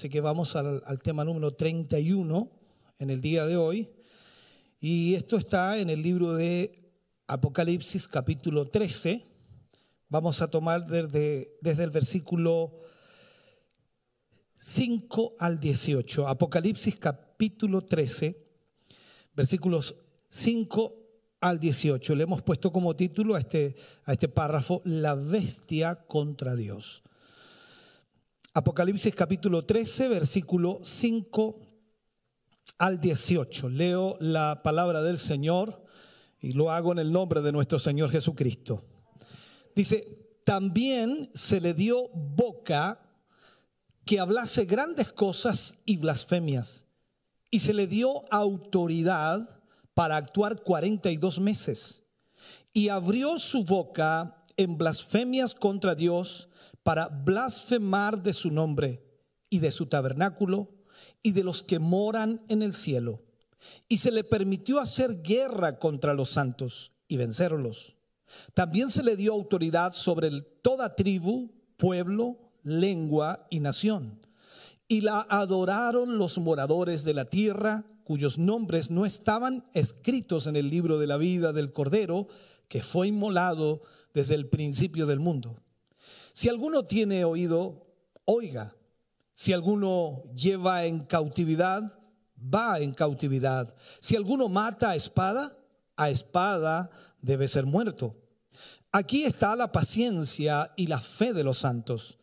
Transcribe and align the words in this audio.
Así 0.00 0.08
que 0.08 0.22
vamos 0.22 0.56
al, 0.56 0.82
tema 1.02 1.26
número 1.26 1.50
31 1.50 2.50
en 3.00 3.10
el 3.10 3.20
día 3.20 3.44
de 3.44 3.58
hoy. 3.58 3.86
Y 4.80 5.14
esto 5.14 5.36
está 5.36 5.76
en 5.76 5.90
el 5.90 6.00
libro 6.00 6.32
de 6.32 6.90
Apocalipsis 7.26 8.08
capítulo 8.08 8.66
13. 8.66 9.22
Vamos 10.08 10.40
a 10.40 10.48
tomar 10.48 10.86
desde, 10.86 11.52
desde 11.60 11.84
el 11.84 11.90
versículo 11.90 12.80
5 14.56 15.34
al 15.38 15.60
18. 15.60 16.26
Apocalipsis 16.26 16.96
capítulo 16.96 17.82
13, 17.82 18.42
versículos 19.36 19.96
5 20.30 20.94
al 21.42 21.60
18. 21.60 22.14
Le 22.14 22.22
hemos 22.22 22.40
puesto 22.40 22.72
como 22.72 22.96
título 22.96 23.34
a 23.34 23.40
este, 23.40 23.76
a 24.06 24.14
este 24.14 24.28
párrafo, 24.28 24.80
La 24.86 25.14
bestia 25.14 26.06
contra 26.06 26.56
Dios. 26.56 27.02
Apocalipsis 28.52 29.14
capítulo 29.14 29.64
13, 29.64 30.08
versículo 30.08 30.80
5 30.82 31.60
al 32.78 33.00
18. 33.00 33.68
Leo 33.68 34.16
la 34.18 34.64
palabra 34.64 35.02
del 35.02 35.18
Señor 35.18 35.84
y 36.40 36.54
lo 36.54 36.72
hago 36.72 36.90
en 36.90 36.98
el 36.98 37.12
nombre 37.12 37.42
de 37.42 37.52
nuestro 37.52 37.78
Señor 37.78 38.10
Jesucristo. 38.10 38.84
Dice, 39.76 40.40
también 40.44 41.30
se 41.32 41.60
le 41.60 41.74
dio 41.74 42.08
boca 42.08 43.00
que 44.04 44.18
hablase 44.18 44.64
grandes 44.64 45.12
cosas 45.12 45.76
y 45.84 45.98
blasfemias, 45.98 46.86
y 47.52 47.60
se 47.60 47.72
le 47.72 47.86
dio 47.86 48.24
autoridad 48.32 49.62
para 49.94 50.16
actuar 50.16 50.62
42 50.62 51.38
meses, 51.38 52.02
y 52.72 52.88
abrió 52.88 53.38
su 53.38 53.64
boca 53.64 54.42
en 54.56 54.76
blasfemias 54.76 55.54
contra 55.54 55.94
Dios, 55.94 56.49
para 56.82 57.08
blasfemar 57.08 58.22
de 58.22 58.32
su 58.32 58.50
nombre 58.50 59.02
y 59.48 59.58
de 59.58 59.70
su 59.70 59.86
tabernáculo 59.86 60.70
y 61.22 61.32
de 61.32 61.44
los 61.44 61.62
que 61.62 61.78
moran 61.78 62.42
en 62.48 62.62
el 62.62 62.72
cielo. 62.72 63.22
Y 63.88 63.98
se 63.98 64.10
le 64.10 64.24
permitió 64.24 64.80
hacer 64.80 65.22
guerra 65.22 65.78
contra 65.78 66.14
los 66.14 66.30
santos 66.30 66.92
y 67.08 67.16
vencerlos. 67.16 67.96
También 68.54 68.90
se 68.90 69.02
le 69.02 69.16
dio 69.16 69.32
autoridad 69.32 69.92
sobre 69.92 70.40
toda 70.62 70.94
tribu, 70.94 71.50
pueblo, 71.76 72.38
lengua 72.62 73.46
y 73.50 73.60
nación. 73.60 74.20
Y 74.88 75.02
la 75.02 75.26
adoraron 75.28 76.18
los 76.18 76.38
moradores 76.38 77.04
de 77.04 77.14
la 77.14 77.26
tierra, 77.26 77.84
cuyos 78.04 78.38
nombres 78.38 78.90
no 78.90 79.06
estaban 79.06 79.68
escritos 79.74 80.46
en 80.46 80.56
el 80.56 80.68
libro 80.68 80.98
de 80.98 81.06
la 81.06 81.16
vida 81.16 81.52
del 81.52 81.72
Cordero, 81.72 82.28
que 82.68 82.82
fue 82.82 83.08
inmolado 83.08 83.82
desde 84.14 84.34
el 84.34 84.48
principio 84.48 85.06
del 85.06 85.20
mundo. 85.20 85.60
Si 86.32 86.48
alguno 86.48 86.84
tiene 86.84 87.24
oído, 87.24 87.86
oiga. 88.24 88.76
Si 89.34 89.52
alguno 89.52 90.24
lleva 90.34 90.84
en 90.84 91.00
cautividad, 91.00 91.98
va 92.36 92.78
en 92.78 92.92
cautividad. 92.92 93.74
Si 94.00 94.16
alguno 94.16 94.48
mata 94.48 94.90
a 94.90 94.96
espada, 94.96 95.56
a 95.96 96.10
espada 96.10 96.90
debe 97.20 97.48
ser 97.48 97.66
muerto. 97.66 98.16
Aquí 98.92 99.24
está 99.24 99.54
la 99.56 99.72
paciencia 99.72 100.72
y 100.76 100.86
la 100.88 101.00
fe 101.00 101.32
de 101.32 101.44
los 101.44 101.58
santos. 101.58 102.18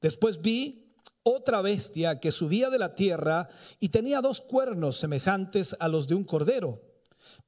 Después 0.00 0.40
vi 0.40 0.94
otra 1.22 1.60
bestia 1.62 2.20
que 2.20 2.32
subía 2.32 2.70
de 2.70 2.78
la 2.78 2.94
tierra 2.94 3.48
y 3.78 3.90
tenía 3.90 4.20
dos 4.20 4.40
cuernos 4.40 4.96
semejantes 4.96 5.76
a 5.78 5.88
los 5.88 6.08
de 6.08 6.14
un 6.14 6.24
cordero, 6.24 6.82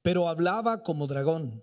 pero 0.02 0.28
hablaba 0.28 0.82
como 0.82 1.06
dragón 1.06 1.62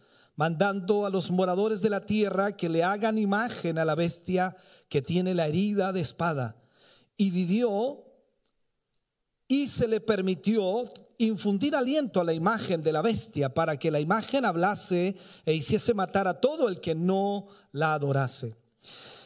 mandando 0.41 1.05
a 1.05 1.11
los 1.11 1.29
moradores 1.29 1.83
de 1.83 1.91
la 1.91 2.03
tierra 2.03 2.57
que 2.57 2.67
le 2.67 2.83
hagan 2.83 3.19
imagen 3.19 3.77
a 3.77 3.85
la 3.85 3.93
bestia 3.93 4.57
que 4.89 5.03
tiene 5.03 5.35
la 5.35 5.45
herida 5.45 5.93
de 5.93 6.01
espada. 6.01 6.55
Y 7.15 7.29
vivió 7.29 8.03
y 9.47 9.67
se 9.67 9.87
le 9.87 10.01
permitió 10.01 10.85
infundir 11.19 11.75
aliento 11.75 12.19
a 12.19 12.23
la 12.23 12.33
imagen 12.33 12.81
de 12.81 12.91
la 12.91 13.03
bestia 13.03 13.53
para 13.53 13.77
que 13.77 13.91
la 13.91 13.99
imagen 13.99 14.43
hablase 14.43 15.15
e 15.45 15.53
hiciese 15.53 15.93
matar 15.93 16.27
a 16.27 16.41
todo 16.41 16.69
el 16.69 16.81
que 16.81 16.95
no 16.95 17.45
la 17.71 17.93
adorase. 17.93 18.55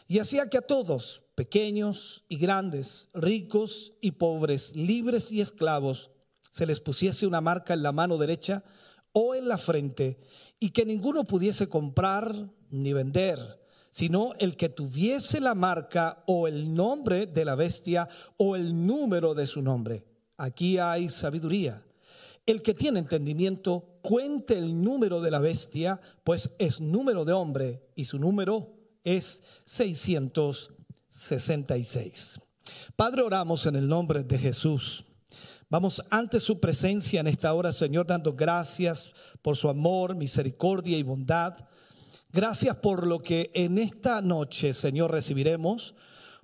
Y 0.10 0.20
hacía 0.20 0.50
que 0.50 0.58
a 0.58 0.68
todos, 0.68 1.24
pequeños 1.34 2.26
y 2.28 2.36
grandes, 2.36 3.08
ricos 3.14 3.94
y 4.02 4.12
pobres, 4.12 4.76
libres 4.76 5.32
y 5.32 5.40
esclavos, 5.40 6.12
se 6.52 6.66
les 6.66 6.82
pusiese 6.82 7.26
una 7.26 7.40
marca 7.40 7.74
en 7.74 7.84
la 7.84 7.94
mano 7.94 8.18
derecha 8.18 8.66
o 9.18 9.34
en 9.34 9.48
la 9.48 9.58
frente, 9.58 10.20
y 10.60 10.72
que 10.72 10.86
ninguno 10.86 11.24
pudiese 11.24 11.70
comprar 11.70 12.52
ni 12.70 12.92
vender, 12.92 13.40
sino 13.90 14.34
el 14.40 14.58
que 14.58 14.68
tuviese 14.68 15.40
la 15.40 15.56
marca 15.56 16.22
o 16.28 16.50
el 16.50 16.76
nombre 16.76 17.26
de 17.26 17.46
la 17.46 17.56
bestia 17.56 18.10
o 18.36 18.58
el 18.58 18.86
número 18.86 19.34
de 19.34 19.48
su 19.48 19.62
nombre. 19.62 20.04
Aquí 20.36 20.80
hay 20.80 21.08
sabiduría. 21.08 21.82
El 22.46 22.62
que 22.62 22.74
tiene 22.74 23.00
entendimiento, 23.00 24.00
cuente 24.02 24.58
el 24.58 24.84
número 24.84 25.22
de 25.22 25.32
la 25.32 25.40
bestia, 25.40 26.02
pues 26.26 26.52
es 26.60 26.82
número 26.82 27.24
de 27.24 27.32
hombre 27.32 27.88
y 27.96 28.04
su 28.04 28.20
número 28.20 28.74
es 29.06 29.44
666. 29.64 32.42
Padre, 32.98 33.22
oramos 33.22 33.66
en 33.66 33.78
el 33.78 33.88
nombre 33.88 34.26
de 34.26 34.38
Jesús. 34.38 35.05
Vamos 35.76 36.02
ante 36.10 36.40
su 36.40 36.62
presencia 36.62 37.20
en 37.20 37.28
esta 37.28 37.54
hora, 37.54 37.74
Señor, 37.74 38.08
dando 38.08 38.32
gracias 38.32 39.12
por 39.42 39.58
su 39.58 39.68
amor, 39.68 40.16
misericordia 40.16 40.98
y 40.98 41.04
bondad. 41.04 41.54
Gracias 42.32 42.78
por 42.78 43.06
lo 43.06 43.20
que 43.20 43.52
en 43.54 43.78
esta 43.78 44.22
noche, 44.22 44.74
Señor, 44.74 45.12
recibiremos, 45.12 45.94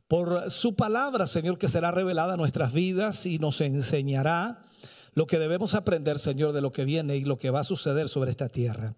por 0.10 0.52
su 0.52 0.76
palabra, 0.76 1.28
Señor, 1.28 1.58
que 1.58 1.70
será 1.70 1.92
revelada 1.92 2.34
a 2.34 2.36
nuestras 2.36 2.74
vidas 2.74 3.26
y 3.26 3.40
nos 3.40 3.62
enseñará 3.62 4.64
lo 5.14 5.28
que 5.28 5.40
debemos 5.40 5.76
aprender, 5.76 6.20
Señor, 6.20 6.52
de 6.52 6.60
lo 6.60 6.74
que 6.74 6.84
viene 6.84 7.16
y 7.16 7.24
lo 7.24 7.38
que 7.38 7.52
va 7.52 7.62
a 7.62 7.64
suceder 7.64 8.10
sobre 8.10 8.32
esta 8.32 8.50
tierra. 8.50 8.96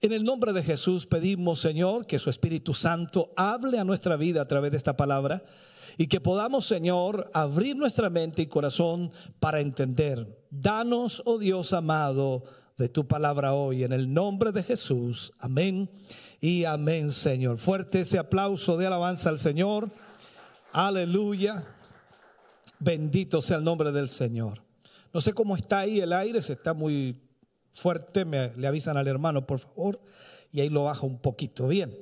En 0.00 0.12
el 0.12 0.24
nombre 0.24 0.52
de 0.52 0.64
Jesús 0.64 1.06
pedimos, 1.06 1.60
Señor, 1.60 2.04
que 2.08 2.18
su 2.18 2.30
Espíritu 2.30 2.74
Santo 2.74 3.30
hable 3.36 3.78
a 3.78 3.84
nuestra 3.84 4.16
vida 4.16 4.42
a 4.42 4.48
través 4.48 4.72
de 4.72 4.76
esta 4.76 4.96
palabra 4.96 5.44
y 6.00 6.06
que 6.06 6.20
podamos, 6.20 6.64
Señor, 6.64 7.28
abrir 7.34 7.76
nuestra 7.76 8.08
mente 8.08 8.42
y 8.42 8.46
corazón 8.46 9.10
para 9.40 9.58
entender. 9.58 10.46
Danos, 10.48 11.20
oh 11.26 11.38
Dios 11.38 11.72
amado, 11.72 12.44
de 12.76 12.88
tu 12.88 13.08
palabra 13.08 13.52
hoy, 13.52 13.82
en 13.82 13.92
el 13.92 14.14
nombre 14.14 14.52
de 14.52 14.62
Jesús. 14.62 15.32
Amén 15.40 15.90
y 16.40 16.64
amén, 16.64 17.10
Señor. 17.10 17.58
Fuerte 17.58 18.00
ese 18.00 18.16
aplauso 18.16 18.76
de 18.76 18.86
alabanza 18.86 19.28
al 19.28 19.40
Señor. 19.40 19.90
Aleluya. 20.70 21.66
Bendito 22.78 23.42
sea 23.42 23.56
el 23.56 23.64
nombre 23.64 23.90
del 23.90 24.08
Señor. 24.08 24.62
No 25.12 25.20
sé 25.20 25.32
cómo 25.32 25.56
está 25.56 25.80
ahí 25.80 25.98
el 25.98 26.12
aire, 26.12 26.40
se 26.40 26.52
está 26.52 26.74
muy 26.74 27.20
fuerte, 27.74 28.24
me, 28.24 28.52
le 28.56 28.68
avisan 28.68 28.96
al 28.96 29.08
hermano, 29.08 29.48
por 29.48 29.58
favor, 29.58 30.00
y 30.52 30.60
ahí 30.60 30.68
lo 30.68 30.84
bajo 30.84 31.08
un 31.08 31.18
poquito. 31.18 31.66
Bien. 31.66 31.92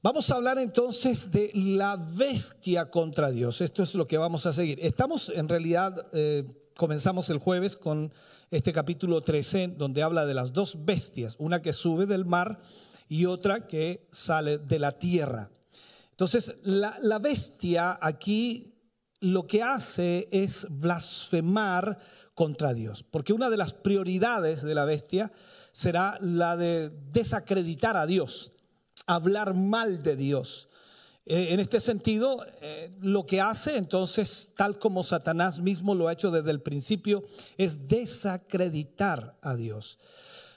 Vamos 0.00 0.30
a 0.30 0.36
hablar 0.36 0.58
entonces 0.58 1.28
de 1.32 1.50
la 1.54 1.96
bestia 1.96 2.88
contra 2.88 3.32
Dios. 3.32 3.60
Esto 3.60 3.82
es 3.82 3.96
lo 3.96 4.06
que 4.06 4.16
vamos 4.16 4.46
a 4.46 4.52
seguir. 4.52 4.78
Estamos 4.80 5.28
en 5.28 5.48
realidad, 5.48 6.06
eh, 6.12 6.44
comenzamos 6.76 7.28
el 7.30 7.38
jueves 7.38 7.76
con 7.76 8.12
este 8.52 8.70
capítulo 8.72 9.22
13, 9.22 9.74
donde 9.76 10.04
habla 10.04 10.24
de 10.24 10.34
las 10.34 10.52
dos 10.52 10.84
bestias, 10.84 11.34
una 11.40 11.62
que 11.62 11.72
sube 11.72 12.06
del 12.06 12.24
mar 12.24 12.60
y 13.08 13.26
otra 13.26 13.66
que 13.66 14.06
sale 14.12 14.58
de 14.58 14.78
la 14.78 14.92
tierra. 15.00 15.50
Entonces, 16.12 16.54
la, 16.62 16.96
la 17.00 17.18
bestia 17.18 17.98
aquí 18.00 18.76
lo 19.18 19.48
que 19.48 19.64
hace 19.64 20.28
es 20.30 20.68
blasfemar 20.70 21.98
contra 22.34 22.72
Dios. 22.72 23.02
Porque 23.02 23.32
una 23.32 23.50
de 23.50 23.56
las 23.56 23.72
prioridades 23.72 24.62
de 24.62 24.76
la 24.76 24.84
bestia 24.84 25.32
será 25.72 26.18
la 26.20 26.56
de 26.56 26.90
desacreditar 27.10 27.96
a 27.96 28.06
Dios, 28.06 28.52
hablar 29.08 29.54
mal 29.54 30.02
de 30.02 30.14
Dios. 30.14 30.68
Eh, 31.26 31.52
en 31.52 31.60
este 31.60 31.80
sentido, 31.80 32.46
eh, 32.60 32.90
lo 33.00 33.26
que 33.26 33.40
hace 33.40 33.76
entonces, 33.76 34.50
tal 34.56 34.78
como 34.78 35.02
Satanás 35.02 35.60
mismo 35.60 35.94
lo 35.94 36.08
ha 36.08 36.12
hecho 36.12 36.30
desde 36.30 36.50
el 36.50 36.62
principio, 36.62 37.24
es 37.56 37.88
desacreditar 37.88 39.36
a 39.42 39.56
Dios. 39.56 39.98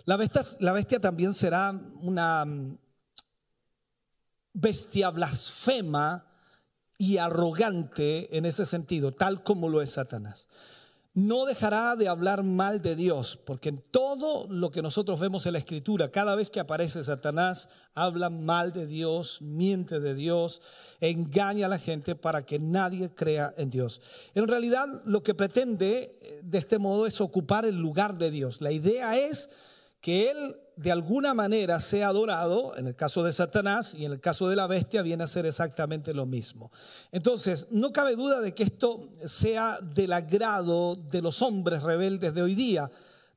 La 0.06 0.18
bestia, 0.18 1.00
también 1.00 1.34
será 1.34 1.80
una 2.02 2.46
mm, 2.46 2.78
bestia 4.54 5.10
blasfema 5.10 6.28
y 6.98 7.18
arrogante 7.18 8.38
en 8.38 8.46
ese 8.46 8.66
sentido, 8.66 9.12
tal 9.12 9.44
como 9.44 9.70
lo 9.70 9.82
es 9.82 9.92
Satanás 9.92 10.48
no 11.14 11.46
dejará 11.46 11.98
de 11.98 12.08
hablar 12.08 12.44
mal 12.44 12.82
de 12.82 12.96
Dios, 12.96 13.38
porque 13.46 13.70
en 13.70 13.84
todo 13.92 14.48
lo 14.48 14.72
que 14.72 14.82
nosotros 14.82 15.20
vemos 15.20 15.46
en 15.46 15.54
la 15.54 15.60
Escritura, 15.60 16.10
cada 16.10 16.36
vez 16.36 16.50
que 16.50 16.62
aparece 16.62 17.04
Satanás, 17.04 17.68
habla 17.94 18.30
mal 18.30 18.72
de 18.72 18.88
Dios, 18.88 19.42
miente 19.42 20.00
de 20.00 20.16
Dios, 20.16 20.62
engaña 21.02 21.66
a 21.66 21.70
la 21.70 21.80
gente 21.80 22.16
para 22.16 22.46
que 22.46 22.60
nadie 22.60 23.14
crea 23.14 23.54
en 23.58 23.70
Dios. 23.70 24.02
En 24.36 24.48
realidad 24.48 24.88
lo 25.04 25.22
que 25.22 25.34
pretende 25.34 26.18
eh, 26.22 26.42
de 26.44 26.58
este 26.58 26.80
modo 26.80 27.06
es 27.06 27.20
ocupar 27.20 27.66
el 27.66 27.76
lugar 27.76 28.18
de 28.18 28.32
Dios. 28.32 28.62
La 28.62 28.72
idea 28.72 29.18
es 29.18 29.50
que 30.00 30.32
Él 30.32 30.56
de 30.76 30.92
alguna 30.92 31.34
manera 31.34 31.80
sea 31.80 32.08
adorado, 32.08 32.76
en 32.78 32.88
el 32.88 32.96
caso 32.96 33.24
de 33.24 33.32
Satanás 33.32 33.94
y 33.94 34.06
en 34.06 34.14
el 34.14 34.20
caso 34.20 34.50
de 34.50 34.56
la 34.56 34.68
bestia 34.68 35.02
viene 35.02 35.24
a 35.24 35.28
ser 35.28 35.46
exactamente 35.46 36.14
lo 36.14 36.26
mismo. 36.26 36.72
Entonces, 37.12 37.68
no 37.72 37.92
cabe 37.92 38.16
duda 38.16 38.40
de 38.40 38.54
que 38.54 38.64
esto 38.64 39.10
sea 39.26 39.80
del 39.82 40.14
agrado 40.14 40.96
de 40.96 41.22
los 41.22 41.42
hombres 41.42 41.84
rebeldes 41.84 42.34
de 42.34 42.42
hoy 42.42 42.56
día, 42.56 42.90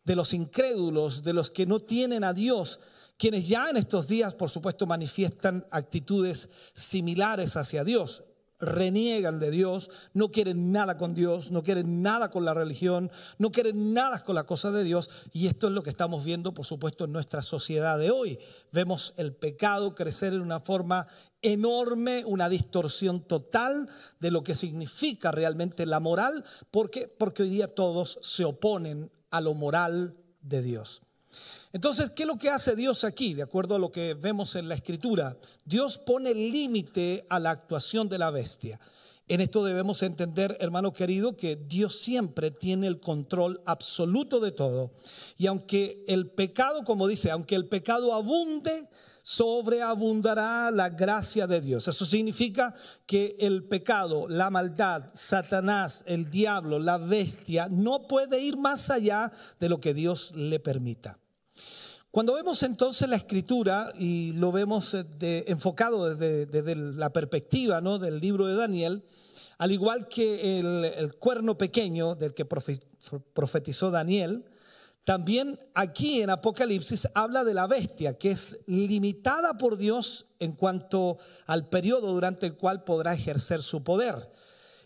de 0.04 0.16
los 0.16 0.34
incrédulos, 0.34 1.22
de 1.22 1.32
los 1.32 1.50
que 1.50 1.66
no 1.66 1.80
tienen 1.80 2.24
a 2.24 2.32
Dios, 2.32 2.80
quienes 3.16 3.46
ya 3.46 3.70
en 3.70 3.76
estos 3.76 4.08
días, 4.08 4.34
por 4.34 4.50
supuesto, 4.50 4.86
manifiestan 4.86 5.66
actitudes 5.70 6.48
similares 6.74 7.56
hacia 7.56 7.84
Dios 7.84 8.22
reniegan 8.66 9.38
de 9.38 9.50
Dios, 9.50 9.90
no 10.12 10.30
quieren 10.30 10.72
nada 10.72 10.96
con 10.96 11.14
Dios, 11.14 11.50
no 11.50 11.62
quieren 11.62 12.02
nada 12.02 12.30
con 12.30 12.44
la 12.44 12.54
religión, 12.54 13.10
no 13.38 13.50
quieren 13.50 13.92
nada 13.92 14.20
con 14.20 14.34
la 14.34 14.44
cosa 14.44 14.70
de 14.70 14.84
Dios. 14.84 15.10
Y 15.32 15.46
esto 15.46 15.68
es 15.68 15.72
lo 15.72 15.82
que 15.82 15.90
estamos 15.90 16.24
viendo, 16.24 16.54
por 16.54 16.66
supuesto, 16.66 17.04
en 17.04 17.12
nuestra 17.12 17.42
sociedad 17.42 17.98
de 17.98 18.10
hoy. 18.10 18.38
Vemos 18.72 19.14
el 19.16 19.34
pecado 19.34 19.94
crecer 19.94 20.32
en 20.32 20.40
una 20.40 20.60
forma 20.60 21.06
enorme, 21.42 22.24
una 22.26 22.48
distorsión 22.48 23.20
total 23.20 23.88
de 24.18 24.30
lo 24.30 24.42
que 24.42 24.54
significa 24.54 25.30
realmente 25.30 25.86
la 25.86 26.00
moral, 26.00 26.44
porque, 26.70 27.06
porque 27.18 27.42
hoy 27.42 27.50
día 27.50 27.68
todos 27.68 28.18
se 28.22 28.44
oponen 28.44 29.10
a 29.30 29.40
lo 29.40 29.54
moral 29.54 30.16
de 30.40 30.62
Dios. 30.62 31.02
Entonces, 31.72 32.10
¿qué 32.10 32.22
es 32.22 32.28
lo 32.28 32.38
que 32.38 32.50
hace 32.50 32.76
Dios 32.76 33.04
aquí? 33.04 33.34
De 33.34 33.42
acuerdo 33.42 33.74
a 33.74 33.78
lo 33.78 33.90
que 33.90 34.14
vemos 34.14 34.54
en 34.54 34.68
la 34.68 34.76
escritura, 34.76 35.36
Dios 35.64 35.98
pone 35.98 36.34
límite 36.34 37.26
a 37.28 37.40
la 37.40 37.50
actuación 37.50 38.08
de 38.08 38.18
la 38.18 38.30
bestia. 38.30 38.80
En 39.26 39.40
esto 39.40 39.64
debemos 39.64 40.02
entender, 40.02 40.56
hermano 40.60 40.92
querido, 40.92 41.34
que 41.34 41.56
Dios 41.56 41.98
siempre 41.98 42.50
tiene 42.50 42.86
el 42.86 43.00
control 43.00 43.62
absoluto 43.64 44.38
de 44.38 44.52
todo. 44.52 44.92
Y 45.38 45.46
aunque 45.46 46.04
el 46.06 46.30
pecado, 46.30 46.84
como 46.84 47.08
dice, 47.08 47.30
aunque 47.30 47.54
el 47.54 47.66
pecado 47.66 48.12
abunde, 48.12 48.88
sobreabundará 49.22 50.70
la 50.70 50.90
gracia 50.90 51.46
de 51.46 51.62
Dios. 51.62 51.88
Eso 51.88 52.04
significa 52.04 52.74
que 53.06 53.34
el 53.40 53.64
pecado, 53.64 54.28
la 54.28 54.50
maldad, 54.50 55.04
Satanás, 55.14 56.04
el 56.06 56.30
diablo, 56.30 56.78
la 56.78 56.98
bestia, 56.98 57.68
no 57.70 58.06
puede 58.06 58.42
ir 58.42 58.58
más 58.58 58.90
allá 58.90 59.32
de 59.58 59.70
lo 59.70 59.80
que 59.80 59.94
Dios 59.94 60.32
le 60.36 60.60
permita. 60.60 61.18
Cuando 62.14 62.34
vemos 62.34 62.62
entonces 62.62 63.08
la 63.08 63.16
escritura 63.16 63.92
y 63.98 64.34
lo 64.34 64.52
vemos 64.52 64.94
eh, 64.94 65.44
enfocado 65.48 66.14
desde, 66.14 66.76
la 66.76 67.12
perspectiva 67.12 67.80
¿no? 67.80 67.98
del 67.98 68.20
libro 68.20 68.46
de 68.46 68.54
Daniel, 68.54 69.02
al 69.58 69.72
igual 69.72 70.06
que 70.06 70.60
el, 70.60 71.16
cuerno 71.16 71.58
pequeño 71.58 72.14
del 72.14 72.32
que 72.32 72.44
profetizó 72.44 73.90
Daniel, 73.90 74.44
también 75.02 75.58
aquí 75.74 76.22
en 76.22 76.30
Apocalipsis 76.30 77.08
habla 77.14 77.42
de 77.42 77.54
la 77.54 77.66
bestia, 77.66 78.16
que 78.16 78.30
es 78.30 78.58
limitada 78.68 79.58
por 79.58 79.76
Dios 79.76 80.26
en 80.38 80.52
cuanto 80.52 81.18
al 81.46 81.68
periodo 81.68 82.12
durante 82.12 82.46
el 82.46 82.54
cual 82.54 82.84
podrá 82.84 83.12
ejercer 83.14 83.60
su 83.60 83.82
poder. 83.82 84.30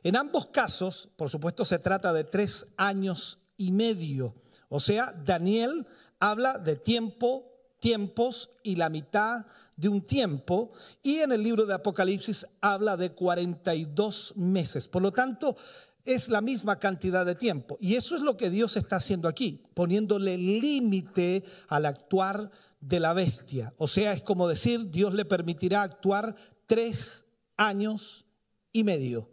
En 0.03 0.17
ambos 0.17 0.47
casos, 0.47 1.11
por 1.15 1.29
supuesto, 1.29 1.67
se 1.67 1.79
trata 1.79 2.15
de 2.15 2.25
tres 2.25 2.69
años 2.79 3.39
y 3.59 3.71
medio. 3.71 4.35
O 4.71 4.81
sea, 4.81 5.15
Daniel 5.25 5.87
habla 6.20 6.59
de 6.59 6.76
tiempo, 6.76 7.53
tiempos 7.81 8.50
y 8.62 8.76
la 8.76 8.88
mitad 8.88 9.47
de 9.76 9.88
un 9.88 10.03
tiempo. 10.03 10.73
Y 11.03 11.19
en 11.19 11.32
el 11.32 11.43
libro 11.43 11.67
de 11.67 11.75
Apocalipsis 11.75 12.47
habla 12.61 12.97
de 12.97 13.12
42 13.12 14.35
meses. 14.37 14.88
Por 14.88 15.03
lo 15.03 15.12
tanto, 15.12 15.56
es 16.05 16.29
la 16.29 16.41
misma 16.41 16.79
cantidad 16.79 17.26
de 17.26 17.35
tiempo. 17.35 17.76
Y 17.81 17.94
eso 17.94 18.17
es 18.17 18.23
lo 18.23 18.37
que 18.37 18.50
Dios 18.50 18.76
está 18.76 18.97
haciendo 18.97 19.29
aquí, 19.29 19.62
poniéndole 19.75 20.38
límite 20.38 21.44
al 21.69 21.87
actuar 21.87 22.50
de 22.81 23.00
la 23.00 23.12
bestia. 23.12 23.75
O 23.76 23.88
sea, 23.88 24.12
es 24.12 24.23
como 24.23 24.49
decir, 24.49 24.91
Dios 24.91 25.12
le 25.12 25.25
permitirá 25.25 25.82
actuar 25.82 26.35
tres 26.67 27.26
años 27.56 28.25
y 28.73 28.85
medio. 28.85 29.31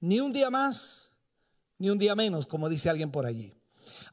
Ni 0.00 0.20
un 0.20 0.32
día 0.32 0.50
más, 0.50 1.12
ni 1.78 1.90
un 1.90 1.98
día 1.98 2.14
menos, 2.14 2.46
como 2.46 2.68
dice 2.68 2.88
alguien 2.88 3.10
por 3.10 3.26
allí. 3.26 3.54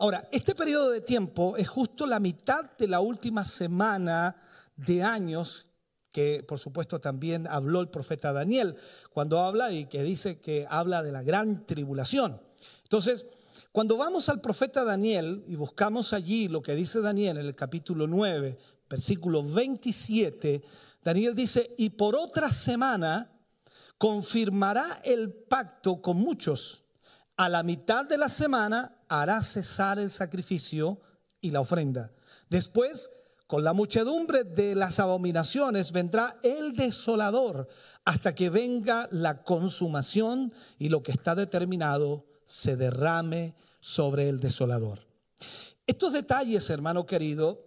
Ahora, 0.01 0.29
este 0.31 0.55
periodo 0.55 0.91
de 0.91 1.01
tiempo 1.01 1.57
es 1.57 1.67
justo 1.67 2.05
la 2.05 2.21
mitad 2.21 2.63
de 2.77 2.87
la 2.87 3.01
última 3.01 3.43
semana 3.43 4.41
de 4.77 5.03
años 5.03 5.65
que 6.09 6.41
por 6.47 6.57
supuesto 6.57 7.01
también 7.01 7.45
habló 7.45 7.81
el 7.81 7.89
profeta 7.89 8.31
Daniel 8.31 8.77
cuando 9.11 9.41
habla 9.41 9.73
y 9.73 9.87
que 9.87 10.01
dice 10.01 10.39
que 10.39 10.65
habla 10.69 11.03
de 11.03 11.11
la 11.11 11.21
gran 11.21 11.65
tribulación. 11.65 12.41
Entonces, 12.83 13.25
cuando 13.73 13.97
vamos 13.97 14.29
al 14.29 14.39
profeta 14.39 14.85
Daniel 14.85 15.43
y 15.47 15.57
buscamos 15.57 16.13
allí 16.13 16.47
lo 16.47 16.61
que 16.61 16.75
dice 16.75 17.01
Daniel 17.01 17.37
en 17.37 17.45
el 17.45 17.55
capítulo 17.55 18.07
9, 18.07 18.57
versículo 18.89 19.43
27, 19.43 20.63
Daniel 21.03 21.35
dice, 21.35 21.75
y 21.77 21.89
por 21.89 22.15
otra 22.15 22.53
semana 22.53 23.31
confirmará 23.97 25.01
el 25.03 25.33
pacto 25.33 26.01
con 26.01 26.15
muchos 26.15 26.85
a 27.39 27.47
la 27.47 27.63
mitad 27.63 28.03
de 28.03 28.17
la 28.17 28.27
semana 28.27 28.97
hará 29.07 29.41
cesar 29.41 29.97
el 29.97 30.11
sacrificio 30.11 30.99
y 31.39 31.51
la 31.51 31.61
ofrenda. 31.61 32.11
Después, 32.49 33.09
con 33.47 33.63
la 33.63 33.71
muchedumbre 33.71 34.43
de 34.43 34.75
las 34.75 34.99
abominaciones, 34.99 35.93
vendrá 35.93 36.37
el 36.43 36.73
desolador 36.73 37.69
hasta 38.03 38.35
que 38.35 38.49
venga 38.49 39.07
la 39.11 39.43
consumación 39.43 40.51
y 40.77 40.89
lo 40.89 41.01
que 41.01 41.13
está 41.13 41.33
determinado 41.33 42.25
se 42.43 42.75
derrame 42.75 43.55
sobre 43.79 44.27
el 44.27 44.41
desolador. 44.41 45.07
Estos 45.87 46.11
detalles, 46.11 46.69
hermano 46.69 47.05
querido, 47.05 47.63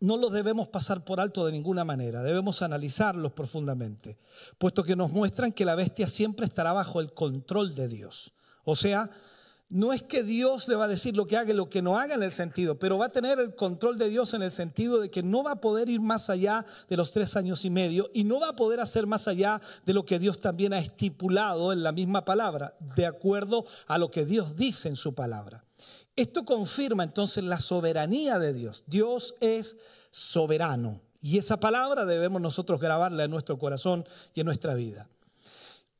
no 0.00 0.18
los 0.18 0.30
debemos 0.30 0.68
pasar 0.68 1.06
por 1.06 1.20
alto 1.20 1.46
de 1.46 1.52
ninguna 1.52 1.86
manera, 1.86 2.22
debemos 2.22 2.60
analizarlos 2.60 3.32
profundamente, 3.32 4.18
puesto 4.58 4.84
que 4.84 4.94
nos 4.94 5.10
muestran 5.10 5.52
que 5.52 5.64
la 5.64 5.74
bestia 5.74 6.06
siempre 6.06 6.44
estará 6.44 6.74
bajo 6.74 7.00
el 7.00 7.14
control 7.14 7.74
de 7.74 7.88
Dios. 7.88 8.34
O 8.70 8.76
sea, 8.76 9.10
no 9.70 9.92
es 9.92 10.02
que 10.02 10.24
Dios 10.24 10.66
le 10.66 10.74
va 10.74 10.84
a 10.84 10.88
decir 10.88 11.16
lo 11.16 11.26
que 11.26 11.36
haga 11.36 11.52
y 11.52 11.56
lo 11.56 11.70
que 11.70 11.80
no 11.80 11.96
haga 11.96 12.16
en 12.16 12.24
el 12.24 12.32
sentido, 12.32 12.78
pero 12.78 12.98
va 12.98 13.06
a 13.06 13.12
tener 13.12 13.38
el 13.38 13.54
control 13.54 13.98
de 13.98 14.08
Dios 14.08 14.34
en 14.34 14.42
el 14.42 14.50
sentido 14.50 15.00
de 15.00 15.10
que 15.10 15.22
no 15.22 15.44
va 15.44 15.52
a 15.52 15.60
poder 15.60 15.88
ir 15.88 16.00
más 16.00 16.28
allá 16.28 16.66
de 16.88 16.96
los 16.96 17.12
tres 17.12 17.36
años 17.36 17.64
y 17.64 17.70
medio 17.70 18.10
y 18.12 18.24
no 18.24 18.40
va 18.40 18.48
a 18.48 18.56
poder 18.56 18.80
hacer 18.80 19.06
más 19.06 19.28
allá 19.28 19.60
de 19.86 19.94
lo 19.94 20.04
que 20.04 20.18
Dios 20.18 20.40
también 20.40 20.72
ha 20.72 20.80
estipulado 20.80 21.72
en 21.72 21.84
la 21.84 21.92
misma 21.92 22.24
palabra, 22.24 22.74
de 22.96 23.06
acuerdo 23.06 23.64
a 23.86 23.96
lo 23.98 24.10
que 24.10 24.24
Dios 24.24 24.56
dice 24.56 24.88
en 24.88 24.96
su 24.96 25.14
palabra. 25.14 25.64
Esto 26.16 26.44
confirma 26.44 27.04
entonces 27.04 27.44
la 27.44 27.60
soberanía 27.60 28.40
de 28.40 28.52
Dios. 28.52 28.82
Dios 28.86 29.34
es 29.40 29.78
soberano 30.10 31.00
y 31.20 31.38
esa 31.38 31.60
palabra 31.60 32.06
debemos 32.06 32.40
nosotros 32.40 32.80
grabarla 32.80 33.24
en 33.24 33.30
nuestro 33.30 33.58
corazón 33.58 34.06
y 34.34 34.40
en 34.40 34.46
nuestra 34.46 34.74
vida. 34.74 35.09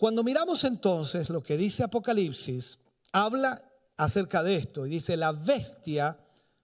Cuando 0.00 0.24
miramos 0.24 0.64
entonces 0.64 1.28
lo 1.28 1.42
que 1.42 1.58
dice 1.58 1.82
Apocalipsis, 1.82 2.78
habla 3.12 3.70
acerca 3.98 4.42
de 4.42 4.56
esto 4.56 4.86
y 4.86 4.88
dice, 4.88 5.14
la 5.14 5.32
bestia 5.32 6.18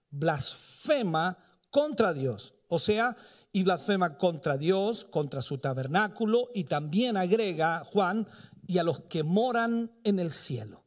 blasfema 0.09 1.37
contra 1.69 2.13
Dios. 2.13 2.55
O 2.67 2.79
sea, 2.79 3.15
y 3.51 3.61
blasfema 3.61 4.17
contra 4.17 4.57
Dios, 4.57 5.05
contra 5.05 5.43
su 5.43 5.59
tabernáculo 5.59 6.49
y 6.55 6.63
también 6.63 7.15
agrega 7.15 7.85
Juan 7.85 8.27
y 8.65 8.79
a 8.79 8.83
los 8.83 9.01
que 9.01 9.21
moran 9.21 9.91
en 10.03 10.17
el 10.17 10.31
cielo. 10.31 10.83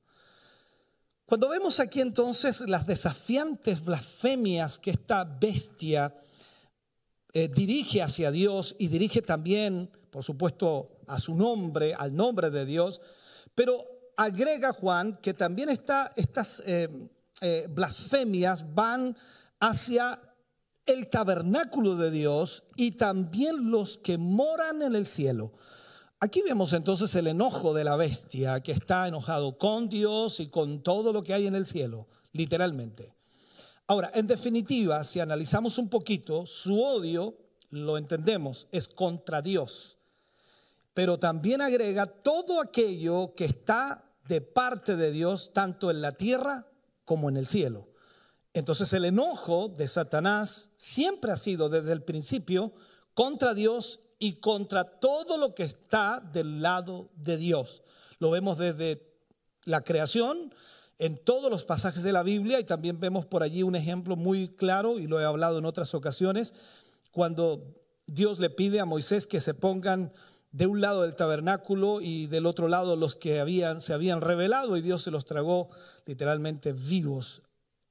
Cuando 1.26 1.50
vemos 1.50 1.78
aquí 1.78 2.00
entonces 2.00 2.62
las 2.62 2.84
desafiantes 2.84 3.84
blasfemias 3.84 4.80
que 4.80 4.90
esta 4.90 5.22
bestia 5.22 6.16
eh, 7.32 7.46
dirige 7.46 8.02
hacia 8.02 8.32
Dios 8.32 8.74
y 8.76 8.88
dirige 8.88 9.22
también, 9.22 9.88
por 10.10 10.24
supuesto, 10.24 10.99
a 11.10 11.20
su 11.20 11.34
nombre, 11.34 11.94
al 11.94 12.14
nombre 12.14 12.50
de 12.50 12.64
Dios, 12.64 13.00
pero 13.54 13.84
agrega 14.16 14.72
Juan 14.72 15.16
que 15.16 15.34
también 15.34 15.68
estas, 15.68 16.62
eh, 16.66 16.88
eh, 17.40 17.66
blasfemias 17.70 18.74
van 18.74 19.16
hacia 19.58 20.20
el 20.86 21.08
tabernáculo 21.08 21.96
de 21.96 22.10
Dios 22.10 22.64
y 22.76 22.92
también 22.92 23.70
los 23.70 23.98
que 23.98 24.18
moran 24.18 24.82
en 24.82 24.94
el 24.94 25.06
cielo. 25.06 25.52
Aquí 26.18 26.42
vemos 26.42 26.74
entonces 26.74 27.14
el 27.14 27.28
enojo 27.28 27.72
de 27.72 27.84
la 27.84 27.96
bestia 27.96 28.60
que 28.60 28.72
está 28.72 29.08
enojado 29.08 29.56
con 29.56 29.88
Dios 29.88 30.40
y 30.40 30.48
con 30.48 30.82
todo 30.82 31.12
lo 31.12 31.22
que 31.22 31.32
hay 31.32 31.46
en 31.46 31.54
el 31.54 31.64
cielo, 31.64 32.08
literalmente. 32.32 33.14
Ahora, 33.86 34.10
en 34.14 34.26
definitiva, 34.26 35.02
si 35.02 35.18
analizamos 35.18 35.78
un 35.78 35.88
poquito, 35.88 36.44
su 36.44 36.80
odio, 36.80 37.36
lo 37.70 37.96
entendemos, 37.96 38.68
es 38.70 38.86
contra 38.86 39.40
Dios. 39.40 39.99
Pero 41.00 41.18
también 41.18 41.62
agrega 41.62 42.04
todo 42.04 42.60
aquello 42.60 43.34
que 43.34 43.46
está 43.46 44.04
de 44.28 44.42
parte 44.42 44.96
de 44.96 45.12
Dios, 45.12 45.50
tanto 45.54 45.90
en 45.90 46.02
la 46.02 46.12
tierra 46.12 46.66
como 47.06 47.30
en 47.30 47.38
el 47.38 47.46
cielo. 47.46 47.88
Entonces 48.52 48.92
el 48.92 49.06
enojo 49.06 49.68
de 49.68 49.88
Satanás 49.88 50.72
siempre 50.76 51.32
ha 51.32 51.38
sido 51.38 51.70
desde 51.70 51.92
el 51.92 52.02
principio 52.02 52.74
contra 53.14 53.54
Dios 53.54 54.00
y 54.18 54.40
contra 54.40 55.00
todo 55.00 55.38
lo 55.38 55.54
que 55.54 55.62
está 55.62 56.20
del 56.20 56.60
lado 56.60 57.08
de 57.14 57.38
Dios. 57.38 57.82
Lo 58.18 58.30
vemos 58.30 58.58
desde 58.58 59.10
la 59.64 59.80
creación, 59.80 60.54
en 60.98 61.16
todos 61.16 61.50
los 61.50 61.64
pasajes 61.64 62.02
de 62.02 62.12
la 62.12 62.22
Biblia 62.22 62.60
y 62.60 62.64
también 62.64 63.00
vemos 63.00 63.24
por 63.24 63.42
allí 63.42 63.62
un 63.62 63.74
ejemplo 63.74 64.16
muy 64.16 64.48
claro, 64.48 64.98
y 64.98 65.06
lo 65.06 65.18
he 65.18 65.24
hablado 65.24 65.60
en 65.60 65.64
otras 65.64 65.94
ocasiones, 65.94 66.52
cuando 67.10 67.74
Dios 68.06 68.38
le 68.38 68.50
pide 68.50 68.80
a 68.80 68.84
Moisés 68.84 69.26
que 69.26 69.40
se 69.40 69.54
pongan 69.54 70.12
de 70.52 70.66
un 70.66 70.80
lado 70.80 71.02
del 71.02 71.14
tabernáculo 71.14 72.00
y 72.00 72.26
del 72.26 72.46
otro 72.46 72.68
lado 72.68 72.96
los 72.96 73.14
que 73.14 73.40
habían, 73.40 73.80
se 73.80 73.92
habían 73.92 74.20
revelado 74.20 74.76
y 74.76 74.82
Dios 74.82 75.02
se 75.02 75.10
los 75.10 75.24
tragó 75.24 75.70
literalmente 76.06 76.72
vivos, 76.72 77.42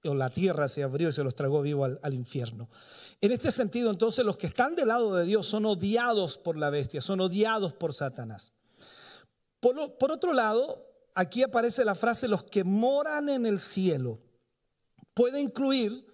o 0.04 0.16
la 0.16 0.30
tierra 0.30 0.68
se 0.68 0.84
abrió 0.84 1.10
y 1.10 1.14
se 1.14 1.24
los 1.24 1.36
tragó 1.36 1.62
vivo 1.62 1.86
al, 1.86 2.14
infierno. 2.14 2.70
En 3.22 3.32
este 3.32 3.52
sentido, 3.52 3.92
entonces, 3.92 4.26
los 4.26 4.38
que 4.38 4.48
están 4.48 4.76
del 4.76 4.88
lado 4.88 5.14
de 5.14 5.26
Dios 5.26 5.48
son 5.48 5.66
odiados 5.66 6.38
por 6.38 6.58
la 6.58 6.70
bestia, 6.70 7.02
son 7.02 7.20
odiados 7.20 7.74
por 7.74 7.94
Satanás. 7.94 8.54
Por 9.60 10.12
otro 10.12 10.34
lado, 10.34 10.86
aquí 11.16 11.44
aparece 11.44 11.84
la 11.84 11.96
frase 11.96 12.30
los 12.30 12.46
que 12.46 12.64
moran 12.64 13.28
en 13.28 13.46
el 13.46 13.60
cielo. 13.60 14.20
Puede 15.14 15.42
incluir 15.42 16.06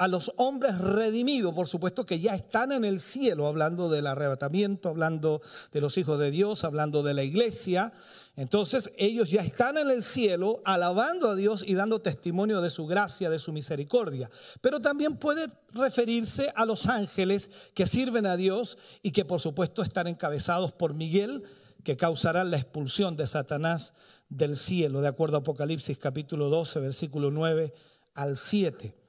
a 0.00 0.08
los 0.08 0.32
hombres 0.36 0.78
redimidos, 0.78 1.52
por 1.52 1.68
supuesto 1.68 2.06
que 2.06 2.20
ya 2.20 2.34
están 2.34 2.72
en 2.72 2.86
el 2.86 3.00
cielo, 3.00 3.46
hablando 3.46 3.90
del 3.90 4.06
arrebatamiento, 4.06 4.88
hablando 4.88 5.42
de 5.72 5.82
los 5.82 5.98
hijos 5.98 6.18
de 6.18 6.30
Dios, 6.30 6.64
hablando 6.64 7.02
de 7.02 7.12
la 7.12 7.22
iglesia. 7.22 7.92
Entonces 8.34 8.90
ellos 8.96 9.28
ya 9.28 9.42
están 9.42 9.76
en 9.76 9.90
el 9.90 10.02
cielo 10.02 10.62
alabando 10.64 11.28
a 11.28 11.34
Dios 11.34 11.62
y 11.66 11.74
dando 11.74 12.00
testimonio 12.00 12.62
de 12.62 12.70
su 12.70 12.86
gracia, 12.86 13.28
de 13.28 13.38
su 13.38 13.52
misericordia. 13.52 14.30
Pero 14.62 14.80
también 14.80 15.18
puede 15.18 15.50
referirse 15.74 16.50
a 16.56 16.64
los 16.64 16.86
ángeles 16.86 17.50
que 17.74 17.86
sirven 17.86 18.24
a 18.24 18.38
Dios 18.38 18.78
y 19.02 19.10
que 19.10 19.26
por 19.26 19.42
supuesto 19.42 19.82
están 19.82 20.06
encabezados 20.06 20.72
por 20.72 20.94
Miguel, 20.94 21.42
que 21.84 21.98
causarán 21.98 22.50
la 22.50 22.56
expulsión 22.56 23.18
de 23.18 23.26
Satanás 23.26 23.92
del 24.30 24.56
cielo, 24.56 25.02
de 25.02 25.08
acuerdo 25.08 25.36
a 25.36 25.40
Apocalipsis 25.40 25.98
capítulo 25.98 26.48
12, 26.48 26.80
versículo 26.80 27.30
9 27.30 27.74
al 28.14 28.38
7. 28.38 28.99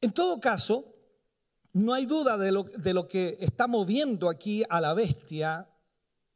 En 0.00 0.12
todo 0.12 0.38
caso, 0.38 0.94
no 1.72 1.92
hay 1.92 2.06
duda 2.06 2.38
de 2.38 2.52
lo, 2.52 3.08
que 3.08 3.36
está 3.40 3.66
moviendo 3.66 4.28
aquí 4.28 4.64
a 4.68 4.80
la 4.80 4.94
bestia 4.94 5.68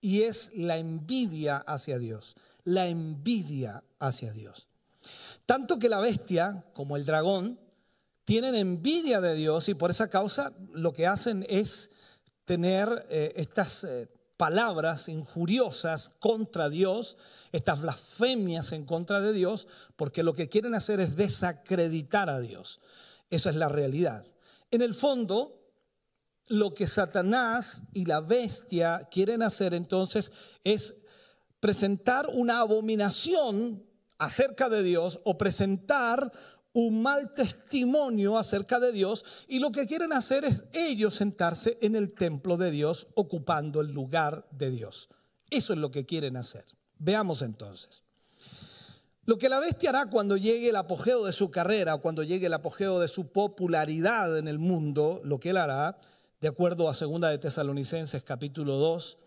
y 0.00 0.22
es 0.22 0.50
la 0.54 0.78
envidia 0.78 1.58
hacia 1.58 1.98
Dios, 1.98 2.36
la 2.64 2.88
envidia 2.88 3.82
hacia 3.98 4.32
Dios. 4.32 4.66
Tanto 5.46 5.78
que 5.78 5.88
la 5.88 6.00
bestia 6.00 6.64
como 6.74 6.96
el 6.96 7.04
dragón 7.04 7.58
tienen 8.24 8.54
envidia 8.54 9.20
de 9.20 9.34
Dios 9.34 9.68
y 9.68 9.74
por 9.74 9.90
esa 9.90 10.08
causa 10.08 10.52
lo 10.72 10.92
que 10.92 11.06
hacen 11.06 11.44
es 11.48 11.90
tener 12.44 13.06
eh, 13.10 13.32
estas 13.36 13.84
eh, 13.84 14.08
palabras 14.36 15.08
injuriosas 15.08 16.10
contra 16.18 16.68
Dios, 16.68 17.16
estas 17.52 17.80
blasfemias 17.80 18.72
en 18.72 18.84
contra 18.84 19.20
de 19.20 19.32
Dios, 19.32 19.68
porque 19.96 20.22
lo 20.22 20.34
que 20.34 20.48
quieren 20.48 20.74
hacer 20.74 21.00
es 21.00 21.16
desacreditar 21.16 22.28
a 22.28 22.40
Dios. 22.40 22.80
Esa 23.32 23.48
es 23.48 23.56
la 23.56 23.70
realidad. 23.70 24.26
En 24.70 24.82
el 24.82 24.94
fondo, 24.94 25.58
lo 26.48 26.74
que 26.74 26.86
Satanás 26.86 27.82
y 27.94 28.04
la 28.04 28.20
bestia 28.20 29.08
quieren 29.10 29.42
hacer 29.42 29.72
entonces 29.72 30.30
es 30.64 30.94
presentar 31.58 32.28
una 32.28 32.58
abominación 32.58 33.86
acerca 34.18 34.68
de 34.68 34.82
Dios 34.82 35.18
o 35.24 35.38
presentar 35.38 36.30
un 36.74 37.00
mal 37.00 37.32
testimonio 37.32 38.36
acerca 38.36 38.78
de 38.78 38.92
Dios 38.92 39.24
y 39.48 39.60
lo 39.60 39.72
que 39.72 39.86
quieren 39.86 40.12
hacer 40.12 40.44
es 40.44 40.66
ellos 40.74 41.14
sentarse 41.14 41.78
en 41.80 41.96
el 41.96 42.12
templo 42.12 42.58
de 42.58 42.70
Dios 42.70 43.06
ocupando 43.14 43.80
el 43.80 43.94
lugar 43.94 44.46
de 44.50 44.70
Dios. 44.70 45.08
Eso 45.48 45.72
es 45.72 45.78
lo 45.78 45.90
que 45.90 46.04
quieren 46.04 46.36
hacer. 46.36 46.66
Veamos 46.98 47.40
entonces. 47.40 48.02
Lo 49.24 49.38
que 49.38 49.48
la 49.48 49.60
bestia 49.60 49.90
hará 49.90 50.06
cuando 50.06 50.36
llegue 50.36 50.70
el 50.70 50.76
apogeo 50.76 51.24
de 51.24 51.32
su 51.32 51.48
carrera, 51.48 51.96
cuando 51.98 52.24
llegue 52.24 52.46
el 52.46 52.54
apogeo 52.54 52.98
de 52.98 53.06
su 53.06 53.28
popularidad 53.28 54.36
en 54.36 54.48
el 54.48 54.58
mundo, 54.58 55.20
lo 55.22 55.38
que 55.38 55.50
él 55.50 55.58
hará, 55.58 56.00
de 56.40 56.48
acuerdo 56.48 56.90
a 56.90 56.92
2 56.92 57.20
de 57.20 57.38
Tesalonicenses 57.38 58.24
capítulo 58.24 58.74
2, 58.78 59.18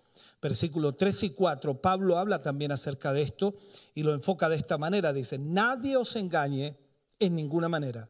versículo 0.41 0.95
3 0.95 1.23
y 1.23 1.29
4, 1.29 1.81
Pablo 1.81 2.17
habla 2.17 2.39
también 2.39 2.73
acerca 2.73 3.13
de 3.13 3.21
esto 3.21 3.55
y 3.93 4.03
lo 4.03 4.13
enfoca 4.13 4.49
de 4.49 4.57
esta 4.57 4.77
manera. 4.77 5.13
Dice, 5.13 5.37
nadie 5.37 5.95
os 5.95 6.17
engañe 6.17 6.77
en 7.17 7.33
ninguna 7.33 7.69
manera, 7.69 8.09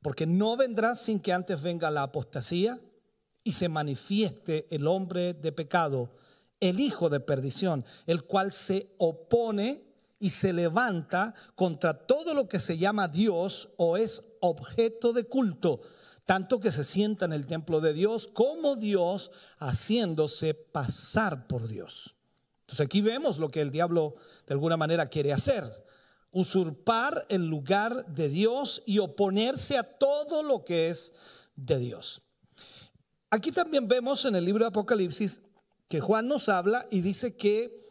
porque 0.00 0.26
no 0.26 0.56
vendrá 0.56 0.94
sin 0.94 1.20
que 1.20 1.34
antes 1.34 1.60
venga 1.60 1.90
la 1.90 2.04
apostasía 2.04 2.80
y 3.44 3.52
se 3.52 3.68
manifieste 3.68 4.66
el 4.70 4.86
hombre 4.86 5.34
de 5.34 5.52
pecado, 5.52 6.10
el 6.58 6.80
hijo 6.80 7.10
de 7.10 7.20
perdición, 7.20 7.84
el 8.06 8.24
cual 8.24 8.50
se 8.50 8.94
opone 8.96 9.87
y 10.18 10.30
se 10.30 10.52
levanta 10.52 11.34
contra 11.54 12.06
todo 12.06 12.34
lo 12.34 12.48
que 12.48 12.58
se 12.58 12.78
llama 12.78 13.08
Dios 13.08 13.70
o 13.76 13.96
es 13.96 14.22
objeto 14.40 15.12
de 15.12 15.24
culto, 15.24 15.80
tanto 16.26 16.60
que 16.60 16.72
se 16.72 16.84
sienta 16.84 17.24
en 17.24 17.32
el 17.32 17.46
templo 17.46 17.80
de 17.80 17.92
Dios 17.92 18.28
como 18.32 18.76
Dios 18.76 19.30
haciéndose 19.58 20.54
pasar 20.54 21.46
por 21.46 21.68
Dios. 21.68 22.16
Entonces 22.62 22.84
aquí 22.84 23.00
vemos 23.00 23.38
lo 23.38 23.48
que 23.48 23.60
el 23.60 23.70
diablo 23.70 24.16
de 24.46 24.54
alguna 24.54 24.76
manera 24.76 25.06
quiere 25.06 25.32
hacer 25.32 25.64
usurpar 26.30 27.26
el 27.28 27.46
lugar 27.46 28.06
de 28.06 28.28
Dios 28.28 28.82
y 28.86 28.98
oponerse 28.98 29.76
a 29.76 29.82
todo 29.82 30.42
lo 30.42 30.64
que 30.64 30.88
es 30.88 31.14
de 31.56 31.78
Dios. 31.78 32.22
Aquí 33.30 33.50
también 33.52 33.88
vemos 33.88 34.24
en 34.24 34.36
el 34.36 34.44
libro 34.44 34.64
de 34.64 34.68
Apocalipsis 34.68 35.40
que 35.88 36.00
Juan 36.00 36.28
nos 36.28 36.48
habla 36.48 36.86
y 36.90 37.00
dice 37.00 37.36
que 37.36 37.87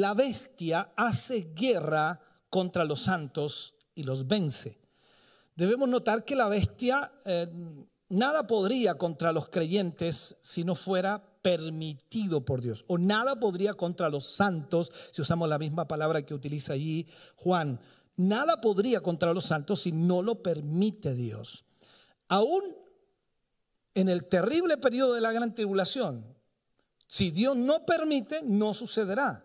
la 0.00 0.14
bestia 0.14 0.92
hace 0.96 1.52
guerra 1.54 2.20
contra 2.48 2.84
los 2.84 3.02
santos 3.02 3.74
y 3.94 4.04
los 4.04 4.26
vence. 4.26 4.78
Debemos 5.54 5.88
notar 5.88 6.24
que 6.24 6.34
la 6.34 6.48
bestia 6.48 7.12
eh, 7.24 7.48
nada 8.08 8.46
podría 8.46 8.94
contra 8.94 9.32
los 9.32 9.48
creyentes 9.48 10.36
si 10.40 10.64
no 10.64 10.74
fuera 10.74 11.22
permitido 11.42 12.44
por 12.44 12.62
Dios. 12.62 12.84
O 12.88 12.96
nada 12.96 13.38
podría 13.38 13.74
contra 13.74 14.08
los 14.08 14.24
santos, 14.24 14.92
si 15.10 15.20
usamos 15.20 15.48
la 15.48 15.58
misma 15.58 15.86
palabra 15.88 16.22
que 16.22 16.34
utiliza 16.34 16.72
allí 16.72 17.06
Juan. 17.36 17.80
Nada 18.16 18.60
podría 18.60 19.00
contra 19.00 19.34
los 19.34 19.46
santos 19.46 19.82
si 19.82 19.92
no 19.92 20.22
lo 20.22 20.42
permite 20.42 21.14
Dios. 21.14 21.64
Aún 22.28 22.62
en 23.94 24.08
el 24.08 24.24
terrible 24.24 24.78
periodo 24.78 25.14
de 25.14 25.20
la 25.20 25.32
gran 25.32 25.54
tribulación, 25.54 26.34
si 27.06 27.30
Dios 27.30 27.56
no 27.56 27.84
permite, 27.84 28.42
no 28.42 28.72
sucederá. 28.72 29.44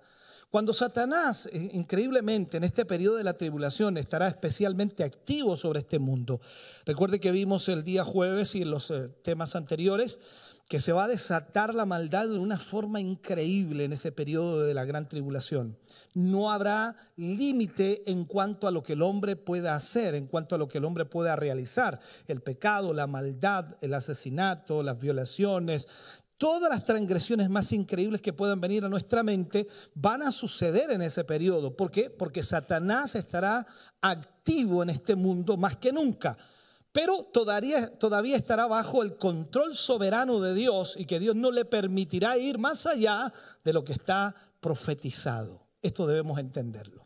Cuando 0.49 0.73
Satanás, 0.73 1.49
eh, 1.51 1.71
increíblemente, 1.73 2.57
en 2.57 2.63
este 2.63 2.85
periodo 2.85 3.17
de 3.17 3.23
la 3.23 3.37
tribulación, 3.37 3.97
estará 3.97 4.27
especialmente 4.27 5.03
activo 5.03 5.57
sobre 5.57 5.79
este 5.79 5.99
mundo. 5.99 6.39
Recuerde 6.85 7.19
que 7.19 7.31
vimos 7.31 7.67
el 7.67 7.83
día 7.83 8.05
jueves 8.05 8.55
y 8.55 8.61
en 8.61 8.71
los 8.71 8.89
eh, 8.91 9.09
temas 9.23 9.57
anteriores 9.57 10.19
que 10.69 10.79
se 10.79 10.91
va 10.91 11.05
a 11.05 11.07
desatar 11.07 11.73
la 11.73 11.85
maldad 11.85 12.27
de 12.27 12.37
una 12.37 12.57
forma 12.57 12.99
increíble 12.99 13.85
en 13.85 13.93
ese 13.93 14.11
periodo 14.11 14.63
de 14.63 14.73
la 14.73 14.83
gran 14.83 15.07
tribulación. 15.07 15.77
No 16.13 16.51
habrá 16.51 16.95
límite 17.15 18.03
en 18.11 18.25
cuanto 18.25 18.67
a 18.67 18.71
lo 18.71 18.83
que 18.83 18.93
el 18.93 19.01
hombre 19.01 19.37
pueda 19.37 19.75
hacer, 19.75 20.13
en 20.13 20.27
cuanto 20.27 20.55
a 20.55 20.57
lo 20.57 20.67
que 20.67 20.79
el 20.79 20.85
hombre 20.85 21.05
pueda 21.05 21.37
realizar. 21.37 22.01
El 22.27 22.41
pecado, 22.41 22.93
la 22.93 23.07
maldad, 23.07 23.77
el 23.79 23.93
asesinato, 23.93 24.83
las 24.83 24.99
violaciones, 24.99 25.87
todas 26.38 26.70
las 26.70 26.86
transgresiones 26.86 27.50
más 27.50 27.72
increíbles 27.72 28.22
que 28.22 28.34
puedan 28.34 28.62
venir 28.62 28.86
a 28.86 28.89
nuestra 28.89 29.24
mente 29.24 29.67
van 29.94 30.22
a 30.22 30.32
suceder 30.32 30.91
en 30.91 31.01
ese 31.01 31.24
periodo. 31.24 31.75
¿Por 31.75 31.91
qué? 31.91 32.10
Porque 32.10 32.44
Satanás 32.44 33.15
estará 33.15 33.65
activo 34.01 34.84
en 34.84 34.89
este 34.89 35.15
mundo 35.15 35.58
más 35.58 35.77
que 35.77 35.91
nunca 35.91 36.38
pero 36.98 37.25
todavía, 37.32 37.96
todavía 38.00 38.36
estará 38.36 38.65
bajo 38.65 39.03
el 39.03 39.17
control 39.17 39.75
soberano 39.75 40.39
de 40.39 40.56
Dios 40.56 40.96
y 40.98 41.06
que 41.06 41.20
Dios 41.20 41.36
no 41.36 41.51
le 41.51 41.63
permitirá 41.63 42.39
ir 42.39 42.58
más 42.58 42.88
allá 42.88 43.32
de 43.63 43.72
lo 43.72 43.84
que 43.84 43.94
está 43.94 44.34
profetizado. 44.60 45.67
Esto 45.84 46.08
debemos 46.08 46.39
entenderlo. 46.39 47.06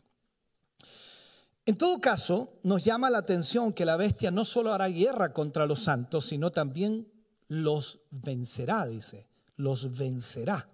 En 1.66 1.76
todo 1.76 2.00
caso, 2.00 2.54
nos 2.62 2.82
llama 2.82 3.10
la 3.10 3.18
atención 3.18 3.74
que 3.74 3.84
la 3.84 3.98
bestia 3.98 4.30
no 4.30 4.46
solo 4.46 4.72
hará 4.72 4.88
guerra 4.88 5.34
contra 5.34 5.66
los 5.66 5.84
santos, 5.84 6.24
sino 6.24 6.50
también 6.50 7.11
los 7.52 8.00
vencerá, 8.10 8.86
dice, 8.86 9.28
los 9.56 9.94
vencerá. 9.98 10.70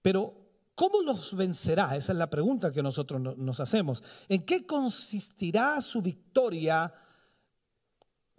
Pero, 0.00 0.34
¿cómo 0.76 1.02
los 1.02 1.34
vencerá? 1.34 1.96
Esa 1.96 2.12
es 2.12 2.18
la 2.18 2.30
pregunta 2.30 2.70
que 2.70 2.80
nosotros 2.80 3.36
nos 3.36 3.58
hacemos. 3.58 4.00
¿En 4.28 4.44
qué 4.44 4.64
consistirá 4.64 5.80
su 5.80 6.00
victoria 6.00 6.94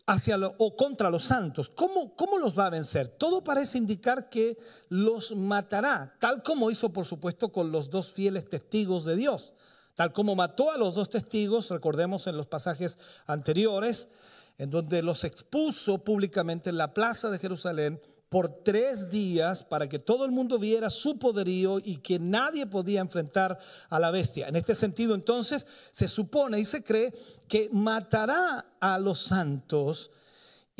hacia 0.05 0.37
o 0.59 0.75
contra 0.77 1.09
los 1.09 1.25
santos? 1.25 1.69
¿Cómo, 1.69 2.15
¿Cómo 2.15 2.39
los 2.39 2.57
va 2.57 2.67
a 2.67 2.69
vencer? 2.69 3.09
Todo 3.09 3.43
parece 3.43 3.77
indicar 3.77 4.29
que 4.29 4.57
los 4.87 5.35
matará, 5.35 6.15
tal 6.21 6.43
como 6.43 6.71
hizo, 6.71 6.93
por 6.93 7.05
supuesto, 7.05 7.51
con 7.51 7.69
los 7.69 7.89
dos 7.89 8.11
fieles 8.11 8.47
testigos 8.47 9.03
de 9.03 9.17
Dios. 9.17 9.51
Tal 9.95 10.13
como 10.13 10.35
mató 10.35 10.71
a 10.71 10.77
los 10.77 10.95
dos 10.95 11.09
testigos, 11.09 11.69
recordemos 11.69 12.25
en 12.27 12.37
los 12.37 12.47
pasajes 12.47 12.97
anteriores, 13.27 14.07
en 14.61 14.69
donde 14.69 15.01
los 15.01 15.23
expuso 15.23 16.03
públicamente 16.03 16.69
en 16.69 16.77
la 16.77 16.93
plaza 16.93 17.31
de 17.31 17.39
Jerusalén 17.39 17.99
por 18.29 18.61
tres 18.63 19.09
días 19.09 19.63
para 19.63 19.89
que 19.89 19.97
todo 19.97 20.23
el 20.23 20.29
mundo 20.29 20.59
viera 20.59 20.91
su 20.91 21.17
poderío 21.17 21.79
y 21.79 21.97
que 21.97 22.19
nadie 22.19 22.67
podía 22.67 23.01
enfrentar 23.01 23.57
a 23.89 23.97
la 23.97 24.11
bestia. 24.11 24.47
En 24.47 24.55
este 24.55 24.75
sentido, 24.75 25.15
entonces, 25.15 25.65
se 25.91 26.07
supone 26.07 26.59
y 26.59 26.65
se 26.65 26.83
cree 26.83 27.11
que 27.47 27.69
matará 27.71 28.67
a 28.79 28.99
los 28.99 29.23
santos 29.23 30.11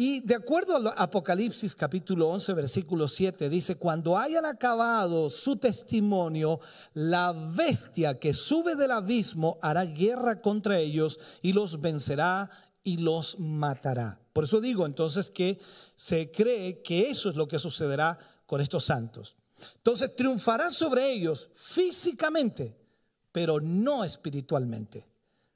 y 0.04 0.22
de 0.22 0.34
acuerdo 0.34 0.78
al 0.78 0.94
Apocalipsis 0.98 1.76
capítulo 1.76 2.30
11, 2.30 2.54
versículo 2.54 3.08
7, 3.08 3.50
dice, 3.50 3.76
cuando 3.76 4.18
hayan 4.18 4.48
acabado 4.48 5.30
su 5.30 5.58
testimonio, 5.58 6.60
la 6.96 7.34
bestia 7.34 8.18
que 8.18 8.34
sube 8.34 8.76
del 8.76 8.90
abismo 8.90 9.60
hará 9.62 9.86
guerra 9.86 10.42
contra 10.42 10.80
ellos 10.80 11.20
y 11.44 11.54
los 11.54 11.82
vencerá 11.82 12.50
y 12.84 12.98
los 12.98 13.40
matará. 13.40 14.20
Por 14.34 14.46
eso 14.46 14.62
digo 14.62 14.86
entonces 14.86 15.30
que 15.30 15.60
se 15.96 16.32
cree 16.32 16.82
que 16.82 17.10
eso 17.10 17.30
es 17.30 17.36
lo 17.36 17.48
que 17.48 17.60
sucederá 17.60 18.18
con 18.46 18.62
estos 18.62 18.86
santos. 18.86 19.36
Entonces 19.76 20.16
triunfará 20.16 20.72
sobre 20.72 21.12
ellos 21.12 21.50
físicamente, 21.54 22.76
pero 23.32 23.60
no 23.60 24.04
espiritualmente. 24.04 25.08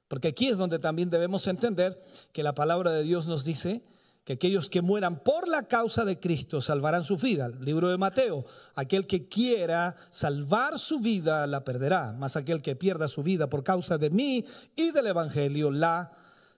Porque 0.08 0.28
aquí 0.28 0.48
es 0.48 0.58
donde 0.58 0.78
también 0.78 1.10
debemos 1.10 1.46
entender 1.46 2.00
que 2.32 2.42
la 2.42 2.54
palabra 2.54 2.92
de 2.92 3.02
Dios 3.02 3.26
nos 3.26 3.44
dice 3.44 3.82
que 4.24 4.34
aquellos 4.34 4.68
que 4.68 4.82
mueran 4.82 5.22
por 5.22 5.46
la 5.46 5.68
causa 5.68 6.04
de 6.04 6.18
Cristo 6.18 6.60
salvarán 6.60 7.04
su 7.04 7.16
vida. 7.16 7.48
Libro 7.48 7.88
de 7.88 7.96
Mateo, 7.96 8.44
aquel 8.74 9.06
que 9.06 9.28
quiera 9.28 9.94
salvar 10.10 10.78
su 10.78 10.98
vida 10.98 11.46
la 11.46 11.64
perderá, 11.64 12.12
mas 12.12 12.36
aquel 12.36 12.60
que 12.60 12.74
pierda 12.74 13.06
su 13.06 13.22
vida 13.22 13.48
por 13.48 13.62
causa 13.62 13.98
de 13.98 14.10
mí 14.10 14.44
y 14.74 14.90
del 14.90 15.06
Evangelio 15.06 15.70
la 15.70 16.12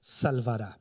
salvará. 0.09 0.81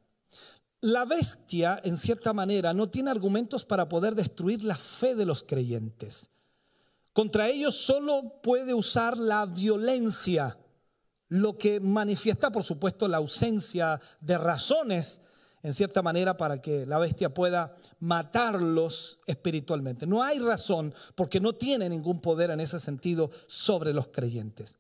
La 0.80 1.04
bestia, 1.04 1.82
en 1.84 1.98
cierta 1.98 2.32
manera, 2.32 2.74
no 2.74 2.90
tiene 2.90 3.12
argumentos 3.12 3.66
para 3.66 3.90
poder 3.90 4.16
destruir 4.16 4.64
la 4.64 4.78
fe 4.78 5.16
de 5.16 5.26
los 5.26 5.44
creyentes. 5.44 6.30
Contra 7.12 7.50
ellos 7.50 7.76
solo 7.76 8.40
puede 8.42 8.74
usar 8.74 9.18
la 9.18 9.46
violencia, 9.46 10.58
lo 11.28 11.58
que 11.58 11.82
manifiesta, 11.82 12.52
por 12.52 12.64
supuesto, 12.64 13.10
la 13.10 13.18
ausencia 13.18 14.00
de 14.22 14.38
razones 14.38 15.22
en 15.62 15.74
cierta 15.74 16.02
manera, 16.02 16.38
para 16.38 16.62
que 16.62 16.86
la 16.86 17.00
bestia 17.00 17.34
pueda 17.34 17.76
matarlos 18.00 19.18
espiritualmente. 19.26 20.08
No 20.08 20.24
hay 20.24 20.40
razón 20.40 20.94
porque 21.16 21.42
no 21.42 21.54
tiene 21.54 21.90
ningún 21.90 22.22
poder 22.22 22.52
en 22.52 22.62
ese 22.62 22.80
sentido 22.80 23.32
sobre 23.48 23.92
los 23.92 24.08
creyentes. 24.08 24.78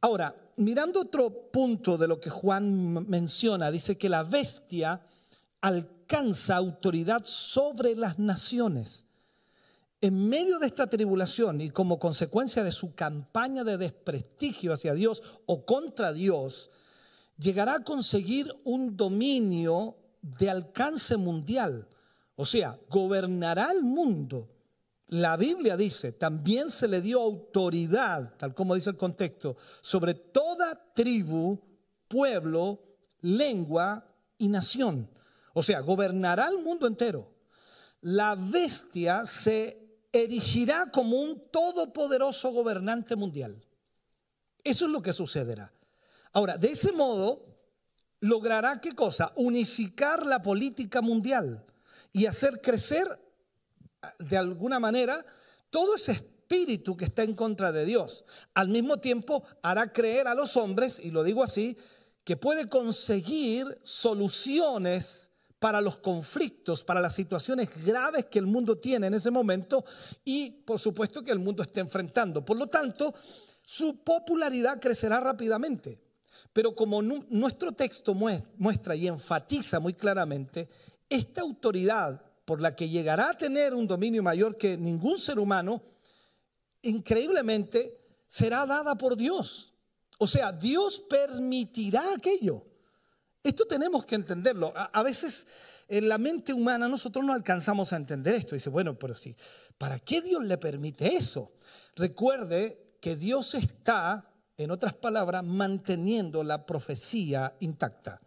Ahora, 0.00 0.34
mirando 0.56 1.00
otro 1.00 1.50
punto 1.50 1.96
de 1.96 2.08
lo 2.08 2.20
que 2.20 2.30
Juan 2.30 3.08
menciona, 3.08 3.70
dice 3.70 3.96
que 3.96 4.08
la 4.08 4.22
bestia 4.22 5.00
alcanza 5.60 6.56
autoridad 6.56 7.22
sobre 7.24 7.96
las 7.96 8.18
naciones. 8.18 9.06
En 10.00 10.28
medio 10.28 10.60
de 10.60 10.66
esta 10.66 10.86
tribulación 10.86 11.60
y 11.60 11.70
como 11.70 11.98
consecuencia 11.98 12.62
de 12.62 12.70
su 12.70 12.94
campaña 12.94 13.64
de 13.64 13.78
desprestigio 13.78 14.72
hacia 14.72 14.94
Dios 14.94 15.22
o 15.46 15.64
contra 15.64 16.12
Dios, 16.12 16.70
llegará 17.36 17.74
a 17.74 17.84
conseguir 17.84 18.54
un 18.64 18.96
dominio 18.96 19.96
de 20.22 20.50
alcance 20.50 21.16
mundial. 21.16 21.88
O 22.36 22.46
sea, 22.46 22.78
gobernará 22.88 23.72
el 23.72 23.82
mundo. 23.82 24.48
La 25.08 25.38
Biblia 25.38 25.76
dice, 25.76 26.12
también 26.12 26.68
se 26.68 26.86
le 26.86 27.00
dio 27.00 27.20
autoridad, 27.20 28.34
tal 28.36 28.54
como 28.54 28.74
dice 28.74 28.90
el 28.90 28.96
contexto, 28.96 29.56
sobre 29.80 30.14
toda 30.14 30.92
tribu, 30.94 31.58
pueblo, 32.08 32.82
lengua 33.22 34.06
y 34.36 34.48
nación. 34.48 35.08
O 35.54 35.62
sea, 35.62 35.80
gobernará 35.80 36.48
el 36.48 36.58
mundo 36.58 36.86
entero. 36.86 37.32
La 38.02 38.34
bestia 38.34 39.24
se 39.24 39.88
erigirá 40.12 40.90
como 40.90 41.20
un 41.20 41.50
todopoderoso 41.50 42.50
gobernante 42.50 43.16
mundial. 43.16 43.64
Eso 44.62 44.84
es 44.84 44.90
lo 44.90 45.00
que 45.00 45.14
sucederá. 45.14 45.72
Ahora, 46.32 46.58
de 46.58 46.72
ese 46.72 46.92
modo, 46.92 47.42
logrará 48.20 48.80
qué 48.80 48.92
cosa? 48.92 49.32
Unificar 49.36 50.26
la 50.26 50.42
política 50.42 51.00
mundial 51.00 51.64
y 52.12 52.26
hacer 52.26 52.60
crecer 52.60 53.06
de 54.18 54.36
alguna 54.36 54.78
manera 54.80 55.24
todo 55.70 55.96
ese 55.96 56.12
espíritu 56.12 56.96
que 56.96 57.04
está 57.04 57.22
en 57.22 57.34
contra 57.34 57.72
de 57.72 57.84
Dios. 57.84 58.24
Al 58.54 58.68
mismo 58.68 58.98
tiempo 58.98 59.44
hará 59.62 59.92
creer 59.92 60.28
a 60.28 60.34
los 60.34 60.56
hombres, 60.56 61.00
y 61.02 61.10
lo 61.10 61.22
digo 61.22 61.42
así, 61.42 61.76
que 62.24 62.36
puede 62.36 62.68
conseguir 62.68 63.78
soluciones 63.82 65.32
para 65.58 65.80
los 65.80 65.96
conflictos, 65.96 66.84
para 66.84 67.00
las 67.00 67.14
situaciones 67.14 67.68
graves 67.84 68.26
que 68.26 68.38
el 68.38 68.46
mundo 68.46 68.78
tiene 68.78 69.08
en 69.08 69.14
ese 69.14 69.30
momento 69.30 69.84
y 70.24 70.50
por 70.50 70.78
supuesto 70.78 71.22
que 71.22 71.32
el 71.32 71.38
mundo 71.38 71.62
está 71.62 71.80
enfrentando. 71.80 72.44
Por 72.44 72.56
lo 72.56 72.68
tanto, 72.68 73.12
su 73.62 74.04
popularidad 74.04 74.80
crecerá 74.80 75.20
rápidamente. 75.20 76.00
Pero 76.52 76.74
como 76.74 77.02
nuestro 77.02 77.72
texto 77.72 78.14
muestra 78.14 78.94
y 78.94 79.08
enfatiza 79.08 79.80
muy 79.80 79.94
claramente, 79.94 80.68
esta 81.08 81.40
autoridad 81.40 82.27
por 82.48 82.62
la 82.62 82.74
que 82.74 82.88
llegará 82.88 83.28
a 83.28 83.36
tener 83.36 83.74
un 83.74 83.86
dominio 83.86 84.22
mayor 84.22 84.56
que 84.56 84.78
ningún 84.78 85.18
ser 85.18 85.38
humano, 85.38 85.82
increíblemente 86.80 88.00
será 88.26 88.64
dada 88.64 88.96
por 88.96 89.18
Dios. 89.18 89.74
O 90.16 90.26
sea, 90.26 90.50
Dios 90.50 90.98
permitirá 91.10 92.14
aquello. 92.14 92.64
Esto 93.42 93.66
tenemos 93.66 94.06
que 94.06 94.14
entenderlo. 94.14 94.72
A, 94.74 95.02
veces 95.02 95.46
en 95.88 96.08
la 96.08 96.16
mente 96.16 96.54
humana 96.54 96.88
nosotros 96.88 97.22
no 97.22 97.34
alcanzamos 97.34 97.92
a 97.92 97.96
entender 97.96 98.36
esto. 98.36 98.54
Dice, 98.54 98.70
bueno, 98.70 98.98
pero 98.98 99.14
sí, 99.14 99.36
¿para 99.76 99.98
qué 99.98 100.22
Dios 100.22 100.42
le 100.42 100.56
permite 100.56 101.16
eso? 101.16 101.52
Recuerde 101.96 102.96
que 103.02 103.14
Dios 103.16 103.54
está 103.56 104.26
en 104.56 104.70
otras 104.70 104.94
palabras, 104.94 105.44
manteniendo 105.44 106.42
la 106.42 106.64
profecía 106.64 107.58
intacta. 107.60 108.22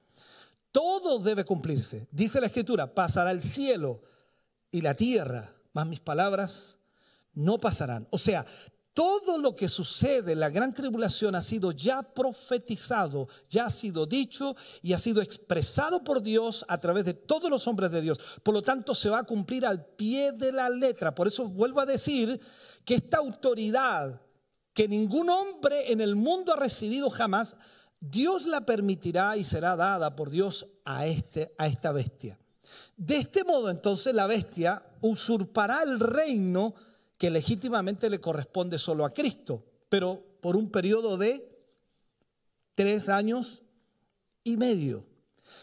Todo 0.72 1.18
debe 1.18 1.44
cumplirse. 1.44 2.08
Dice 2.12 2.40
la 2.40 2.46
escritura, 2.46 2.94
pasará 2.94 3.32
el 3.32 3.42
cielo 3.42 4.11
y 4.72 4.82
la 4.82 4.96
tierra, 4.96 5.54
mas 5.74 5.88
mis 5.88 6.00
palabras 6.00 6.78
no 7.34 7.60
pasarán. 7.60 8.08
O 8.10 8.18
sea, 8.18 8.46
todo 8.94 9.38
lo 9.38 9.56
que 9.56 9.70
sucede 9.70 10.34
en 10.34 10.40
la 10.40 10.50
gran 10.50 10.74
tribulación 10.74 11.36
ha 11.36 11.42
sido 11.42 11.72
ya 11.72 12.02
profetizado, 12.02 13.30
ya 13.50 13.66
ha 13.66 13.70
sido 13.70 14.06
dicho 14.06 14.56
y 14.82 14.94
ha 14.94 15.00
sido 15.00 15.22
expresado 15.22 16.04
por 16.04 16.22
Dios 16.22 16.66
a 16.68 16.80
través 16.80 17.06
de 17.06 17.14
todos 17.14 17.50
los 17.50 17.68
hombres 17.68 17.92
de 17.92 18.02
Dios. 18.02 18.20
Por 18.44 18.54
lo 18.54 18.62
tanto, 18.62 18.94
se 18.94 19.10
va 19.10 19.20
a 19.20 19.24
cumplir 19.24 19.66
al 19.66 19.86
pie 19.86 20.34
de 20.34 20.52
la 20.52 20.70
letra. 20.70 21.16
Por 21.16 21.28
eso 21.28 21.48
vuelvo 21.48 21.80
a 21.80 21.86
decir 21.86 22.40
que 22.84 22.96
esta 22.96 23.18
autoridad 23.18 24.22
que 24.74 24.88
ningún 24.88 25.30
hombre 25.30 25.92
en 25.92 26.02
el 26.02 26.16
mundo 26.16 26.54
ha 26.54 26.58
recibido 26.58 27.10
jamás, 27.10 27.56
Dios 28.00 28.46
la 28.46 28.66
permitirá 28.66 29.38
y 29.38 29.46
será 29.46 29.76
dada 29.76 30.16
por 30.16 30.30
Dios 30.30 30.68
a, 30.86 31.06
este, 31.06 31.54
a 31.58 31.68
esta 31.68 31.92
bestia. 31.92 32.40
De 33.02 33.18
este 33.18 33.44
modo 33.44 33.72
entonces 33.72 34.14
la 34.14 34.28
bestia 34.28 34.86
usurpará 35.02 35.82
el 35.82 36.00
reino 36.00 36.76
que 37.18 37.32
legítimamente 37.32 38.12
le 38.12 38.22
corresponde 38.22 38.78
solo 38.78 39.04
a 39.04 39.10
Cristo, 39.10 39.66
pero 39.90 40.24
por 40.40 40.56
un 40.56 40.70
periodo 40.70 41.18
de 41.18 41.50
tres 42.76 43.10
años 43.10 43.64
y 44.44 44.56
medio. 44.56 45.04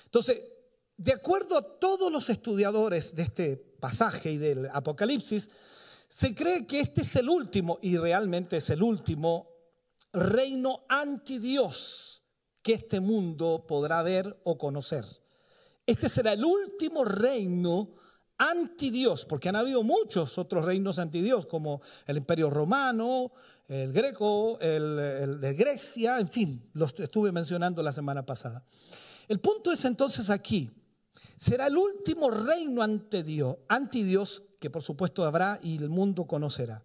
Entonces, 0.07 0.43
de 0.97 1.13
acuerdo 1.13 1.57
a 1.57 1.79
todos 1.79 2.11
los 2.11 2.29
estudiadores 2.29 3.15
de 3.15 3.23
este 3.23 3.57
pasaje 3.57 4.33
y 4.33 4.39
del 4.39 4.67
Apocalipsis, 4.73 5.49
se 6.09 6.35
cree 6.35 6.67
que 6.67 6.81
este 6.81 7.03
es 7.03 7.15
el 7.15 7.29
último, 7.29 7.79
y 7.83 7.99
realmente 7.99 8.57
es 8.57 8.69
el 8.71 8.83
último, 8.83 9.49
reino 10.13 10.81
anti 10.89 11.39
Dios 11.39 12.25
que 12.63 12.73
este 12.73 12.99
mundo 12.99 13.65
podrá 13.69 14.03
ver 14.03 14.41
o 14.43 14.59
conocer. 14.59 15.05
Este 15.89 16.11
será 16.11 16.35
el 16.35 16.45
último 16.45 17.03
reino 17.03 17.95
anti 18.37 18.91
Dios, 18.91 19.25
porque 19.25 19.49
han 19.49 19.57
habido 19.57 19.83
muchos 19.83 20.37
otros 20.37 20.67
reinos 20.67 20.99
anti 20.99 21.23
Dios, 21.23 21.47
como 21.47 21.81
el 22.07 22.19
Imperio 22.19 22.51
Romano, 22.51 23.33
el 23.67 23.91
Greco, 23.91 24.59
el, 24.61 25.41
de 25.41 25.55
Grecia, 25.55 26.19
en 26.19 26.29
fin, 26.29 26.71
los 26.75 26.93
estuve 27.01 27.33
mencionando 27.33 27.83
la 27.83 27.95
semana 27.95 28.27
pasada. 28.27 28.67
El 29.29 29.41
punto 29.41 29.73
es 29.73 29.83
entonces 29.87 30.29
aquí, 30.29 30.71
será 31.39 31.69
el 31.69 31.79
último 31.79 32.31
reino 32.31 32.83
ante 32.83 33.23
Dios, 33.23 33.57
anti 33.67 34.03
Dios, 34.03 34.43
que 34.61 34.69
por 34.69 34.83
supuesto 34.83 35.25
habrá 35.25 35.59
y 35.63 35.79
el 35.79 35.89
mundo 35.89 36.27
conocerá. 36.27 36.85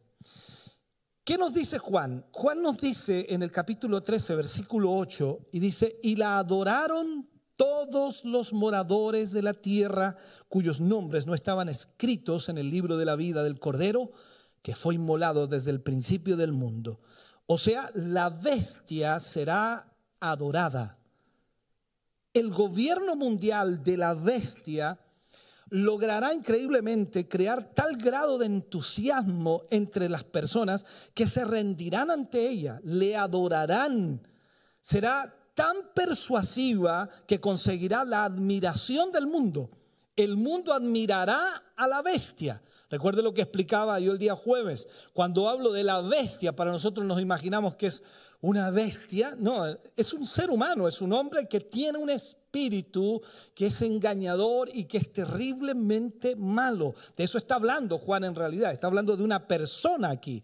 ¿Qué 1.25 1.37
nos 1.37 1.53
dice 1.53 1.77
Juan? 1.77 2.25
Juan 2.31 2.61
nos 2.61 2.77
dice 2.77 3.25
en 3.27 3.43
el 3.43 3.51
capítulo 3.51 3.99
13, 3.99 4.33
versículo 4.37 4.95
8, 4.95 5.49
y 5.51 5.59
dice, 5.59 5.99
y 6.01 6.15
la 6.15 6.37
adoraron 6.37 7.32
todos 7.55 8.25
los 8.25 8.53
moradores 8.53 9.31
de 9.31 9.41
la 9.41 9.53
tierra 9.53 10.17
cuyos 10.49 10.81
nombres 10.81 11.25
no 11.25 11.33
estaban 11.33 11.69
escritos 11.69 12.49
en 12.49 12.57
el 12.57 12.69
libro 12.69 12.97
de 12.97 13.05
la 13.05 13.15
vida 13.15 13.43
del 13.43 13.59
Cordero, 13.59 14.11
que 14.61 14.75
fue 14.75 14.95
inmolado 14.95 15.47
desde 15.47 15.71
el 15.71 15.81
principio 15.81 16.37
del 16.37 16.53
mundo. 16.53 16.99
O 17.45 17.57
sea, 17.57 17.91
la 17.93 18.29
bestia 18.29 19.19
será 19.19 19.93
adorada. 20.19 20.97
El 22.33 22.49
gobierno 22.49 23.15
mundial 23.15 23.83
de 23.83 23.97
la 23.97 24.13
bestia 24.13 24.99
logrará 25.69 26.33
increíblemente 26.33 27.27
crear 27.27 27.73
tal 27.73 27.97
grado 27.97 28.37
de 28.37 28.45
entusiasmo 28.45 29.63
entre 29.69 30.07
las 30.07 30.23
personas 30.23 30.85
que 31.13 31.27
se 31.27 31.45
rendirán 31.45 32.11
ante 32.11 32.47
ella, 32.47 32.79
le 32.83 33.17
adorarán. 33.17 34.21
Será 34.81 35.35
tan 35.55 35.75
persuasiva 35.93 37.09
que 37.27 37.39
conseguirá 37.39 38.05
la 38.05 38.25
admiración 38.25 39.11
del 39.11 39.27
mundo. 39.27 39.69
El 40.15 40.37
mundo 40.37 40.73
admirará 40.73 41.63
a 41.75 41.87
la 41.87 42.01
bestia. 42.01 42.61
Recuerde 42.89 43.23
lo 43.23 43.33
que 43.33 43.41
explicaba 43.41 43.99
yo 43.99 44.11
el 44.11 44.19
día 44.19 44.35
jueves. 44.35 44.87
Cuando 45.13 45.49
hablo 45.49 45.71
de 45.71 45.83
la 45.83 46.01
bestia, 46.01 46.55
para 46.55 46.71
nosotros 46.71 47.05
nos 47.05 47.19
imaginamos 47.19 47.75
que 47.75 47.87
es 47.87 48.03
una 48.41 48.69
bestia. 48.69 49.35
No, 49.39 49.65
es 49.95 50.13
un 50.13 50.27
ser 50.27 50.51
humano, 50.51 50.87
es 50.87 51.01
un 51.01 51.13
hombre 51.13 51.47
que 51.47 51.61
tiene 51.61 51.97
un 51.97 52.09
espíritu 52.09 53.21
que 53.55 53.67
es 53.67 53.81
engañador 53.81 54.69
y 54.71 54.83
que 54.83 54.97
es 54.97 55.11
terriblemente 55.11 56.35
malo. 56.35 56.93
De 57.17 57.23
eso 57.23 57.39
está 57.39 57.55
hablando 57.55 57.97
Juan 57.97 58.25
en 58.25 58.35
realidad. 58.35 58.71
Está 58.71 58.87
hablando 58.87 59.17
de 59.17 59.23
una 59.23 59.47
persona 59.47 60.09
aquí. 60.09 60.43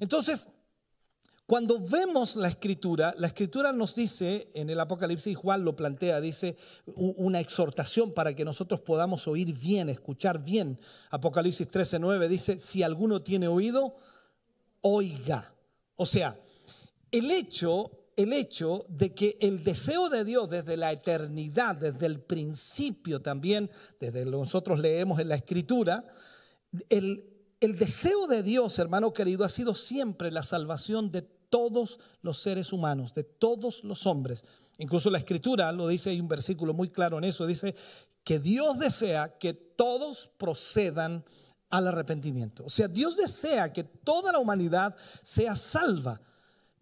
Entonces, 0.00 0.48
cuando 1.46 1.78
vemos 1.78 2.34
la 2.34 2.48
escritura, 2.48 3.14
la 3.18 3.28
escritura 3.28 3.72
nos 3.72 3.94
dice, 3.94 4.48
en 4.54 4.68
el 4.68 4.80
Apocalipsis 4.80 5.36
Juan 5.36 5.64
lo 5.64 5.76
plantea, 5.76 6.20
dice 6.20 6.56
una 6.96 7.38
exhortación 7.38 8.12
para 8.12 8.34
que 8.34 8.44
nosotros 8.44 8.80
podamos 8.80 9.28
oír 9.28 9.56
bien, 9.56 9.88
escuchar 9.88 10.42
bien. 10.42 10.80
Apocalipsis 11.10 11.68
13:9 11.70 12.26
dice, 12.26 12.58
si 12.58 12.82
alguno 12.82 13.22
tiene 13.22 13.46
oído, 13.46 13.94
oiga. 14.80 15.54
O 15.94 16.04
sea, 16.04 16.36
el 17.12 17.30
hecho, 17.30 17.92
el 18.16 18.32
hecho 18.32 18.84
de 18.88 19.14
que 19.14 19.38
el 19.40 19.62
deseo 19.62 20.08
de 20.08 20.24
Dios 20.24 20.50
desde 20.50 20.76
la 20.76 20.90
eternidad, 20.90 21.76
desde 21.76 22.06
el 22.06 22.18
principio 22.18 23.22
también, 23.22 23.70
desde 24.00 24.24
lo 24.24 24.32
que 24.32 24.38
nosotros 24.38 24.80
leemos 24.80 25.20
en 25.20 25.28
la 25.28 25.36
escritura, 25.36 26.04
el, 26.88 27.24
el 27.60 27.78
deseo 27.78 28.26
de 28.26 28.42
Dios, 28.42 28.80
hermano 28.80 29.12
querido, 29.12 29.44
ha 29.44 29.48
sido 29.48 29.76
siempre 29.76 30.32
la 30.32 30.42
salvación 30.42 31.12
de 31.12 31.35
todos 31.56 31.98
los 32.20 32.36
seres 32.36 32.70
humanos, 32.70 33.14
de 33.14 33.24
todos 33.24 33.82
los 33.82 34.06
hombres. 34.06 34.44
Incluso 34.76 35.08
la 35.08 35.16
escritura 35.16 35.72
lo 35.72 35.88
dice, 35.88 36.10
hay 36.10 36.20
un 36.20 36.28
versículo 36.28 36.74
muy 36.74 36.90
claro 36.90 37.16
en 37.16 37.24
eso, 37.24 37.46
dice 37.46 37.74
que 38.22 38.38
Dios 38.38 38.78
desea 38.78 39.38
que 39.38 39.54
todos 39.54 40.28
procedan 40.36 41.24
al 41.70 41.88
arrepentimiento. 41.88 42.62
O 42.66 42.68
sea, 42.68 42.88
Dios 42.88 43.16
desea 43.16 43.72
que 43.72 43.84
toda 43.84 44.32
la 44.32 44.38
humanidad 44.38 44.94
sea 45.22 45.56
salva. 45.56 46.20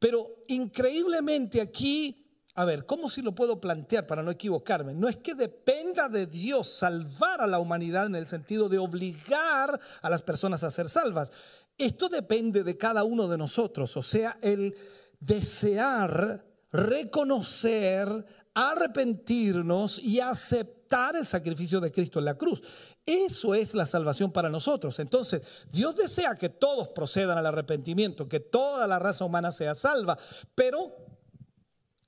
Pero 0.01 0.43
increíblemente 0.49 1.61
aquí 1.61 2.25
a 2.57 2.65
ver, 2.65 2.87
¿cómo 2.87 3.11
si 3.11 3.21
lo 3.21 3.35
puedo 3.35 3.61
plantear 3.61 4.07
para 4.07 4.23
no 4.23 4.31
equivocarme? 4.31 4.95
No 4.95 5.09
es 5.09 5.17
que 5.17 5.35
dependa 5.35 6.09
de 6.09 6.27
Dios 6.27 6.69
salvar 6.69 7.41
a 7.41 7.49
la 7.49 7.59
humanidad 7.59 8.07
en 8.07 8.15
el 8.15 8.29
sentido 8.29 8.69
de 8.69 8.79
obligar 8.79 9.81
a 10.01 10.09
las 10.09 10.23
personas 10.23 10.63
a 10.63 10.71
ser 10.71 10.89
salvas. 10.89 11.33
Esto 11.77 12.09
depende 12.09 12.63
de 12.63 12.79
cada 12.79 13.03
uno 13.05 13.27
de 13.27 13.37
nosotros, 13.37 13.97
o 13.97 14.03
sea, 14.03 14.39
el 14.41 14.75
desear, 15.19 16.45
reconocer, 16.71 18.27
arrepentirnos 18.55 19.99
y 19.99 20.21
aceptar 20.21 21.17
el 21.17 21.27
sacrificio 21.27 21.81
de 21.81 21.91
Cristo 21.91 22.21
en 22.21 22.27
la 22.27 22.39
cruz. 22.39 22.63
Eso 23.05 23.55
es 23.55 23.75
la 23.75 23.87
salvación 23.87 24.31
para 24.33 24.49
nosotros. 24.49 24.99
Entonces, 25.01 25.43
Dios 25.71 25.97
desea 25.97 26.37
que 26.37 26.49
todos 26.49 26.89
procedan 26.89 27.37
al 27.37 27.47
arrepentimiento, 27.47 28.29
que 28.29 28.41
toda 28.41 28.87
la 28.87 29.01
raza 29.01 29.25
humana 29.25 29.51
sea 29.51 29.75
salva, 29.75 30.17
pero 30.55 30.95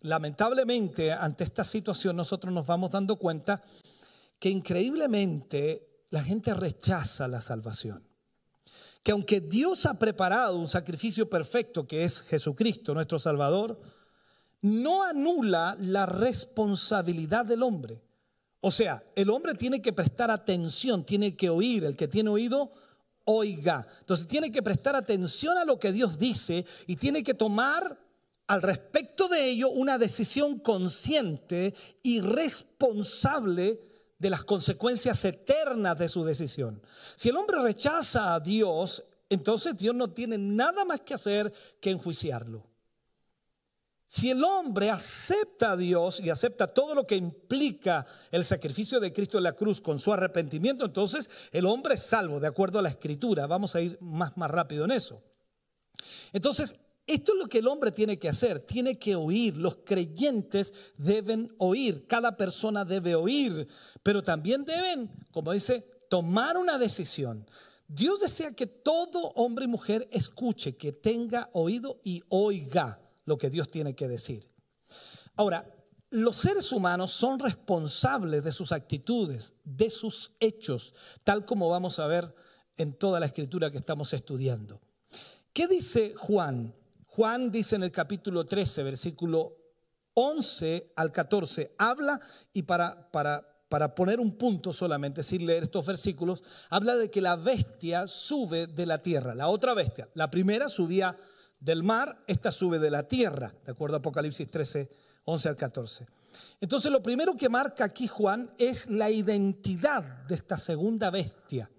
lamentablemente 0.03 1.13
ante 1.13 1.43
esta 1.43 1.65
situación 1.65 2.15
nosotros 2.15 2.55
nos 2.55 2.67
vamos 2.67 2.93
dando 2.93 3.17
cuenta 3.17 3.63
que 4.39 4.49
increíblemente 4.49 6.05
la 6.11 6.23
gente 6.23 6.55
rechaza 6.55 7.27
la 7.27 7.41
salvación 7.41 8.06
que 9.07 9.13
aunque 9.13 9.41
Dios 9.41 9.87
ha 9.87 10.01
preparado 10.01 10.59
un 10.59 10.67
sacrificio 10.67 11.31
perfecto 11.31 11.87
que 11.87 12.03
es 12.03 12.23
Jesucristo, 12.23 12.93
nuestro 12.93 13.21
Salvador, 13.21 13.81
no 14.63 15.05
anula 15.05 15.77
la 15.79 16.07
responsabilidad 16.07 17.47
del 17.47 17.63
hombre. 17.63 18.03
O 18.61 18.73
sea, 18.73 19.05
el 19.15 19.31
hombre 19.31 19.55
tiene 19.55 19.81
que 19.81 19.93
prestar 19.93 20.33
atención, 20.33 21.07
tiene 21.07 21.37
que 21.37 21.49
oír, 21.49 21.85
el 21.85 21.95
que 21.95 22.09
tiene 22.09 22.31
oído, 22.31 22.73
oiga. 23.27 23.87
Entonces 24.01 24.27
tiene 24.27 24.51
que 24.51 24.61
prestar 24.61 24.97
atención 24.97 25.57
a 25.57 25.65
lo 25.65 25.79
que 25.79 25.93
Dios 25.93 26.19
dice 26.19 26.67
y 26.89 26.97
tiene 26.97 27.23
que 27.23 27.35
tomar 27.35 28.01
al 28.49 28.61
respecto 28.61 29.29
de 29.29 29.51
ello 29.51 29.71
una 29.71 29.99
decisión 29.99 30.59
consciente 30.59 31.77
y 32.03 32.19
responsable 32.23 33.79
de 34.19 34.31
las 34.31 34.45
consecuencias 34.45 35.25
eternas 35.25 35.99
de 35.99 36.09
su 36.09 36.25
decisión. 36.25 36.83
Si 37.17 37.29
el 37.29 37.37
hombre 37.37 37.61
rechaza 37.63 38.35
a 38.35 38.41
Dios, 38.41 39.05
entonces 39.29 39.77
Dios 39.77 39.95
no 39.95 40.11
tiene 40.11 40.39
nada 40.39 40.85
más 40.85 41.01
que 41.01 41.15
hacer 41.15 41.53
que 41.81 41.91
enjuiciarlo. 41.91 42.67
Si 44.09 44.31
el 44.31 44.45
hombre 44.45 44.89
acepta 44.89 45.73
a 45.73 45.77
Dios 45.77 46.21
y 46.21 46.31
acepta 46.31 46.69
todo 46.69 46.95
lo 46.95 47.07
que 47.07 47.17
implica 47.17 48.07
el 48.31 48.45
sacrificio 48.45 49.01
de 49.01 49.13
Cristo 49.13 49.37
en 49.37 49.45
la 49.45 49.55
cruz 49.55 49.81
con 49.81 49.99
su 49.99 50.13
arrepentimiento, 50.13 50.85
entonces 50.85 51.29
el 51.51 51.67
hombre 51.67 51.95
es 51.95 52.05
salvo, 52.05 52.39
de 52.39 52.47
acuerdo 52.47 52.79
a 52.79 52.83
la 52.83 52.89
escritura. 52.89 53.49
Vamos 53.49 53.75
a 53.75 53.81
ir 53.81 53.99
más, 54.01 54.37
más 54.37 54.51
rápido 54.51 54.85
en 54.85 54.93
eso. 54.93 55.21
Entonces, 56.33 56.77
esto 57.07 57.33
es 57.35 57.39
lo 57.39 57.47
que 57.47 57.59
el 57.59 57.69
hombre 57.69 57.93
tiene 57.93 58.19
que 58.19 58.29
hacer, 58.29 58.61
tiene 58.61 58.99
que 58.99 59.15
oír, 59.15 59.57
los 59.57 59.77
creyentes 59.85 60.75
deben 60.97 61.55
oír, 61.59 62.07
cada 62.07 62.37
persona 62.37 62.85
debe 62.85 63.15
oír, 63.15 63.69
pero 64.03 64.23
también 64.23 64.65
deben, 64.65 65.11
como 65.31 65.53
dice, 65.53 65.87
tomar 66.09 66.57
una 66.57 66.79
decisión. 66.79 67.47
Dios 67.87 68.21
desea 68.21 68.53
que 68.53 68.67
todo 68.67 69.29
hombre 69.37 69.67
y 69.67 69.69
mujer 69.69 70.09
escuche, 70.11 70.77
que 70.77 70.93
tenga 70.93 71.49
oído 71.53 72.01
y 72.03 72.23
oiga 72.29 73.01
lo 73.25 73.39
que 73.39 73.51
Dios 73.51 73.71
tiene 73.71 73.95
que 73.95 74.09
decir. 74.09 74.51
Ahora, 75.37 75.73
los 76.11 76.37
seres 76.37 76.73
humanos 76.73 77.13
son 77.13 77.39
responsables 77.39 78.43
de 78.43 78.53
sus 78.53 78.73
actitudes, 78.73 79.55
de 79.65 79.91
sus 79.91 80.33
hechos, 80.41 80.95
tal 81.23 81.45
como 81.45 81.69
vamos 81.69 81.99
a 81.99 82.07
ver 82.09 82.35
en 82.77 82.95
toda 82.95 83.21
la 83.21 83.27
escritura 83.27 83.71
que 83.71 83.79
estamos 83.79 84.13
estudiando. 84.13 84.81
¿Qué 85.53 85.69
dice 85.69 86.15
Juan? 86.17 86.75
Juan 87.17 87.51
dice 87.51 87.77
en 87.77 87.83
el 87.83 87.91
capítulo 87.91 88.45
13, 88.45 88.83
versículo 88.83 89.57
11 90.13 90.93
al 90.97 91.13
14, 91.13 91.75
habla 91.79 92.21
y 92.53 92.65
para, 92.65 93.11
para, 93.11 93.43
para 93.71 93.95
poner 93.95 94.21
un 94.21 94.37
punto 94.37 94.71
solamente, 94.71 95.23
sin 95.23 95.47
leer 95.47 95.63
estos 95.63 95.87
versículos, 95.87 96.45
habla 96.69 96.95
de 96.95 97.11
que 97.11 97.23
la 97.23 97.37
bestia 97.37 98.07
sube 98.07 98.67
de 98.67 98.85
la 98.85 99.03
tierra, 99.03 99.35
la 99.35 99.49
otra 99.49 99.73
bestia. 99.73 100.11
La 100.13 100.31
primera 100.31 100.69
subía 100.69 101.17
del 101.59 101.83
mar, 101.83 102.23
esta 102.27 102.53
sube 102.53 102.79
de 102.79 102.91
la 102.91 103.09
tierra, 103.09 103.55
de 103.65 103.73
acuerdo 103.73 103.97
a 103.97 104.01
Apocalipsis 104.01 104.51
13, 104.51 104.91
11 105.25 105.49
al 105.49 105.57
14. 105.57 106.07
Entonces 106.61 106.93
lo 106.93 107.03
primero 107.03 107.35
que 107.35 107.49
marca 107.49 107.85
aquí 107.87 108.09
Juan 108.09 108.51
es 108.59 108.91
la 108.91 109.09
identidad 109.09 110.03
de 110.27 110.35
esta 110.35 110.59
segunda 110.59 111.11
bestia. 111.11 111.71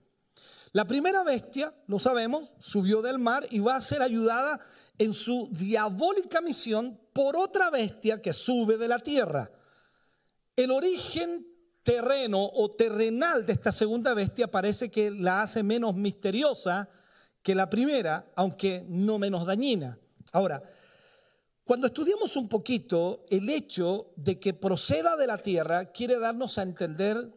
La 0.72 0.86
primera 0.86 1.24
bestia, 1.24 1.74
lo 1.88 2.00
sabemos, 2.00 2.56
subió 2.60 3.02
del 3.02 3.20
mar 3.20 3.48
y 3.52 3.60
va 3.60 3.76
a 3.76 3.82
ser 3.82 4.02
ayudada 4.02 4.60
en 4.98 5.14
su 5.14 5.50
diabólica 5.52 6.42
misión 6.42 7.00
por 7.14 7.36
otra 7.36 7.70
bestia 7.70 8.22
que 8.22 8.34
sube 8.34 8.78
de 8.78 8.88
la 8.88 9.00
tierra. 9.00 9.52
El 10.56 10.72
origen 10.72 11.48
terreno 11.84 12.44
o 12.44 12.72
terrenal 12.72 13.46
de 13.46 13.54
esta 13.54 13.72
segunda 13.72 14.14
bestia 14.14 14.50
parece 14.50 14.90
que 14.90 15.12
la 15.12 15.44
hace 15.44 15.64
menos 15.64 15.96
misteriosa 15.96 16.90
que 17.42 17.56
la 17.56 17.70
primera, 17.70 18.30
aunque 18.36 18.86
no 18.90 19.18
menos 19.18 19.46
dañina. 19.46 19.98
Ahora, 20.34 20.62
cuando 21.64 21.88
estudiamos 21.88 22.36
un 22.36 22.50
poquito 22.50 23.26
el 23.30 23.50
hecho 23.50 24.12
de 24.16 24.40
que 24.40 24.54
proceda 24.54 25.16
de 25.16 25.28
la 25.28 25.38
tierra, 25.38 25.92
quiere 25.92 26.20
darnos 26.20 26.58
a 26.58 26.64
entender 26.64 27.30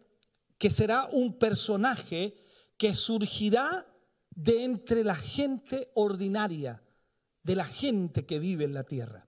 que 0.58 0.70
será 0.70 1.08
un 1.12 1.38
personaje 1.38 2.36
que 2.76 2.94
surgirá 2.94 3.86
de 4.30 4.64
entre 4.64 5.04
la 5.04 5.14
gente 5.14 5.90
ordinaria, 5.94 6.82
de 7.42 7.56
la 7.56 7.64
gente 7.64 8.26
que 8.26 8.38
vive 8.38 8.64
en 8.64 8.74
la 8.74 8.84
tierra. 8.84 9.26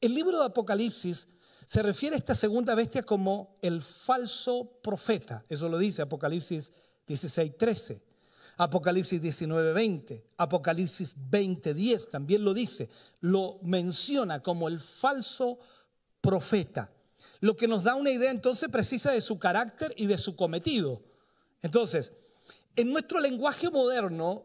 El 0.00 0.14
libro 0.14 0.38
de 0.38 0.46
Apocalipsis 0.46 1.28
se 1.64 1.82
refiere 1.82 2.14
a 2.14 2.18
esta 2.18 2.34
segunda 2.34 2.74
bestia 2.74 3.02
como 3.02 3.58
el 3.62 3.82
falso 3.82 4.78
profeta. 4.82 5.44
Eso 5.48 5.68
lo 5.68 5.78
dice 5.78 6.02
Apocalipsis 6.02 6.72
16, 7.06 7.56
13. 7.58 8.02
Apocalipsis 8.58 9.20
19, 9.20 9.72
20. 9.72 10.26
Apocalipsis 10.36 11.14
20, 11.16 11.74
10 11.74 12.10
también 12.10 12.44
lo 12.44 12.54
dice. 12.54 12.88
Lo 13.20 13.58
menciona 13.62 14.42
como 14.42 14.68
el 14.68 14.80
falso 14.80 15.58
profeta. 16.20 16.92
Lo 17.40 17.56
que 17.56 17.68
nos 17.68 17.84
da 17.84 17.94
una 17.96 18.10
idea 18.10 18.30
entonces 18.30 18.68
precisa 18.70 19.10
de 19.10 19.20
su 19.20 19.38
carácter 19.38 19.92
y 19.96 20.06
de 20.06 20.18
su 20.18 20.36
cometido. 20.36 21.02
Entonces, 21.62 22.12
en 22.76 22.92
nuestro 22.92 23.20
lenguaje 23.20 23.70
moderno, 23.70 24.44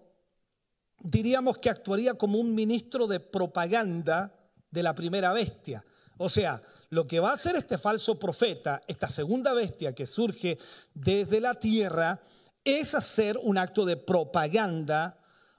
diríamos 1.04 1.58
que 1.58 1.70
actuaría 1.70 2.14
como 2.14 2.40
un 2.40 2.54
ministro 2.54 3.08
de 3.08 3.20
propaganda 3.20 4.34
de 4.70 4.84
la 4.84 4.96
primera 4.96 5.34
bestia. 5.34 5.84
O 6.18 6.30
sea, 6.30 6.62
lo 6.90 7.08
que 7.08 7.20
va 7.20 7.32
a 7.32 7.34
hacer 7.34 7.56
este 7.56 7.78
falso 7.78 8.20
profeta, 8.20 8.82
esta 8.88 9.08
segunda 9.08 9.54
bestia 9.54 9.94
que 9.94 10.06
surge 10.06 10.58
desde 10.94 11.42
la 11.42 11.56
tierra, 11.56 12.22
es 12.64 12.94
hacer 12.94 13.40
un 13.42 13.58
acto 13.58 13.86
de 13.86 13.98
propaganda 13.98 15.18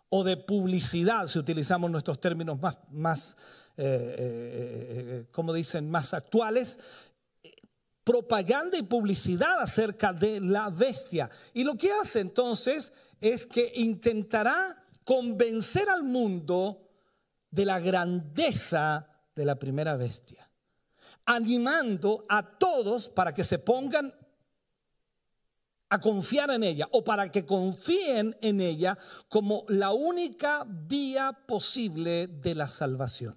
o 0.09 0.23
de 0.25 0.37
publicidad, 0.37 1.27
si 1.27 1.39
utilizamos 1.39 1.91
nuestros 1.91 2.21
términos 2.21 2.61
más, 2.61 2.77
más 2.91 3.37
eh, 3.77 3.85
eh, 3.85 4.17
eh, 4.19 5.27
como 5.33 5.53
dicen, 5.53 5.91
más 5.91 6.13
actuales, 6.13 6.79
propaganda 8.05 8.77
y 8.77 8.83
publicidad 8.83 9.61
acerca 9.61 10.13
de 10.13 10.41
la 10.41 10.71
bestia. 10.71 11.31
Y 11.55 11.65
lo 11.65 11.77
que 11.77 11.91
hace 11.93 12.21
entonces 12.21 12.93
es 13.21 13.47
que 13.47 13.73
intentará 13.77 14.82
convencer 15.05 15.89
al 15.89 16.05
mundo 16.05 16.89
de 17.51 17.65
la 17.65 17.81
grandeza 17.81 19.09
de 19.35 19.45
la 19.45 19.59
primera 19.59 19.97
bestia, 19.97 20.51
animando 21.27 22.25
a 22.29 22.59
todos 22.59 23.09
para 23.09 23.35
que 23.35 23.45
se 23.45 23.59
pongan 23.59 24.15
a 25.89 26.01
confiar 26.01 26.51
en 26.51 26.65
ella 26.65 26.89
o 26.93 27.05
para 27.05 27.31
que 27.31 27.45
confíen 27.45 28.35
en 28.41 28.63
ella 28.63 28.97
como 29.29 29.67
la 29.69 29.93
única 29.93 30.65
vía 30.67 31.33
posible 31.47 32.29
de 32.29 32.55
la 32.55 32.69
salvación. 32.69 33.37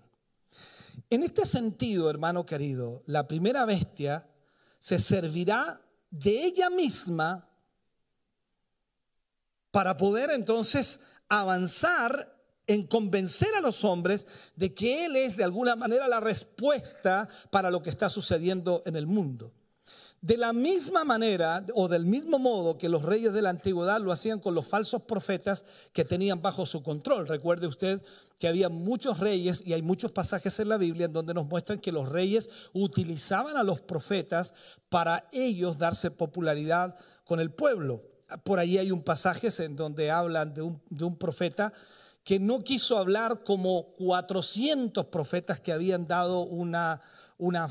En 1.09 1.21
este 1.23 1.45
sentido, 1.45 2.09
hermano 2.09 2.45
querido, 2.45 3.03
la 3.07 3.27
primera 3.27 3.65
bestia 3.65 4.29
se 4.79 4.99
servirá 4.99 5.81
de 6.09 6.45
ella 6.45 6.69
misma 6.69 7.49
para 9.71 9.97
poder 9.97 10.31
entonces 10.31 11.01
avanzar 11.29 12.35
en 12.67 12.87
convencer 12.87 13.49
a 13.55 13.61
los 13.61 13.83
hombres 13.83 14.27
de 14.55 14.73
que 14.73 15.05
Él 15.05 15.15
es 15.15 15.37
de 15.37 15.43
alguna 15.43 15.75
manera 15.75 16.07
la 16.07 16.19
respuesta 16.19 17.29
para 17.51 17.69
lo 17.69 17.81
que 17.81 17.89
está 17.89 18.09
sucediendo 18.09 18.81
en 18.85 18.95
el 18.95 19.07
mundo. 19.07 19.53
De 20.21 20.37
la 20.37 20.53
misma 20.53 21.03
manera 21.03 21.63
o 21.75 21.87
del 21.87 22.07
mismo 22.07 22.39
modo 22.39 22.79
que 22.79 22.89
los 22.89 23.03
reyes 23.03 23.31
de 23.31 23.43
la 23.43 23.51
antigüedad 23.51 24.01
lo 24.01 24.11
hacían 24.11 24.39
con 24.39 24.55
los 24.55 24.65
falsos 24.65 25.03
profetas 25.03 25.65
que 25.93 26.03
tenían 26.03 26.41
bajo 26.41 26.65
su 26.65 26.81
control. 26.81 27.27
Recuerde 27.27 27.67
usted 27.67 28.01
que 28.39 28.47
había 28.47 28.69
muchos 28.69 29.19
reyes 29.19 29.61
y 29.63 29.73
hay 29.73 29.83
muchos 29.83 30.11
pasajes 30.11 30.59
en 30.59 30.69
la 30.69 30.77
Biblia 30.77 31.05
en 31.05 31.13
donde 31.13 31.35
nos 31.35 31.45
muestran 31.45 31.79
que 31.79 31.91
los 31.91 32.09
reyes 32.09 32.49
utilizaban 32.73 33.55
a 33.55 33.63
los 33.63 33.81
profetas 33.81 34.55
para 34.89 35.29
ellos 35.31 35.77
darse 35.77 36.09
popularidad 36.09 36.95
con 37.23 37.39
el 37.39 37.51
pueblo. 37.51 38.14
Por 38.43 38.59
ahí 38.59 38.77
hay 38.77 38.91
un 38.91 39.03
pasaje 39.03 39.49
en 39.59 39.75
donde 39.75 40.11
hablan 40.11 40.53
de 40.53 40.61
un, 40.61 40.81
de 40.89 41.05
un 41.05 41.17
profeta 41.17 41.73
que 42.23 42.39
no 42.39 42.63
quiso 42.63 42.97
hablar 42.97 43.43
como 43.43 43.93
400 43.97 45.05
profetas 45.05 45.59
que 45.59 45.71
habían 45.71 46.07
dado 46.07 46.41
una, 46.41 47.01
una 47.37 47.69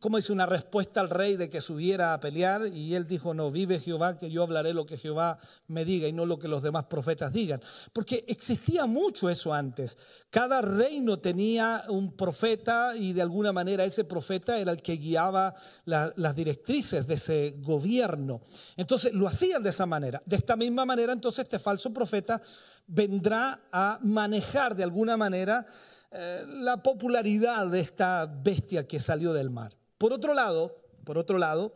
como 0.00 0.16
dice, 0.16 0.32
una 0.32 0.46
respuesta 0.46 1.00
al 1.00 1.10
rey 1.10 1.36
de 1.36 1.48
que 1.48 1.60
subiera 1.60 2.14
a 2.14 2.20
pelear 2.20 2.66
y 2.66 2.94
él 2.94 3.06
dijo, 3.06 3.34
no, 3.34 3.50
vive 3.50 3.80
Jehová, 3.80 4.18
que 4.18 4.30
yo 4.30 4.42
hablaré 4.42 4.74
lo 4.74 4.86
que 4.86 4.96
Jehová 4.96 5.38
me 5.66 5.84
diga 5.84 6.08
y 6.08 6.12
no 6.12 6.26
lo 6.26 6.38
que 6.38 6.48
los 6.48 6.62
demás 6.62 6.84
profetas 6.84 7.32
digan. 7.32 7.60
Porque 7.92 8.24
existía 8.26 8.86
mucho 8.86 9.30
eso 9.30 9.52
antes. 9.52 9.96
Cada 10.30 10.60
reino 10.62 11.18
tenía 11.18 11.84
un 11.88 12.16
profeta 12.16 12.96
y 12.96 13.12
de 13.12 13.22
alguna 13.22 13.52
manera 13.52 13.84
ese 13.84 14.04
profeta 14.04 14.58
era 14.58 14.72
el 14.72 14.82
que 14.82 14.96
guiaba 14.96 15.54
las 15.84 16.36
directrices 16.36 17.06
de 17.06 17.14
ese 17.14 17.54
gobierno. 17.58 18.42
Entonces 18.76 19.12
lo 19.12 19.26
hacían 19.26 19.62
de 19.62 19.70
esa 19.70 19.86
manera. 19.86 20.22
De 20.26 20.36
esta 20.36 20.56
misma 20.56 20.84
manera 20.84 21.12
entonces 21.12 21.44
este 21.44 21.58
falso 21.58 21.92
profeta 21.92 22.42
vendrá 22.88 23.60
a 23.70 24.00
manejar 24.02 24.74
de 24.74 24.82
alguna 24.82 25.16
manera 25.16 25.64
eh, 26.10 26.42
la 26.46 26.82
popularidad 26.82 27.66
de 27.68 27.80
esta 27.80 28.26
bestia 28.26 28.88
que 28.88 28.98
salió 28.98 29.32
del 29.32 29.50
mar. 29.50 29.76
Por 29.98 30.12
otro 30.12 30.34
lado, 30.34 30.74
por 31.04 31.18
otro 31.18 31.38
lado, 31.38 31.74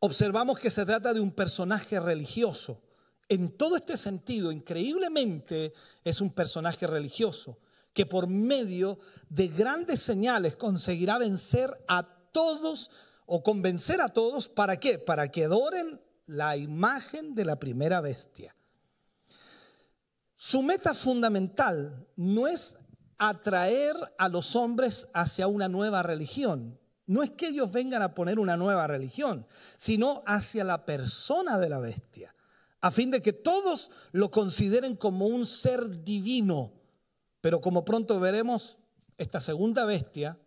observamos 0.00 0.58
que 0.58 0.70
se 0.70 0.84
trata 0.84 1.14
de 1.14 1.20
un 1.20 1.30
personaje 1.30 1.98
religioso. 2.00 2.82
En 3.28 3.56
todo 3.56 3.76
este 3.76 3.96
sentido, 3.96 4.52
increíblemente, 4.52 5.72
es 6.02 6.20
un 6.20 6.30
personaje 6.30 6.86
religioso 6.86 7.58
que 7.92 8.04
por 8.04 8.26
medio 8.26 8.98
de 9.28 9.48
grandes 9.48 10.00
señales 10.00 10.56
conseguirá 10.56 11.16
vencer 11.16 11.72
a 11.86 12.02
todos 12.32 12.90
o 13.26 13.42
convencer 13.42 14.00
a 14.00 14.08
todos, 14.08 14.48
¿para 14.48 14.78
qué? 14.78 14.98
Para 14.98 15.30
que 15.30 15.44
adoren 15.44 16.00
la 16.26 16.56
imagen 16.56 17.34
de 17.34 17.44
la 17.44 17.58
primera 17.60 18.00
bestia. 18.00 18.54
Su 20.46 20.62
meta 20.62 20.92
fundamental 20.92 22.06
no 22.16 22.46
es 22.46 22.76
atraer 23.16 23.96
a 24.18 24.28
los 24.28 24.54
hombres 24.56 25.08
hacia 25.14 25.46
una 25.46 25.70
nueva 25.70 26.02
religión, 26.02 26.78
no 27.06 27.22
es 27.22 27.30
que 27.30 27.48
ellos 27.48 27.72
vengan 27.72 28.02
a 28.02 28.14
poner 28.14 28.38
una 28.38 28.58
nueva 28.58 28.86
religión, 28.86 29.46
sino 29.76 30.22
hacia 30.26 30.62
la 30.62 30.84
persona 30.84 31.58
de 31.58 31.70
la 31.70 31.80
bestia, 31.80 32.34
a 32.82 32.90
fin 32.90 33.10
de 33.10 33.22
que 33.22 33.32
todos 33.32 33.90
lo 34.12 34.30
consideren 34.30 34.96
como 34.96 35.28
un 35.28 35.46
ser 35.46 36.04
divino. 36.04 36.74
Pero 37.40 37.62
como 37.62 37.86
pronto 37.86 38.20
veremos, 38.20 38.76
esta 39.16 39.40
segunda 39.40 39.86
bestia 39.86 40.38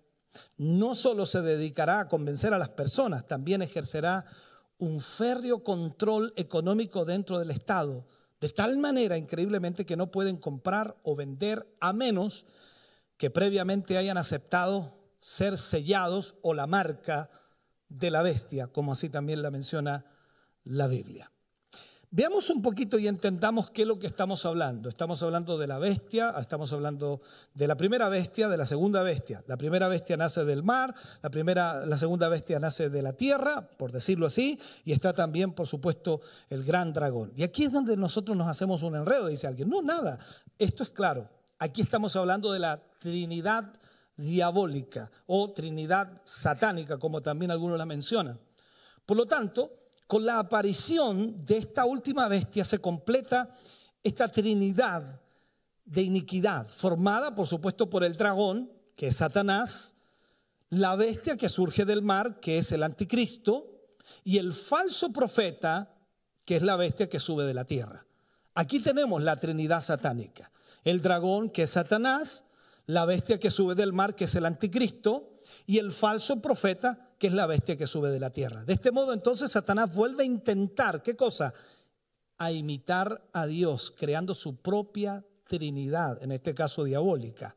no 0.57 0.93
solo 0.93 1.25
se 1.25 1.41
dedicará 1.41 2.01
a 2.01 2.07
convencer 2.07 2.53
a 2.53 2.59
las 2.59 2.69
personas, 2.69 3.25
también 3.25 3.63
ejercerá 3.63 4.25
un 4.77 5.01
férreo 5.01 5.63
control 5.63 6.33
económico 6.35 7.03
dentro 7.03 7.39
del 7.39 7.49
Estado, 7.49 8.05
de 8.39 8.49
tal 8.49 8.77
manera 8.77 9.17
increíblemente 9.17 9.85
que 9.85 9.97
no 9.97 10.11
pueden 10.11 10.37
comprar 10.37 10.97
o 11.03 11.15
vender 11.15 11.67
a 11.79 11.93
menos 11.93 12.45
que 13.17 13.29
previamente 13.29 13.97
hayan 13.97 14.17
aceptado 14.17 14.97
ser 15.19 15.57
sellados 15.57 16.35
o 16.43 16.53
la 16.53 16.67
marca 16.67 17.29
de 17.89 18.11
la 18.11 18.21
bestia, 18.21 18.67
como 18.67 18.91
así 18.91 19.09
también 19.09 19.41
la 19.41 19.51
menciona 19.51 20.05
la 20.63 20.87
Biblia. 20.87 21.31
Veamos 22.17 22.49
un 22.49 22.63
poquito 22.63 22.97
y 22.97 23.07
entendamos 23.07 23.69
qué 23.69 23.83
es 23.83 23.87
lo 23.87 23.99
que 23.99 24.07
estamos 24.07 24.43
hablando. 24.47 24.89
Estamos 24.89 25.21
hablando 25.21 25.55
de 25.59 25.67
la 25.67 25.77
bestia, 25.77 26.33
estamos 26.39 26.73
hablando 26.73 27.21
de 27.53 27.67
la 27.67 27.77
primera 27.77 28.09
bestia, 28.09 28.49
de 28.49 28.57
la 28.57 28.65
segunda 28.65 29.03
bestia. 29.03 29.43
La 29.45 29.55
primera 29.55 29.87
bestia 29.87 30.17
nace 30.17 30.43
del 30.43 30.63
mar, 30.63 30.95
la, 31.21 31.85
la 31.85 31.97
segunda 31.99 32.27
bestia 32.27 32.59
nace 32.59 32.89
de 32.89 33.03
la 33.03 33.13
tierra, 33.13 33.69
por 33.77 33.91
decirlo 33.91 34.25
así, 34.25 34.59
y 34.83 34.93
está 34.93 35.13
también, 35.13 35.53
por 35.53 35.67
supuesto, 35.67 36.21
el 36.49 36.63
gran 36.63 36.91
dragón. 36.91 37.33
Y 37.35 37.43
aquí 37.43 37.65
es 37.65 37.71
donde 37.71 37.95
nosotros 37.95 38.35
nos 38.35 38.47
hacemos 38.47 38.81
un 38.81 38.95
enredo, 38.95 39.27
dice 39.27 39.45
alguien. 39.45 39.69
No, 39.69 39.83
nada, 39.83 40.17
esto 40.57 40.81
es 40.81 40.89
claro. 40.89 41.29
Aquí 41.59 41.81
estamos 41.81 42.15
hablando 42.15 42.51
de 42.51 42.57
la 42.57 42.81
Trinidad 42.97 43.71
diabólica 44.15 45.11
o 45.27 45.51
Trinidad 45.51 46.19
satánica, 46.25 46.97
como 46.97 47.21
también 47.21 47.51
algunos 47.51 47.77
la 47.77 47.85
mencionan. 47.85 48.39
Por 49.05 49.17
lo 49.17 49.27
tanto, 49.27 49.86
con 50.07 50.25
la 50.25 50.39
aparición 50.39 51.45
de 51.45 51.57
esta 51.57 51.85
última 51.85 52.27
bestia 52.27 52.63
se 52.63 52.79
completa 52.79 53.49
esta 54.01 54.31
Trinidad 54.31 55.21
de 55.85 56.01
iniquidad, 56.01 56.67
formada 56.67 57.35
por 57.35 57.47
supuesto 57.47 57.89
por 57.89 58.03
el 58.03 58.15
dragón, 58.15 58.71
que 58.95 59.07
es 59.07 59.17
Satanás, 59.17 59.95
la 60.69 60.95
bestia 60.95 61.37
que 61.37 61.49
surge 61.49 61.85
del 61.85 62.01
mar, 62.01 62.39
que 62.39 62.57
es 62.57 62.71
el 62.71 62.83
anticristo, 62.83 63.77
y 64.23 64.37
el 64.37 64.53
falso 64.53 65.11
profeta, 65.11 65.93
que 66.45 66.55
es 66.55 66.63
la 66.63 66.77
bestia 66.77 67.09
que 67.09 67.19
sube 67.19 67.43
de 67.43 67.53
la 67.53 67.65
tierra. 67.65 68.05
Aquí 68.53 68.79
tenemos 68.79 69.21
la 69.21 69.37
Trinidad 69.37 69.81
satánica. 69.81 70.51
El 70.83 71.01
dragón, 71.01 71.49
que 71.49 71.63
es 71.63 71.71
Satanás, 71.71 72.45
la 72.85 73.05
bestia 73.05 73.39
que 73.39 73.51
sube 73.51 73.75
del 73.75 73.93
mar, 73.93 74.15
que 74.15 74.25
es 74.25 74.35
el 74.35 74.45
anticristo, 74.45 75.39
y 75.65 75.77
el 75.79 75.91
falso 75.91 76.41
profeta, 76.41 77.06
que 77.17 77.27
es 77.27 77.33
la 77.33 77.47
bestia 77.47 77.77
que 77.77 77.87
sube 77.87 78.09
de 78.09 78.19
la 78.19 78.29
tierra. 78.29 78.63
De 78.63 78.73
este 78.73 78.91
modo, 78.91 79.13
entonces, 79.13 79.51
Satanás 79.51 79.93
vuelve 79.93 80.23
a 80.23 80.25
intentar, 80.25 81.01
¿qué 81.01 81.15
cosa? 81.15 81.53
A 82.37 82.51
imitar 82.51 83.29
a 83.33 83.47
Dios, 83.47 83.93
creando 83.97 84.35
su 84.35 84.57
propia 84.57 85.25
Trinidad, 85.47 86.21
en 86.21 86.31
este 86.31 86.53
caso 86.53 86.83
diabólica. 86.83 87.55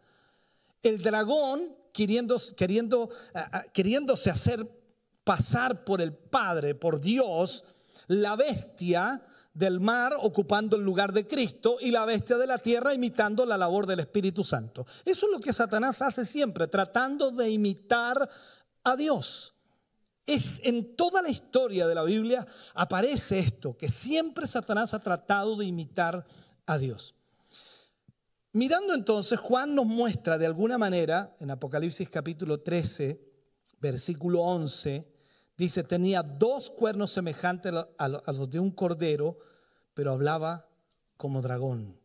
El 0.82 1.02
dragón, 1.02 1.76
queriendo, 1.92 2.40
queriendo, 2.56 3.10
queriéndose 3.72 4.30
hacer 4.30 4.66
pasar 5.24 5.84
por 5.84 6.00
el 6.00 6.14
Padre, 6.14 6.74
por 6.74 7.00
Dios, 7.00 7.64
la 8.06 8.36
bestia 8.36 9.22
del 9.52 9.80
mar 9.80 10.14
ocupando 10.20 10.76
el 10.76 10.82
lugar 10.82 11.12
de 11.12 11.26
Cristo 11.26 11.76
y 11.80 11.90
la 11.90 12.04
bestia 12.04 12.36
de 12.38 12.46
la 12.46 12.58
tierra 12.58 12.94
imitando 12.94 13.44
la 13.44 13.58
labor 13.58 13.86
del 13.86 14.00
Espíritu 14.00 14.44
Santo. 14.44 14.86
Eso 15.04 15.26
es 15.26 15.32
lo 15.32 15.40
que 15.40 15.52
Satanás 15.52 16.00
hace 16.02 16.24
siempre, 16.24 16.68
tratando 16.68 17.30
de 17.30 17.50
imitar 17.50 18.28
a 18.84 18.96
Dios. 18.96 19.54
Es 20.26 20.60
en 20.62 20.96
toda 20.96 21.22
la 21.22 21.28
historia 21.28 21.86
de 21.86 21.94
la 21.94 22.04
Biblia 22.04 22.46
aparece 22.74 23.38
esto, 23.38 23.76
que 23.76 23.88
siempre 23.88 24.46
Satanás 24.46 24.94
ha 24.94 25.02
tratado 25.02 25.56
de 25.56 25.66
imitar 25.66 26.24
a 26.66 26.78
Dios. 26.78 27.14
Mirando 28.52 28.94
entonces, 28.94 29.38
Juan 29.38 29.74
nos 29.74 29.86
muestra 29.86 30.36
de 30.38 30.46
alguna 30.46 30.76
manera, 30.76 31.36
en 31.38 31.50
Apocalipsis 31.50 32.08
capítulo 32.08 32.60
13, 32.60 33.20
versículo 33.80 34.40
11, 34.42 35.06
dice, 35.56 35.84
tenía 35.84 36.22
dos 36.22 36.70
cuernos 36.70 37.12
semejantes 37.12 37.72
a 37.98 38.08
los 38.08 38.50
de 38.50 38.58
un 38.60 38.70
cordero, 38.72 39.38
pero 39.94 40.12
hablaba 40.12 40.68
como 41.16 41.42
dragón. 41.42 42.00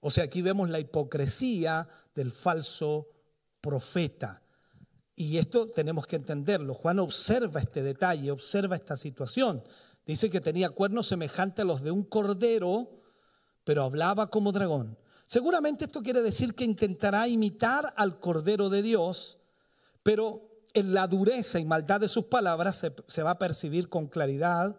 O 0.00 0.10
sea, 0.10 0.24
aquí 0.24 0.42
vemos 0.42 0.68
la 0.68 0.80
hipocresía 0.80 1.88
del 2.14 2.30
falso 2.30 3.08
profeta. 3.60 4.42
Y 5.16 5.38
esto 5.38 5.68
tenemos 5.68 6.06
que 6.06 6.16
entenderlo. 6.16 6.74
Juan 6.74 6.98
observa 6.98 7.60
este 7.60 7.82
detalle, 7.82 8.30
observa 8.30 8.76
esta 8.76 8.96
situación. 8.96 9.62
Dice 10.04 10.28
que 10.28 10.40
tenía 10.40 10.70
cuernos 10.70 11.06
semejantes 11.06 11.62
a 11.62 11.66
los 11.66 11.82
de 11.82 11.90
un 11.90 12.02
cordero, 12.02 13.02
pero 13.64 13.84
hablaba 13.84 14.30
como 14.30 14.52
dragón. 14.52 14.98
Seguramente 15.26 15.86
esto 15.86 16.02
quiere 16.02 16.22
decir 16.22 16.54
que 16.54 16.64
intentará 16.64 17.26
imitar 17.28 17.94
al 17.96 18.20
cordero 18.20 18.68
de 18.68 18.82
Dios, 18.82 19.38
pero 20.02 20.54
en 20.74 20.92
la 20.92 21.06
dureza 21.06 21.58
y 21.58 21.64
maldad 21.64 22.00
de 22.00 22.08
sus 22.08 22.24
palabras 22.24 22.84
se, 23.06 23.22
va 23.22 23.30
a 23.30 23.38
percibir 23.38 23.88
con 23.88 24.08
claridad 24.08 24.76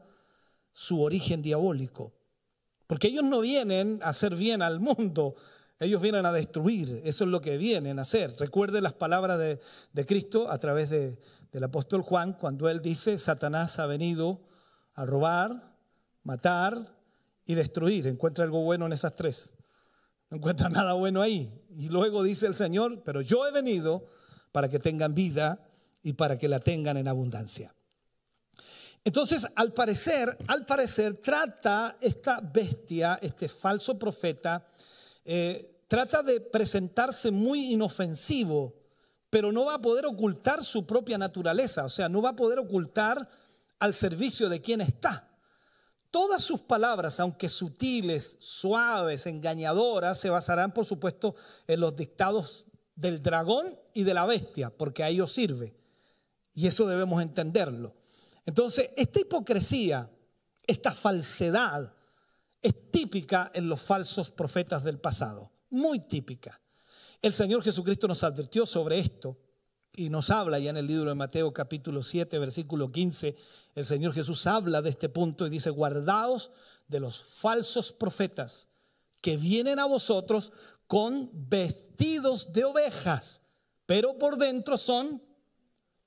su 0.74 1.02
origen 1.02 1.42
diabólico. 1.42 2.14
Porque 2.86 3.08
ellos 3.08 3.24
no 3.24 3.40
vienen 3.40 4.00
a 4.04 4.10
hacer 4.10 4.36
bien 4.36 4.62
al 4.62 4.80
mundo, 4.80 5.36
ellos 5.80 6.02
vienen 6.02 6.26
a 6.26 6.32
destruir, 6.32 7.02
eso 7.04 7.26
es 7.26 7.30
lo 7.30 7.42
que 7.42 7.58
vienen 7.58 8.00
a 8.00 8.04
hacer. 8.04 8.36
Recuerde 8.40 8.82
las 8.82 8.94
palabras 8.94 9.38
de, 9.38 10.06
Cristo 10.06 10.50
a 10.50 10.58
través 10.58 10.90
del 10.90 11.64
apóstol 11.64 12.02
Juan, 12.02 12.34
cuando 12.34 12.70
él 12.70 12.82
dice, 12.82 13.18
Satanás 13.18 13.80
ha 13.80 13.86
venido 13.86 14.42
a 14.94 15.06
robar, 15.06 15.76
matar 16.24 16.96
y 17.46 17.56
destruir. 17.56 18.08
Encuentra 18.08 18.46
algo 18.46 18.64
bueno 18.64 18.86
en 18.86 18.94
esas 18.94 19.16
tres. 19.16 19.54
No 20.30 20.38
encuentra 20.38 20.70
nada 20.70 20.94
bueno 20.94 21.22
ahí. 21.22 21.52
Y 21.70 21.90
luego 21.90 22.24
dice 22.24 22.48
el 22.48 22.56
Señor, 22.56 23.04
pero 23.04 23.22
yo 23.22 23.46
he 23.46 23.52
venido 23.52 24.06
para 24.52 24.70
que 24.70 24.80
tengan 24.80 25.14
vida 25.14 25.68
y 26.02 26.14
para 26.14 26.38
que 26.38 26.48
la 26.48 26.60
tengan 26.60 26.98
en 26.98 27.08
abundancia. 27.08 27.76
Entonces, 29.04 29.46
al 29.56 29.74
parecer, 29.74 30.36
al 30.48 30.66
parecer, 30.66 31.18
trata 31.18 31.98
esta 32.02 32.40
bestia, 32.40 33.20
este 33.22 33.48
falso 33.50 34.00
profeta, 34.00 34.66
eh, 35.26 35.84
trata 35.88 36.24
de 36.24 36.40
presentarse 36.40 37.32
muy 37.32 37.74
inofensivo, 37.74 38.76
pero 39.30 39.52
no 39.52 39.66
va 39.66 39.76
a 39.76 39.82
poder 39.82 40.06
ocultar 40.06 40.64
su 40.64 40.86
propia 40.86 41.18
naturaleza, 41.18 41.84
o 41.86 41.90
sea, 41.90 42.08
no 42.08 42.22
va 42.22 42.30
a 42.30 42.36
poder 42.36 42.60
ocultar 42.60 43.28
al 43.80 43.94
servicio 43.94 44.48
de 44.48 44.62
quien 44.62 44.82
está. 44.82 45.30
Todas 46.12 46.44
sus 46.44 46.62
palabras, 46.62 47.20
aunque 47.20 47.50
sutiles, 47.50 48.38
suaves, 48.40 49.26
engañadoras, 49.26 50.18
se 50.18 50.30
basarán, 50.30 50.74
por 50.74 50.86
supuesto, 50.86 51.36
en 51.68 51.82
los 51.82 51.96
dictados 51.96 52.66
del 52.96 53.22
dragón 53.22 53.78
y 53.94 54.04
de 54.04 54.14
la 54.14 54.26
bestia, 54.26 54.70
porque 54.70 55.04
a 55.04 55.10
ellos 55.10 55.34
sirve. 55.34 55.76
Y 56.54 56.68
eso 56.68 56.88
debemos 56.88 57.22
entenderlo. 57.22 57.96
Entonces, 58.46 58.92
esta 58.96 59.20
hipocresía, 59.20 60.10
esta 60.66 60.92
falsedad, 60.92 61.95
es 62.66 62.90
típica 62.90 63.52
en 63.54 63.70
los 63.70 63.80
falsos 63.80 64.32
profetas 64.32 64.84
del 64.84 64.98
pasado, 64.98 65.52
muy 65.70 66.00
típica. 66.00 66.60
El 67.22 67.32
Señor 67.32 67.62
Jesucristo 67.62 68.08
nos 68.08 68.24
advirtió 68.24 68.66
sobre 68.66 68.98
esto 68.98 69.38
y 69.94 70.10
nos 70.10 70.32
habla 70.32 70.58
ya 70.58 70.72
en 70.72 70.78
el 70.78 70.88
libro 70.88 71.10
de 71.10 71.16
Mateo 71.16 71.54
capítulo 71.54 72.02
7, 72.02 72.40
versículo 72.40 72.92
15. 72.92 73.36
El 73.76 73.86
Señor 73.86 74.14
Jesús 74.14 74.48
habla 74.48 74.82
de 74.82 74.90
este 74.90 75.10
punto 75.10 75.46
y 75.46 75.52
dice, 75.52 75.70
guardaos 75.70 76.50
de 76.88 77.00
los 77.00 77.22
falsos 77.22 77.92
profetas 77.92 78.68
que 79.22 79.38
vienen 79.38 79.78
a 79.78 79.86
vosotros 79.86 80.52
con 80.88 81.30
vestidos 81.34 82.52
de 82.52 82.66
ovejas, 82.66 83.42
pero 83.86 84.18
por 84.18 84.40
dentro 84.40 84.80
son 84.80 85.22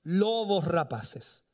lobos 0.03 0.65
rapaces. 0.65 1.45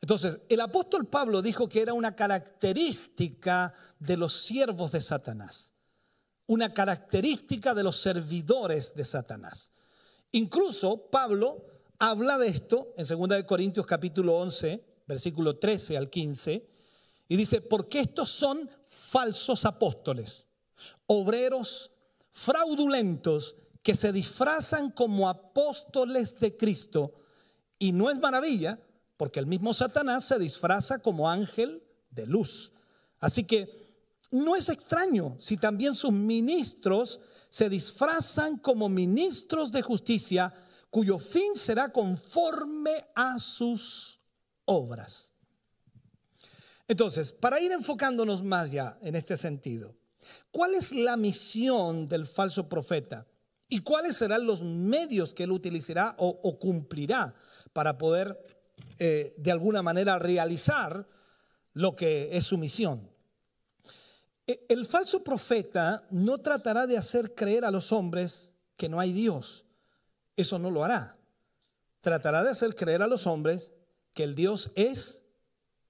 Entonces, 0.00 0.38
el 0.48 0.60
apóstol 0.60 1.06
Pablo 1.06 1.42
dijo 1.42 1.68
que 1.68 1.82
era 1.82 1.92
una 1.92 2.14
característica 2.14 3.74
de 3.98 4.16
los 4.16 4.34
siervos 4.34 4.92
de 4.92 5.00
Satanás, 5.00 5.72
una 6.46 6.72
característica 6.72 7.74
de 7.74 7.82
los 7.82 7.96
servidores 7.96 8.94
de 8.94 9.04
Satanás. 9.04 9.72
Incluso 10.32 11.08
Pablo 11.10 11.64
habla 11.98 12.38
de 12.38 12.48
esto 12.48 12.94
en 12.96 13.06
2 13.06 13.44
Corintios 13.44 13.86
capítulo 13.86 14.36
11, 14.36 14.84
versículo 15.06 15.58
13 15.58 15.96
al 15.96 16.10
15, 16.10 16.68
y 17.28 17.36
dice, 17.36 17.60
porque 17.60 18.00
estos 18.00 18.30
son 18.30 18.70
falsos 18.84 19.64
apóstoles, 19.64 20.46
obreros 21.06 21.90
fraudulentos 22.30 23.56
que 23.82 23.96
se 23.96 24.12
disfrazan 24.12 24.90
como 24.90 25.28
apóstoles 25.28 26.36
de 26.38 26.56
Cristo, 26.56 27.14
y 27.78 27.92
no 27.92 28.10
es 28.10 28.18
maravilla, 28.18 28.78
porque 29.16 29.40
el 29.40 29.46
mismo 29.46 29.72
Satanás 29.74 30.24
se 30.24 30.38
disfraza 30.38 30.98
como 30.98 31.28
ángel 31.28 31.82
de 32.10 32.26
luz. 32.26 32.72
Así 33.18 33.44
que 33.44 33.70
no 34.30 34.56
es 34.56 34.68
extraño 34.68 35.36
si 35.40 35.56
también 35.56 35.94
sus 35.94 36.12
ministros 36.12 37.20
se 37.48 37.68
disfrazan 37.68 38.58
como 38.58 38.88
ministros 38.88 39.72
de 39.72 39.82
justicia, 39.82 40.52
cuyo 40.90 41.18
fin 41.18 41.54
será 41.54 41.92
conforme 41.92 43.06
a 43.14 43.38
sus 43.38 44.18
obras. 44.64 45.32
Entonces, 46.88 47.32
para 47.32 47.60
ir 47.60 47.72
enfocándonos 47.72 48.42
más 48.42 48.70
ya 48.70 48.98
en 49.00 49.16
este 49.16 49.36
sentido, 49.36 49.96
¿cuál 50.50 50.74
es 50.74 50.92
la 50.92 51.16
misión 51.16 52.06
del 52.06 52.26
falso 52.26 52.68
profeta? 52.68 53.26
¿Y 53.68 53.80
cuáles 53.80 54.16
serán 54.16 54.46
los 54.46 54.62
medios 54.62 55.34
que 55.34 55.44
él 55.44 55.50
utilizará 55.50 56.14
o, 56.18 56.28
o 56.42 56.58
cumplirá 56.58 57.34
para 57.72 57.98
poder 57.98 58.55
eh, 58.98 59.34
de 59.36 59.50
alguna 59.50 59.82
manera 59.82 60.18
realizar 60.18 61.06
lo 61.74 61.94
que 61.94 62.30
es 62.36 62.44
su 62.44 62.58
misión. 62.58 63.10
E, 64.46 64.64
el 64.68 64.86
falso 64.86 65.22
profeta 65.22 66.06
no 66.10 66.38
tratará 66.38 66.86
de 66.86 66.96
hacer 66.96 67.34
creer 67.34 67.64
a 67.64 67.70
los 67.70 67.92
hombres 67.92 68.52
que 68.76 68.88
no 68.88 69.00
hay 69.00 69.12
Dios. 69.12 69.64
Eso 70.36 70.58
no 70.58 70.70
lo 70.70 70.84
hará. 70.84 71.14
Tratará 72.00 72.42
de 72.44 72.50
hacer 72.50 72.74
creer 72.74 73.02
a 73.02 73.06
los 73.06 73.26
hombres 73.26 73.72
que 74.14 74.24
el 74.24 74.34
Dios 74.34 74.70
es 74.74 75.22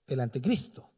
el 0.07 0.21
anticristo. 0.21 0.89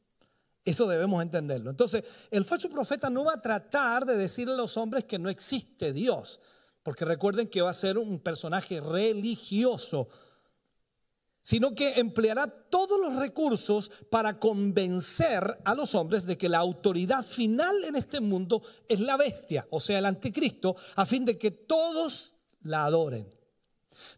Eso 0.64 0.86
debemos 0.86 1.22
entenderlo. 1.22 1.70
Entonces, 1.70 2.04
el 2.30 2.44
falso 2.44 2.68
profeta 2.68 3.08
no 3.08 3.24
va 3.24 3.34
a 3.34 3.42
tratar 3.42 4.04
de 4.04 4.16
decirle 4.16 4.52
a 4.52 4.58
los 4.58 4.76
hombres 4.76 5.04
que 5.04 5.18
no 5.18 5.30
existe 5.30 5.92
Dios, 5.92 6.40
porque 6.82 7.06
recuerden 7.06 7.48
que 7.48 7.62
va 7.62 7.70
a 7.70 7.74
ser 7.74 7.96
un 7.96 8.20
personaje 8.20 8.80
religioso, 8.80 10.08
sino 11.48 11.74
que 11.74 11.94
empleará 11.98 12.46
todos 12.46 13.00
los 13.00 13.16
recursos 13.16 13.90
para 14.10 14.38
convencer 14.38 15.58
a 15.64 15.74
los 15.74 15.94
hombres 15.94 16.26
de 16.26 16.36
que 16.36 16.50
la 16.50 16.58
autoridad 16.58 17.24
final 17.24 17.84
en 17.84 17.96
este 17.96 18.20
mundo 18.20 18.62
es 18.86 19.00
la 19.00 19.16
bestia, 19.16 19.66
o 19.70 19.80
sea, 19.80 19.98
el 19.98 20.04
anticristo, 20.04 20.76
a 20.94 21.06
fin 21.06 21.24
de 21.24 21.38
que 21.38 21.50
todos 21.50 22.34
la 22.64 22.84
adoren. 22.84 23.34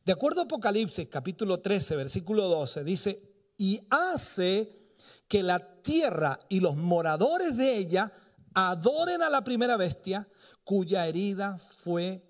De 0.04 0.10
acuerdo 0.10 0.40
a 0.40 0.44
Apocalipsis 0.44 1.08
capítulo 1.08 1.60
13, 1.60 1.94
versículo 1.94 2.48
12, 2.48 2.82
dice, 2.82 3.22
y 3.56 3.80
hace 3.90 4.72
que 5.28 5.44
la 5.44 5.80
tierra 5.84 6.40
y 6.48 6.58
los 6.58 6.74
moradores 6.74 7.56
de 7.56 7.76
ella 7.76 8.12
adoren 8.54 9.22
a 9.22 9.30
la 9.30 9.44
primera 9.44 9.76
bestia 9.76 10.28
cuya 10.64 11.06
herida 11.06 11.58
fue 11.58 12.28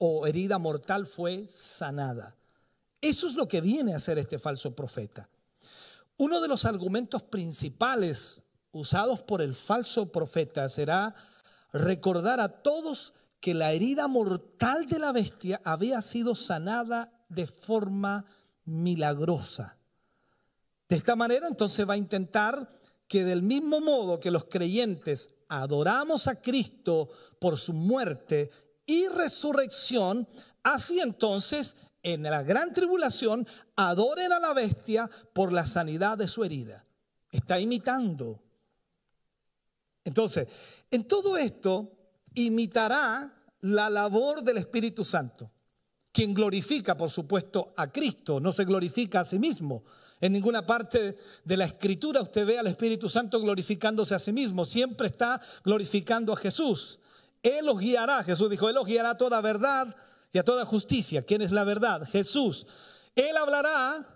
o 0.00 0.26
herida 0.26 0.58
mortal 0.58 1.06
fue 1.06 1.46
sanada. 1.46 2.39
Eso 3.00 3.26
es 3.26 3.34
lo 3.34 3.48
que 3.48 3.60
viene 3.60 3.94
a 3.94 3.96
hacer 3.96 4.18
este 4.18 4.38
falso 4.38 4.74
profeta. 4.74 5.28
Uno 6.16 6.40
de 6.40 6.48
los 6.48 6.64
argumentos 6.64 7.22
principales 7.22 8.42
usados 8.72 9.20
por 9.20 9.40
el 9.40 9.54
falso 9.54 10.12
profeta 10.12 10.68
será 10.68 11.14
recordar 11.72 12.40
a 12.40 12.48
todos 12.48 13.14
que 13.40 13.54
la 13.54 13.72
herida 13.72 14.06
mortal 14.06 14.86
de 14.86 14.98
la 14.98 15.12
bestia 15.12 15.60
había 15.64 16.02
sido 16.02 16.34
sanada 16.34 17.12
de 17.28 17.46
forma 17.46 18.26
milagrosa. 18.64 19.78
De 20.88 20.96
esta 20.96 21.16
manera 21.16 21.48
entonces 21.48 21.88
va 21.88 21.94
a 21.94 21.98
intentar 21.98 22.68
que 23.08 23.24
del 23.24 23.42
mismo 23.42 23.80
modo 23.80 24.20
que 24.20 24.30
los 24.30 24.44
creyentes 24.44 25.30
adoramos 25.48 26.28
a 26.28 26.40
Cristo 26.40 27.08
por 27.38 27.58
su 27.58 27.72
muerte 27.72 28.50
y 28.84 29.08
resurrección, 29.08 30.28
así 30.62 31.00
entonces 31.00 31.76
en 32.02 32.22
la 32.22 32.42
gran 32.42 32.72
tribulación 32.72 33.46
adoren 33.76 34.32
a 34.32 34.40
la 34.40 34.54
bestia 34.54 35.10
por 35.32 35.52
la 35.52 35.66
sanidad 35.66 36.18
de 36.18 36.28
su 36.28 36.44
herida. 36.44 36.84
Está 37.30 37.60
imitando 37.60 38.42
Entonces, 40.04 40.48
en 40.90 41.06
todo 41.06 41.36
esto 41.36 41.92
imitará 42.34 43.32
la 43.60 43.90
labor 43.90 44.42
del 44.42 44.56
Espíritu 44.56 45.04
Santo, 45.04 45.50
quien 46.10 46.32
glorifica, 46.32 46.96
por 46.96 47.10
supuesto, 47.10 47.72
a 47.76 47.92
Cristo, 47.92 48.40
no 48.40 48.50
se 48.50 48.64
glorifica 48.64 49.20
a 49.20 49.24
sí 49.24 49.38
mismo. 49.38 49.84
En 50.20 50.32
ninguna 50.32 50.66
parte 50.66 51.16
de 51.44 51.56
la 51.56 51.66
escritura 51.66 52.22
usted 52.22 52.46
ve 52.46 52.58
al 52.58 52.66
Espíritu 52.66 53.08
Santo 53.08 53.40
glorificándose 53.40 54.14
a 54.14 54.18
sí 54.18 54.32
mismo, 54.32 54.64
siempre 54.64 55.06
está 55.06 55.40
glorificando 55.64 56.32
a 56.32 56.36
Jesús. 56.36 56.98
Él 57.42 57.66
los 57.66 57.78
guiará, 57.78 58.22
Jesús 58.24 58.50
dijo, 58.50 58.68
Él 58.68 58.74
los 58.74 58.86
guiará 58.86 59.16
toda 59.16 59.40
verdad 59.40 59.94
y 60.32 60.38
a 60.38 60.44
toda 60.44 60.64
justicia. 60.64 61.22
¿Quién 61.22 61.42
es 61.42 61.50
la 61.50 61.64
verdad? 61.64 62.08
Jesús. 62.10 62.66
Él 63.14 63.36
hablará 63.36 64.06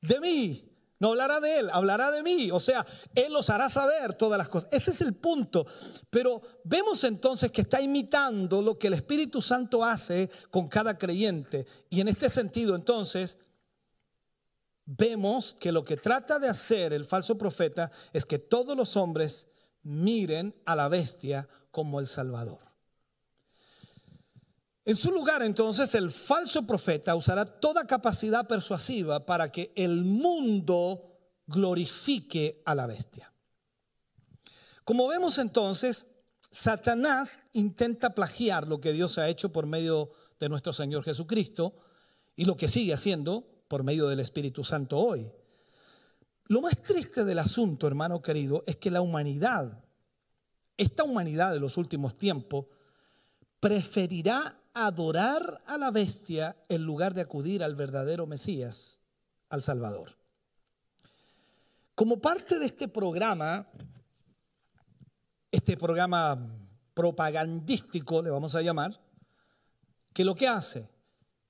de 0.00 0.20
mí, 0.20 0.68
no 1.00 1.10
hablará 1.10 1.38
de 1.40 1.58
Él, 1.58 1.70
hablará 1.72 2.10
de 2.10 2.22
mí. 2.22 2.50
O 2.50 2.58
sea, 2.58 2.84
Él 3.14 3.32
los 3.32 3.50
hará 3.50 3.70
saber 3.70 4.14
todas 4.14 4.36
las 4.36 4.48
cosas. 4.48 4.68
Ese 4.72 4.90
es 4.90 5.00
el 5.00 5.14
punto. 5.14 5.66
Pero 6.10 6.42
vemos 6.64 7.04
entonces 7.04 7.52
que 7.52 7.60
está 7.60 7.80
imitando 7.80 8.60
lo 8.62 8.78
que 8.78 8.88
el 8.88 8.94
Espíritu 8.94 9.40
Santo 9.40 9.84
hace 9.84 10.28
con 10.50 10.68
cada 10.68 10.98
creyente. 10.98 11.66
Y 11.88 12.00
en 12.00 12.08
este 12.08 12.28
sentido, 12.28 12.74
entonces, 12.74 13.38
vemos 14.84 15.56
que 15.60 15.70
lo 15.70 15.84
que 15.84 15.96
trata 15.96 16.38
de 16.38 16.48
hacer 16.48 16.92
el 16.92 17.04
falso 17.04 17.38
profeta 17.38 17.92
es 18.12 18.26
que 18.26 18.38
todos 18.38 18.76
los 18.76 18.96
hombres 18.96 19.46
miren 19.82 20.54
a 20.64 20.74
la 20.74 20.88
bestia 20.88 21.48
como 21.70 22.00
el 22.00 22.08
Salvador. 22.08 22.67
En 24.88 24.96
su 24.96 25.12
lugar, 25.12 25.42
entonces, 25.42 25.94
el 25.94 26.10
falso 26.10 26.66
profeta 26.66 27.14
usará 27.14 27.44
toda 27.44 27.86
capacidad 27.86 28.48
persuasiva 28.48 29.26
para 29.26 29.52
que 29.52 29.70
el 29.76 30.02
mundo 30.02 31.18
glorifique 31.46 32.62
a 32.64 32.74
la 32.74 32.86
bestia. 32.86 33.30
Como 34.84 35.06
vemos 35.06 35.36
entonces, 35.36 36.06
Satanás 36.50 37.38
intenta 37.52 38.14
plagiar 38.14 38.66
lo 38.66 38.80
que 38.80 38.94
Dios 38.94 39.18
ha 39.18 39.28
hecho 39.28 39.52
por 39.52 39.66
medio 39.66 40.10
de 40.40 40.48
nuestro 40.48 40.72
Señor 40.72 41.04
Jesucristo 41.04 41.76
y 42.34 42.46
lo 42.46 42.56
que 42.56 42.68
sigue 42.68 42.94
haciendo 42.94 43.46
por 43.68 43.82
medio 43.82 44.08
del 44.08 44.20
Espíritu 44.20 44.64
Santo 44.64 44.96
hoy. 44.96 45.30
Lo 46.44 46.62
más 46.62 46.80
triste 46.80 47.26
del 47.26 47.40
asunto, 47.40 47.86
hermano 47.86 48.22
querido, 48.22 48.64
es 48.66 48.76
que 48.76 48.90
la 48.90 49.02
humanidad, 49.02 49.84
esta 50.78 51.04
humanidad 51.04 51.52
de 51.52 51.60
los 51.60 51.76
últimos 51.76 52.16
tiempos, 52.16 52.64
preferirá 53.60 54.57
adorar 54.86 55.62
a 55.66 55.76
la 55.78 55.90
bestia 55.90 56.56
en 56.68 56.84
lugar 56.84 57.14
de 57.14 57.22
acudir 57.22 57.62
al 57.62 57.74
verdadero 57.74 58.26
Mesías, 58.26 59.00
al 59.48 59.62
Salvador. 59.62 60.18
Como 61.94 62.20
parte 62.20 62.58
de 62.58 62.66
este 62.66 62.86
programa, 62.86 63.68
este 65.50 65.76
programa 65.76 66.38
propagandístico, 66.94 68.22
le 68.22 68.30
vamos 68.30 68.54
a 68.54 68.62
llamar, 68.62 69.00
que 70.14 70.24
lo 70.24 70.34
que 70.34 70.46
hace, 70.46 70.88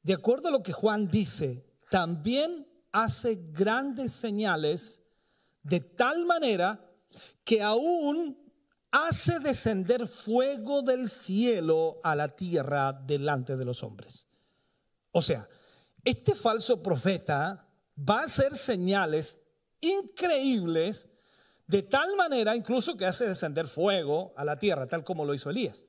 de 0.02 0.14
acuerdo 0.14 0.48
a 0.48 0.52
lo 0.52 0.62
que 0.62 0.72
Juan 0.72 1.08
dice 1.08 1.66
también 1.90 2.66
hace 2.92 3.34
grandes 3.52 4.12
señales 4.12 5.02
de 5.62 5.80
tal 5.80 6.24
manera 6.24 6.84
que 7.44 7.62
aún 7.62 8.47
hace 8.90 9.38
descender 9.40 10.06
fuego 10.06 10.82
del 10.82 11.08
cielo 11.08 11.98
a 12.02 12.16
la 12.16 12.28
tierra 12.28 12.92
delante 12.92 13.56
de 13.56 13.64
los 13.64 13.82
hombres. 13.82 14.26
O 15.12 15.22
sea, 15.22 15.48
este 16.04 16.34
falso 16.34 16.82
profeta 16.82 17.66
va 17.98 18.20
a 18.20 18.24
hacer 18.24 18.56
señales 18.56 19.42
increíbles 19.80 21.08
de 21.66 21.82
tal 21.82 22.16
manera 22.16 22.56
incluso 22.56 22.96
que 22.96 23.04
hace 23.04 23.28
descender 23.28 23.66
fuego 23.66 24.32
a 24.36 24.44
la 24.44 24.58
tierra, 24.58 24.86
tal 24.86 25.04
como 25.04 25.24
lo 25.24 25.34
hizo 25.34 25.50
Elías. 25.50 25.86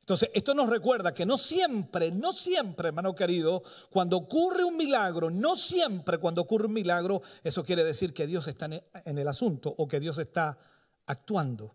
Entonces, 0.00 0.28
esto 0.34 0.52
nos 0.52 0.68
recuerda 0.68 1.14
que 1.14 1.24
no 1.24 1.38
siempre, 1.38 2.12
no 2.12 2.34
siempre, 2.34 2.88
hermano 2.88 3.14
querido, 3.14 3.62
cuando 3.88 4.18
ocurre 4.18 4.62
un 4.62 4.76
milagro, 4.76 5.30
no 5.30 5.56
siempre 5.56 6.18
cuando 6.18 6.42
ocurre 6.42 6.66
un 6.66 6.74
milagro, 6.74 7.22
eso 7.42 7.64
quiere 7.64 7.82
decir 7.82 8.12
que 8.12 8.26
Dios 8.26 8.46
está 8.46 8.66
en 8.66 9.18
el 9.18 9.26
asunto 9.26 9.74
o 9.78 9.88
que 9.88 10.00
Dios 10.00 10.18
está 10.18 10.58
actuando. 11.06 11.74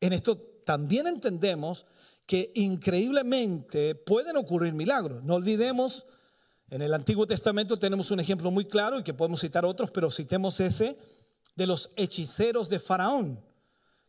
En 0.00 0.12
esto 0.12 0.36
también 0.64 1.06
entendemos 1.06 1.86
que 2.26 2.50
increíblemente 2.54 3.94
pueden 3.94 4.36
ocurrir 4.36 4.72
milagros. 4.72 5.22
No 5.22 5.34
olvidemos, 5.34 6.06
en 6.70 6.82
el 6.82 6.92
Antiguo 6.92 7.26
Testamento 7.26 7.76
tenemos 7.76 8.10
un 8.10 8.20
ejemplo 8.20 8.50
muy 8.50 8.64
claro 8.64 8.98
y 8.98 9.04
que 9.04 9.14
podemos 9.14 9.40
citar 9.40 9.64
otros, 9.64 9.90
pero 9.90 10.10
citemos 10.10 10.58
ese 10.60 10.96
de 11.54 11.66
los 11.66 11.90
hechiceros 11.96 12.68
de 12.68 12.80
Faraón 12.80 13.40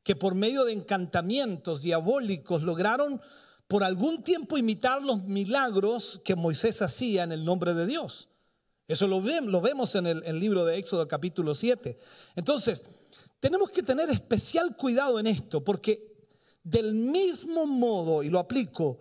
que 0.07 0.15
por 0.15 0.35
medio 0.35 0.63
de 0.63 0.71
encantamientos 0.71 1.81
diabólicos 1.81 2.63
lograron 2.63 3.21
por 3.67 3.83
algún 3.83 4.23
tiempo 4.23 4.57
imitar 4.57 5.01
los 5.01 5.25
milagros 5.25 6.21
que 6.23 6.37
Moisés 6.37 6.81
hacía 6.81 7.23
en 7.23 7.33
el 7.33 7.43
nombre 7.43 7.73
de 7.73 7.85
Dios. 7.85 8.29
Eso 8.87 9.05
lo, 9.05 9.21
vemos 9.21 9.95
en 9.95 10.07
el, 10.07 10.39
libro 10.39 10.63
de 10.63 10.77
Éxodo 10.77 11.09
capítulo 11.09 11.53
7. 11.53 11.99
Entonces, 12.37 12.85
tenemos 13.39 13.71
que 13.71 13.83
tener 13.83 14.09
especial 14.09 14.75
cuidado 14.75 15.19
en 15.19 15.27
esto, 15.27 15.63
porque 15.63 16.15
del 16.63 16.93
mismo 16.93 17.65
modo, 17.65 18.23
y 18.23 18.29
lo 18.29 18.39
aplico, 18.39 18.99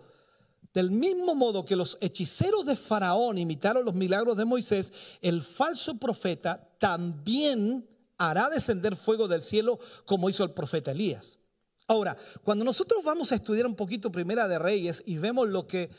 del 0.73 0.91
mismo 0.91 1.33
modo 1.33 1.65
que 1.65 1.75
los 1.75 1.97
hechiceros 2.01 2.65
de 2.65 2.75
Faraón 2.75 3.37
imitaron 3.37 3.83
los 3.83 3.95
milagros 3.95 4.37
de 4.37 4.45
Moisés, 4.45 4.93
el 5.21 5.41
falso 5.41 5.97
profeta 5.97 6.69
también 6.79 7.87
hará 8.17 8.49
descender 8.49 8.95
fuego 8.95 9.27
del 9.27 9.41
cielo 9.41 9.79
como 10.05 10.29
hizo 10.29 10.43
el 10.43 10.51
profeta 10.51 10.91
Elías. 10.91 11.39
Ahora, 11.87 12.17
cuando 12.43 12.65
nosotros 12.65 13.03
vamos 13.03 13.31
a 13.31 13.35
estudiar 13.35 13.65
un 13.65 13.75
poquito 13.75 14.11
Primera 14.11 14.47
de 14.47 14.59
Reyes 14.59 15.01
y 15.05 15.17
vemos 15.17 15.47
lo 15.47 15.67
que 15.67 15.89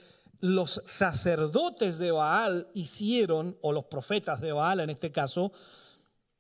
los 0.41 0.81
sacerdotes 0.85 1.99
de 1.99 2.13
Baal 2.13 2.69
hicieron, 2.75 3.59
o 3.63 3.73
los 3.73 3.87
profetas 3.87 4.41
de 4.41 4.53
Baal 4.53 4.81
en 4.81 4.91
este 4.91 5.11
caso, 5.11 5.53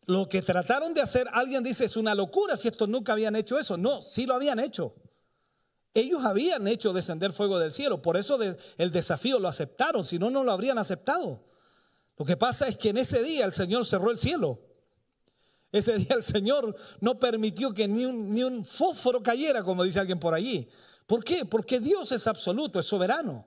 lo 0.09 0.27
que 0.27 0.41
trataron 0.41 0.95
de 0.95 1.03
hacer, 1.03 1.29
alguien 1.35 1.63
dice, 1.63 1.85
es 1.85 1.95
una 1.99 2.15
locura 2.15 2.57
si 2.57 2.67
estos 2.67 2.89
nunca 2.89 3.13
habían 3.13 3.37
hecho 3.37 3.59
eso. 3.59 3.77
No, 3.77 4.01
sí 4.01 4.25
lo 4.25 4.35
habían 4.35 4.59
hecho. 4.59 4.95
Ellos 5.93 6.25
habían 6.25 6.67
hecho 6.67 6.95
descender 6.95 7.35
fuego 7.35 7.59
del 7.59 7.73
cielo, 7.73 8.01
por 8.01 8.17
eso 8.17 8.39
el 8.43 8.91
desafío 8.91 9.39
lo 9.39 9.49
aceptaron, 9.49 10.07
si 10.07 10.19
no, 10.19 10.31
no 10.31 10.45
lo 10.45 10.53
habrían 10.53 10.79
aceptado. 10.79 11.45
Lo 12.17 12.25
que 12.25 12.39
pasa 12.39 12.67
es 12.69 12.79
que 12.79 12.89
en 12.89 12.97
ese 12.97 13.23
día 13.23 13.45
el 13.45 13.53
Señor 13.53 13.85
cerró 13.85 14.11
el 14.11 14.17
cielo. 14.17 14.59
Ese 15.73 15.99
día 15.99 16.17
el 16.17 16.23
Señor 16.23 16.75
no 17.01 17.19
permitió 17.19 17.75
que 17.75 17.87
ni 17.87 18.07
un, 18.07 18.33
ni 18.33 18.43
un 18.43 18.65
fósforo 18.65 19.23
cayera, 19.23 19.63
como 19.63 19.85
dice 19.85 20.01
alguien 20.01 20.19
por 20.19 20.33
allí. 20.33 20.67
¿Por 21.07 21.23
qué? 21.23 21.45
Porque 21.45 21.81
Dios 21.81 22.13
es 22.13 22.27
absoluto, 22.27 22.81
es 22.81 22.87
soberano. 22.87 23.47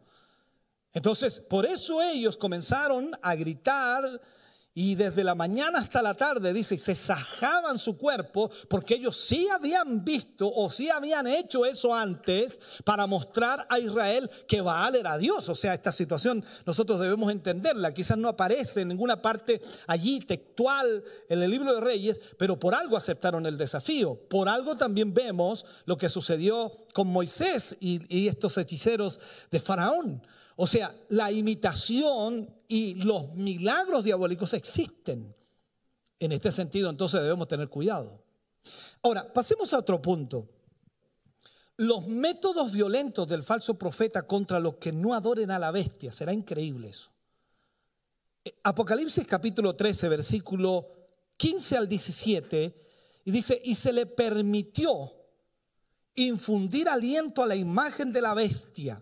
Entonces, 0.94 1.42
por 1.42 1.66
eso 1.66 2.04
ellos 2.04 2.38
comenzaron 2.38 3.18
a 3.20 3.34
gritar 3.34 4.22
y 4.74 4.96
desde 4.96 5.26
la 5.26 5.36
mañana 5.36 5.80
hasta 5.80 6.02
la 6.02 6.14
tarde, 6.14 6.54
dice, 6.54 6.78
se 6.78 6.96
sajaban 6.96 7.78
su 7.78 7.98
cuerpo 7.98 8.50
porque 8.70 8.96
ellos 8.96 9.18
sí 9.18 9.50
habían 9.50 10.06
visto 10.06 10.50
o 10.50 10.72
sí 10.72 10.90
habían 10.90 11.28
hecho 11.28 11.66
eso 11.66 11.94
antes 11.94 12.58
para 12.86 13.06
mostrar 13.06 13.68
a 13.70 13.80
Israel 13.80 14.30
que 14.48 14.62
Baal 14.62 14.96
era 14.96 15.18
Dios. 15.18 15.50
O 15.50 15.56
sea, 15.56 15.74
esta 15.74 15.92
situación 15.92 16.46
nosotros 16.66 17.02
debemos 17.02 17.30
entenderla. 17.34 17.94
Quizás 17.94 18.18
no 18.18 18.30
aparece 18.30 18.82
en 18.82 18.88
ninguna 18.88 19.22
parte 19.22 19.62
allí 19.88 20.22
textual 20.22 21.04
en 21.28 21.44
el 21.44 21.52
libro 21.52 21.74
de 21.74 21.82
Reyes, 21.82 22.22
pero 22.38 22.58
por 22.58 22.74
algo 22.74 22.96
aceptaron 22.96 23.46
el 23.46 23.58
desafío. 23.58 24.22
Por 24.30 24.48
algo 24.48 24.78
también 24.78 25.14
vemos 25.14 25.66
lo 25.84 25.98
que 25.98 26.08
sucedió 26.08 26.72
con 26.94 27.08
Moisés 27.08 27.76
y, 27.82 28.28
estos 28.28 28.58
hechiceros 28.58 29.20
de 29.52 29.60
Faraón. 29.60 30.22
O 30.56 30.68
sea, 30.68 30.96
la 31.10 31.32
imitación 31.32 32.54
y 32.68 32.96
los 32.96 33.34
milagros 33.34 34.04
diabólicos 34.04 34.54
existen. 34.54 35.36
En 36.20 36.32
este 36.32 36.52
sentido, 36.52 36.90
entonces 36.90 37.22
debemos 37.22 37.48
tener 37.48 37.68
cuidado. 37.68 38.24
Ahora, 39.02 39.32
pasemos 39.34 39.74
a 39.74 39.80
otro 39.80 40.02
punto. 40.02 40.48
Los 41.78 42.08
métodos 42.08 42.72
violentos 42.74 43.28
del 43.28 43.44
falso 43.44 43.76
profeta 43.76 44.28
contra 44.28 44.60
los 44.60 44.76
que 44.76 44.92
no 44.92 45.16
adoren 45.16 45.50
a 45.50 45.58
la 45.58 45.72
bestia, 45.72 46.12
será 46.12 46.32
increíble 46.32 46.90
eso. 46.90 47.10
Eh, 48.44 48.54
Apocalipsis 48.64 49.26
capítulo 49.26 49.76
13, 49.76 50.10
versículo 50.10 50.88
15 51.38 51.78
al 51.78 51.90
17, 51.90 52.76
y 53.26 53.32
dice, 53.32 53.60
y 53.64 53.74
se 53.74 53.94
le 53.94 54.06
permitió 54.06 55.12
infundir 56.16 56.88
aliento 56.88 57.42
a 57.42 57.48
la 57.48 57.56
imagen 57.56 58.12
de 58.12 58.22
la 58.22 58.36
bestia 58.36 59.02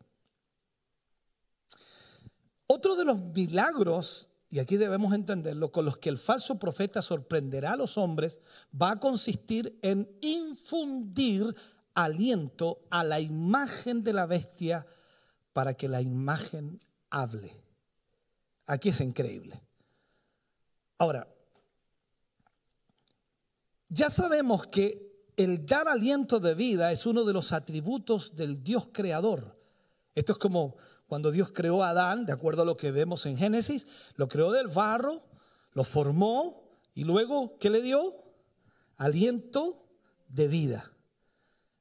Otro 2.73 2.95
de 2.95 3.03
los 3.03 3.19
milagros, 3.19 4.29
y 4.49 4.59
aquí 4.59 4.77
debemos 4.77 5.13
entenderlo, 5.13 5.73
con 5.73 5.83
los 5.83 5.97
que 5.97 6.07
el 6.07 6.17
falso 6.17 6.57
profeta 6.57 7.01
sorprenderá 7.01 7.73
a 7.73 7.75
los 7.75 7.97
hombres, 7.97 8.39
va 8.73 8.91
a 8.91 8.99
consistir 9.01 9.77
en 9.81 10.09
infundir 10.21 11.53
aliento 11.93 12.79
a 12.89 13.03
la 13.03 13.19
imagen 13.19 14.05
de 14.05 14.13
la 14.13 14.25
bestia 14.25 14.87
para 15.51 15.73
que 15.73 15.89
la 15.89 16.01
imagen 16.01 16.79
hable. 17.09 17.61
Aquí 18.67 18.87
es 18.87 19.01
increíble. 19.01 19.61
Ahora, 20.97 21.27
ya 23.89 24.09
sabemos 24.09 24.65
que 24.67 25.25
el 25.35 25.65
dar 25.65 25.89
aliento 25.89 26.39
de 26.39 26.55
vida 26.55 26.93
es 26.93 27.05
uno 27.05 27.25
de 27.25 27.33
los 27.33 27.51
atributos 27.51 28.33
del 28.37 28.63
Dios 28.63 28.87
creador. 28.93 29.59
Esto 30.15 30.31
es 30.31 30.39
como 30.39 30.77
cuando 31.11 31.29
Dios 31.31 31.51
creó 31.51 31.83
a 31.83 31.89
Adán, 31.89 32.25
de 32.25 32.31
acuerdo 32.31 32.61
a 32.61 32.65
lo 32.65 32.77
que 32.77 32.89
vemos 32.89 33.25
en 33.25 33.35
Génesis, 33.35 33.85
lo 34.15 34.29
creó 34.29 34.49
del 34.53 34.69
barro, 34.69 35.21
lo 35.73 35.83
formó 35.83 36.63
y 36.93 37.03
luego, 37.03 37.57
¿qué 37.59 37.69
le 37.69 37.81
dio? 37.81 38.15
Aliento 38.95 39.89
de 40.29 40.47
vida. 40.47 40.89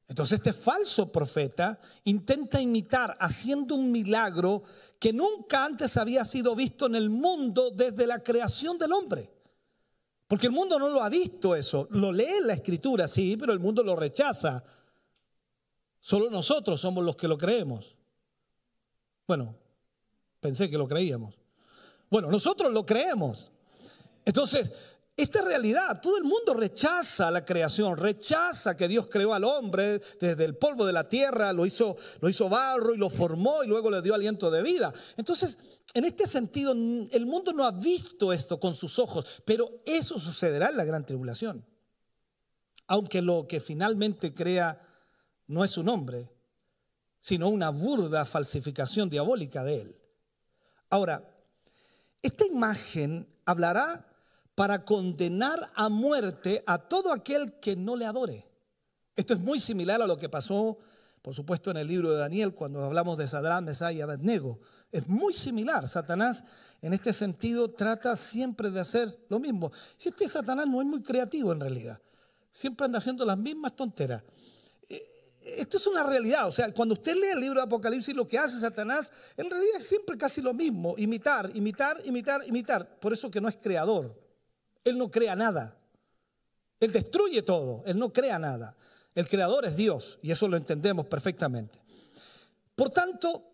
Entonces 0.08 0.40
este 0.40 0.52
falso 0.52 1.12
profeta 1.12 1.78
intenta 2.02 2.60
imitar 2.60 3.16
haciendo 3.20 3.76
un 3.76 3.92
milagro 3.92 4.64
que 4.98 5.12
nunca 5.12 5.64
antes 5.64 5.96
había 5.96 6.24
sido 6.24 6.56
visto 6.56 6.86
en 6.86 6.96
el 6.96 7.08
mundo 7.08 7.70
desde 7.70 8.08
la 8.08 8.24
creación 8.24 8.78
del 8.78 8.92
hombre. 8.92 9.30
Porque 10.26 10.48
el 10.48 10.52
mundo 10.52 10.76
no 10.76 10.88
lo 10.88 11.04
ha 11.04 11.08
visto 11.08 11.54
eso. 11.54 11.86
Lo 11.92 12.10
lee 12.10 12.38
en 12.40 12.48
la 12.48 12.54
escritura, 12.54 13.06
sí, 13.06 13.36
pero 13.36 13.52
el 13.52 13.60
mundo 13.60 13.84
lo 13.84 13.94
rechaza. 13.94 14.64
Solo 16.00 16.30
nosotros 16.30 16.80
somos 16.80 17.04
los 17.04 17.14
que 17.14 17.28
lo 17.28 17.38
creemos. 17.38 17.94
Bueno, 19.30 19.54
pensé 20.40 20.68
que 20.68 20.76
lo 20.76 20.88
creíamos. 20.88 21.36
Bueno, 22.10 22.28
nosotros 22.32 22.72
lo 22.72 22.84
creemos. 22.84 23.52
Entonces, 24.24 24.72
esta 25.16 25.40
realidad. 25.42 26.00
Todo 26.02 26.18
el 26.18 26.24
mundo 26.24 26.52
rechaza 26.52 27.30
la 27.30 27.44
creación, 27.44 27.96
rechaza 27.96 28.76
que 28.76 28.88
Dios 28.88 29.06
creó 29.08 29.32
al 29.32 29.44
hombre 29.44 30.00
desde 30.20 30.44
el 30.44 30.56
polvo 30.56 30.84
de 30.84 30.92
la 30.92 31.08
tierra, 31.08 31.52
lo 31.52 31.64
hizo, 31.64 31.96
lo 32.20 32.28
hizo 32.28 32.48
barro 32.48 32.92
y 32.92 32.98
lo 32.98 33.08
formó 33.08 33.62
y 33.62 33.68
luego 33.68 33.88
le 33.88 34.02
dio 34.02 34.14
aliento 34.14 34.50
de 34.50 34.64
vida. 34.64 34.92
Entonces, 35.16 35.58
en 35.94 36.06
este 36.06 36.26
sentido, 36.26 36.72
el 36.72 37.24
mundo 37.24 37.52
no 37.52 37.64
ha 37.64 37.70
visto 37.70 38.32
esto 38.32 38.58
con 38.58 38.74
sus 38.74 38.98
ojos, 38.98 39.24
pero 39.44 39.80
eso 39.86 40.18
sucederá 40.18 40.70
en 40.70 40.76
la 40.76 40.84
gran 40.84 41.06
tribulación. 41.06 41.64
Aunque 42.88 43.22
lo 43.22 43.46
que 43.46 43.60
finalmente 43.60 44.34
crea 44.34 44.80
no 45.46 45.62
es 45.62 45.70
su 45.70 45.84
nombre, 45.84 46.28
sino 47.20 47.48
una 47.48 47.70
burda 47.70 48.24
falsificación 48.24 49.10
diabólica 49.10 49.62
de 49.64 49.82
él. 49.82 49.96
Ahora, 50.88 51.22
esta 52.22 52.46
imagen 52.46 53.28
hablará 53.44 54.06
para 54.54 54.84
condenar 54.84 55.70
a 55.74 55.88
muerte 55.88 56.62
a 56.66 56.78
todo 56.78 57.12
aquel 57.12 57.58
que 57.60 57.76
no 57.76 57.96
le 57.96 58.04
adore. 58.06 58.46
Esto 59.16 59.34
es 59.34 59.40
muy 59.40 59.60
similar 59.60 60.02
a 60.02 60.06
lo 60.06 60.16
que 60.16 60.28
pasó, 60.28 60.78
por 61.22 61.34
supuesto, 61.34 61.70
en 61.70 61.76
el 61.76 61.86
libro 61.86 62.10
de 62.10 62.18
Daniel 62.18 62.54
cuando 62.54 62.84
hablamos 62.84 63.18
de 63.18 63.28
Sadrán, 63.28 63.64
Mesá 63.64 63.92
y 63.92 64.00
Abednego. 64.00 64.60
Es 64.90 65.06
muy 65.06 65.32
similar. 65.32 65.88
Satanás, 65.88 66.44
en 66.82 66.92
este 66.92 67.12
sentido, 67.12 67.70
trata 67.70 68.16
siempre 68.16 68.70
de 68.70 68.80
hacer 68.80 69.18
lo 69.28 69.38
mismo. 69.38 69.72
Si 69.96 70.08
este 70.08 70.26
Satanás 70.28 70.66
no 70.66 70.80
es 70.80 70.86
muy 70.86 71.02
creativo 71.02 71.52
en 71.52 71.60
realidad, 71.60 72.00
siempre 72.52 72.86
anda 72.86 72.98
haciendo 72.98 73.24
las 73.24 73.38
mismas 73.38 73.76
tonteras. 73.76 74.22
Esto 75.56 75.76
es 75.76 75.86
una 75.86 76.02
realidad, 76.02 76.46
o 76.48 76.52
sea, 76.52 76.72
cuando 76.72 76.94
usted 76.94 77.14
lee 77.14 77.28
el 77.32 77.40
libro 77.40 77.60
de 77.60 77.64
Apocalipsis, 77.64 78.14
lo 78.14 78.26
que 78.26 78.38
hace 78.38 78.58
Satanás, 78.58 79.12
en 79.36 79.50
realidad 79.50 79.76
es 79.78 79.86
siempre 79.86 80.16
casi 80.16 80.40
lo 80.40 80.54
mismo, 80.54 80.94
imitar, 80.98 81.50
imitar, 81.54 82.00
imitar, 82.04 82.42
imitar. 82.46 82.98
Por 82.98 83.12
eso 83.12 83.30
que 83.30 83.40
no 83.40 83.48
es 83.48 83.56
creador. 83.56 84.18
Él 84.84 84.96
no 84.98 85.10
crea 85.10 85.36
nada. 85.36 85.76
Él 86.80 86.92
destruye 86.92 87.42
todo. 87.42 87.82
Él 87.86 87.98
no 87.98 88.12
crea 88.12 88.38
nada. 88.38 88.76
El 89.14 89.28
creador 89.28 89.64
es 89.64 89.76
Dios 89.76 90.18
y 90.22 90.30
eso 90.30 90.48
lo 90.48 90.56
entendemos 90.56 91.06
perfectamente. 91.06 91.80
Por 92.74 92.90
tanto, 92.90 93.44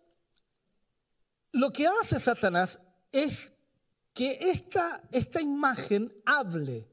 lo 1.51 1.71
que 1.71 1.87
hace 1.87 2.19
Satanás 2.19 2.79
es 3.11 3.51
que 4.13 4.37
esta, 4.39 5.01
esta 5.11 5.41
imagen 5.41 6.13
hable. 6.25 6.87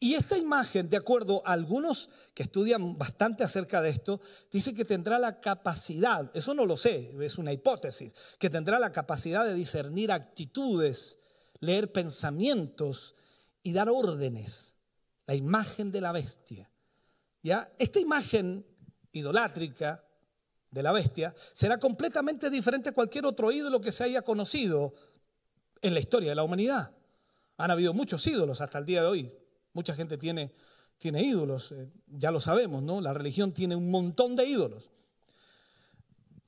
Y 0.00 0.14
esta 0.14 0.38
imagen, 0.38 0.88
de 0.88 0.96
acuerdo 0.96 1.42
a 1.44 1.52
algunos 1.52 2.08
que 2.32 2.44
estudian 2.44 2.96
bastante 2.96 3.42
acerca 3.42 3.82
de 3.82 3.90
esto, 3.90 4.20
dice 4.50 4.72
que 4.72 4.84
tendrá 4.84 5.18
la 5.18 5.40
capacidad, 5.40 6.30
eso 6.34 6.54
no 6.54 6.64
lo 6.64 6.76
sé, 6.76 7.14
es 7.20 7.36
una 7.36 7.52
hipótesis, 7.52 8.14
que 8.38 8.48
tendrá 8.48 8.78
la 8.78 8.92
capacidad 8.92 9.44
de 9.44 9.54
discernir 9.54 10.12
actitudes, 10.12 11.18
leer 11.58 11.90
pensamientos 11.90 13.16
y 13.64 13.72
dar 13.72 13.88
órdenes, 13.88 14.74
la 15.26 15.34
imagen 15.34 15.90
de 15.90 16.00
la 16.00 16.12
bestia. 16.12 16.70
¿Ya? 17.42 17.72
Esta 17.78 17.98
imagen 17.98 18.64
idolátrica 19.12 20.04
de 20.70 20.82
la 20.82 20.92
bestia 20.92 21.34
será 21.52 21.78
completamente 21.78 22.50
diferente 22.50 22.90
a 22.90 22.94
cualquier 22.94 23.26
otro 23.26 23.50
ídolo 23.50 23.80
que 23.80 23.90
se 23.90 24.04
haya 24.04 24.22
conocido 24.22 24.94
en 25.82 25.94
la 25.94 26.00
historia 26.00 26.30
de 26.30 26.34
la 26.36 26.44
humanidad. 26.44 26.92
Han 27.56 27.70
habido 27.72 27.94
muchos 27.94 28.24
ídolos 28.26 28.60
hasta 28.60 28.78
el 28.78 28.84
día 28.84 29.02
de 29.02 29.08
hoy. 29.08 29.32
Mucha 29.72 29.94
gente 29.94 30.18
tiene, 30.18 30.52
tiene 30.98 31.22
ídolos, 31.22 31.72
eh, 31.72 31.90
ya 32.06 32.30
lo 32.30 32.40
sabemos, 32.40 32.82
¿no? 32.82 33.00
La 33.00 33.12
religión 33.12 33.52
tiene 33.52 33.76
un 33.76 33.90
montón 33.90 34.36
de 34.36 34.46
ídolos. 34.46 34.90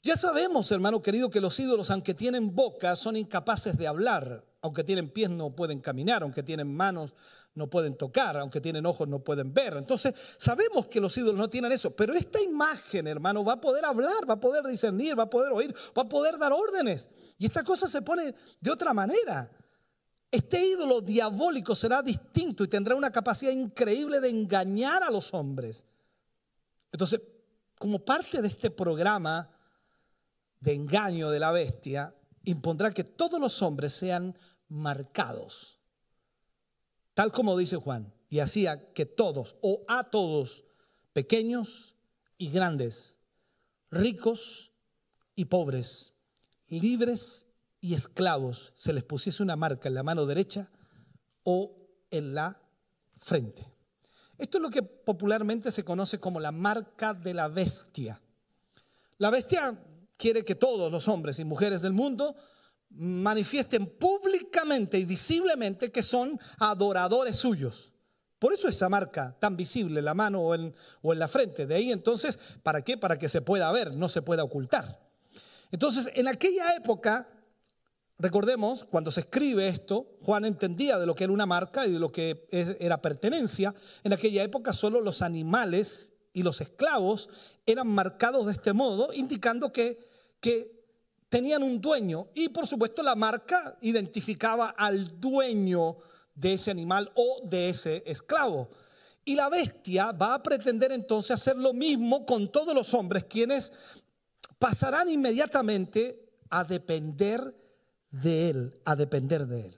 Ya 0.03 0.16
sabemos, 0.16 0.71
hermano 0.73 1.03
querido, 1.03 1.29
que 1.29 1.41
los 1.41 1.59
ídolos, 1.61 1.91
aunque 1.91 2.14
tienen 2.14 2.55
boca, 2.55 2.97
son 2.97 3.16
incapaces 3.16 3.77
de 3.77 3.87
hablar. 3.87 4.45
Aunque 4.62 4.85
tienen 4.85 5.09
pies 5.09 5.31
no 5.31 5.55
pueden 5.57 5.81
caminar, 5.81 6.23
aunque 6.23 6.43
tienen 6.43 6.75
manos 6.75 7.14
no 7.55 7.68
pueden 7.68 7.97
tocar, 7.97 8.37
aunque 8.37 8.61
tienen 8.61 8.85
ojos 8.87 9.09
no 9.09 9.21
pueden 9.21 9.55
ver. 9.55 9.75
Entonces 9.77 10.14
sabemos 10.37 10.87
que 10.87 11.01
los 11.01 11.16
ídolos 11.16 11.37
no 11.37 11.49
tienen 11.49 11.73
eso, 11.73 11.97
pero 11.97 12.14
esta 12.14 12.41
imagen, 12.41 13.07
hermano, 13.07 13.45
va 13.45 13.55
a 13.55 13.61
poder 13.61 13.85
hablar, 13.85 14.29
va 14.29 14.35
a 14.35 14.41
poder 14.41 14.64
discernir, 14.64 15.18
va 15.18 15.25
a 15.25 15.31
poder 15.31 15.53
oír, 15.53 15.75
va 15.97 16.03
a 16.03 16.09
poder 16.09 16.39
dar 16.39 16.53
órdenes. 16.53 17.09
Y 17.39 17.47
esta 17.47 17.64
cosa 17.64 17.89
se 17.89 18.03
pone 18.03 18.35
de 18.61 18.71
otra 18.71 18.93
manera. 18.93 19.51
Este 20.31 20.64
ídolo 20.64 21.01
diabólico 21.01 21.74
será 21.74 22.03
distinto 22.03 22.62
y 22.62 22.68
tendrá 22.68 22.95
una 22.95 23.11
capacidad 23.11 23.51
increíble 23.51 24.20
de 24.20 24.28
engañar 24.28 25.03
a 25.03 25.11
los 25.11 25.35
hombres. 25.35 25.85
Entonces, 26.93 27.20
como 27.76 28.05
parte 28.05 28.41
de 28.41 28.49
este 28.49 28.70
programa 28.70 29.51
de 30.61 30.74
engaño 30.74 31.31
de 31.31 31.41
la 31.41 31.51
bestia, 31.51 32.14
impondrá 32.45 32.93
que 32.93 33.05
todos 33.05 33.41
los 33.41 33.61
hombres 33.62 33.93
sean 33.93 34.39
marcados, 34.68 35.78
tal 37.14 37.33
como 37.33 37.57
dice 37.57 37.76
Juan, 37.76 38.12
y 38.28 38.39
hacía 38.39 38.93
que 38.93 39.07
todos 39.07 39.57
o 39.62 39.83
a 39.89 40.11
todos, 40.11 40.64
pequeños 41.12 41.97
y 42.39 42.51
grandes, 42.51 43.16
ricos 43.91 44.70
y 45.35 45.47
pobres, 45.47 46.14
libres 46.68 47.47
y 47.81 47.95
esclavos, 47.95 48.72
se 48.76 48.93
les 48.93 49.05
pusiese 49.05 49.43
una 49.43 49.57
marca 49.57 49.89
en 49.89 49.95
la 49.95 50.03
mano 50.03 50.26
derecha 50.26 50.70
o 51.43 51.76
en 52.11 52.35
la 52.35 52.61
frente. 53.16 53.66
Esto 54.37 54.59
es 54.59 54.62
lo 54.62 54.70
que 54.70 54.83
popularmente 54.83 55.70
se 55.70 55.85
conoce 55.85 56.18
como 56.18 56.41
la 56.41 56.53
marca 56.53 57.14
de 57.14 57.35
la 57.35 57.49
bestia. 57.49 58.20
La 59.18 59.31
bestia 59.31 59.78
quiere 60.16 60.45
que 60.45 60.55
todos 60.55 60.91
los 60.91 61.09
hombres 61.09 61.39
y 61.39 61.45
mujeres 61.45 61.83
del 61.83 61.93
mundo 61.93 62.37
manifiesten 62.91 63.87
públicamente 63.87 64.99
y 64.99 65.05
visiblemente 65.05 65.93
que 65.93 66.03
son 66.03 66.39
adoradores 66.59 67.37
suyos. 67.37 67.93
Por 68.39 68.55
eso 68.55 68.68
esa 68.68 68.89
marca 68.89 69.37
tan 69.39 69.57
visible 69.57 69.99
en 69.99 70.07
la 70.07 70.14
mano 70.14 70.41
o 70.41 70.55
en, 70.55 70.74
o 71.03 71.12
en 71.12 71.18
la 71.18 71.28
frente. 71.28 71.66
De 71.66 71.74
ahí 71.74 71.93
entonces, 71.93 72.39
¿para 72.62 72.83
qué? 72.83 72.97
Para 72.97 73.18
que 73.18 73.28
se 73.28 73.43
pueda 73.43 73.70
ver, 73.70 73.93
no 73.93 74.09
se 74.09 74.22
pueda 74.22 74.43
ocultar. 74.43 74.99
Entonces, 75.70 76.11
en 76.14 76.26
aquella 76.26 76.74
época, 76.74 77.28
recordemos, 78.21 78.85
cuando 78.85 79.11
se 79.11 79.21
escribe 79.21 79.66
esto, 79.66 80.16
Juan 80.23 80.45
entendía 80.45 80.99
de 80.99 81.07
lo 81.07 81.14
que 81.14 81.25
era 81.25 81.33
una 81.33 81.47
marca 81.47 81.87
y 81.87 81.93
de 81.93 81.99
lo 81.99 82.12
que 82.12 82.47
era 82.51 83.01
pertenencia. 83.01 83.75
En 84.05 84.12
aquella 84.12 84.43
época 84.43 84.73
solo 84.73 85.01
los 85.01 85.23
animales 85.23 86.12
y 86.33 86.43
los 86.43 86.61
esclavos 86.61 87.29
eran 87.66 87.89
marcados 87.89 88.47
de 88.47 88.53
este 88.53 88.73
modo, 88.73 89.12
indicando 89.12 89.73
que, 89.73 89.99
que 90.41 90.81
tenían 91.29 91.62
un 91.62 91.81
dueño 91.81 92.29
y 92.35 92.51
por 92.51 92.66
supuesto 92.66 93.03
la 93.03 93.14
marca 93.14 93.79
identificaba 93.81 94.68
al 94.71 95.18
dueño 95.21 95.97
de 96.35 96.55
ese 96.55 96.71
animal 96.71 97.11
o 97.14 97.41
de 97.45 97.71
ese 97.71 98.03
esclavo. 98.07 98.71
Y 99.25 99.35
la 99.35 99.49
bestia 99.49 100.12
va 100.12 100.35
a 100.35 100.43
pretender 100.43 100.93
entonces 100.93 101.31
hacer 101.33 101.57
lo 101.57 101.73
mismo 101.73 102.27
con 102.27 102.51
todos 102.51 102.75
los 102.75 102.93
hombres 102.95 103.25
quienes 103.25 103.73
pasarán 104.59 105.09
inmediatamente 105.09 106.27
a 106.51 106.64
depender 106.64 107.59
de 108.11 108.50
Él, 108.50 108.80
a 108.84 108.96
depender 108.96 109.46
de 109.46 109.66
Él. 109.66 109.76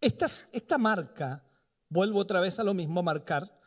Esta, 0.00 0.26
esta 0.52 0.78
marca, 0.78 1.44
vuelvo 1.88 2.20
otra 2.20 2.40
vez 2.40 2.58
a 2.58 2.64
lo 2.64 2.74
mismo, 2.74 3.02
marcar, 3.02 3.58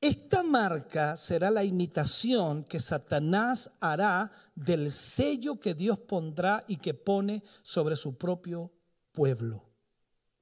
esta 0.00 0.42
marca 0.42 1.16
será 1.16 1.50
la 1.50 1.64
imitación 1.64 2.64
que 2.64 2.78
Satanás 2.78 3.70
hará 3.80 4.30
del 4.54 4.92
sello 4.92 5.58
que 5.58 5.72
Dios 5.72 5.98
pondrá 5.98 6.62
y 6.68 6.76
que 6.76 6.92
pone 6.92 7.42
sobre 7.62 7.96
su 7.96 8.18
propio 8.18 8.70
pueblo. 9.12 9.64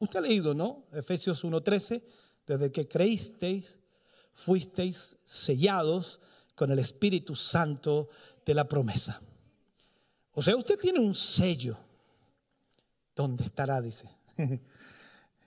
Usted 0.01 0.19
ha 0.19 0.23
leído, 0.23 0.53
¿no? 0.53 0.87
Efesios 0.93 1.45
1.13, 1.45 2.03
desde 2.45 2.73
que 2.73 2.89
creísteis, 2.89 3.79
fuisteis 4.33 5.19
sellados 5.25 6.19
con 6.57 6.73
el 6.73 6.81
Espíritu 6.81 7.37
Santo 7.37 8.09
de 8.45 8.55
la 8.55 8.67
promesa. 8.69 9.23
O 10.33 10.43
sea, 10.43 10.57
usted 10.57 10.77
tiene 10.77 10.99
un 10.99 11.15
sello. 11.15 11.79
¿Dónde 13.15 13.45
estará? 13.45 13.81
Dice. 13.81 14.09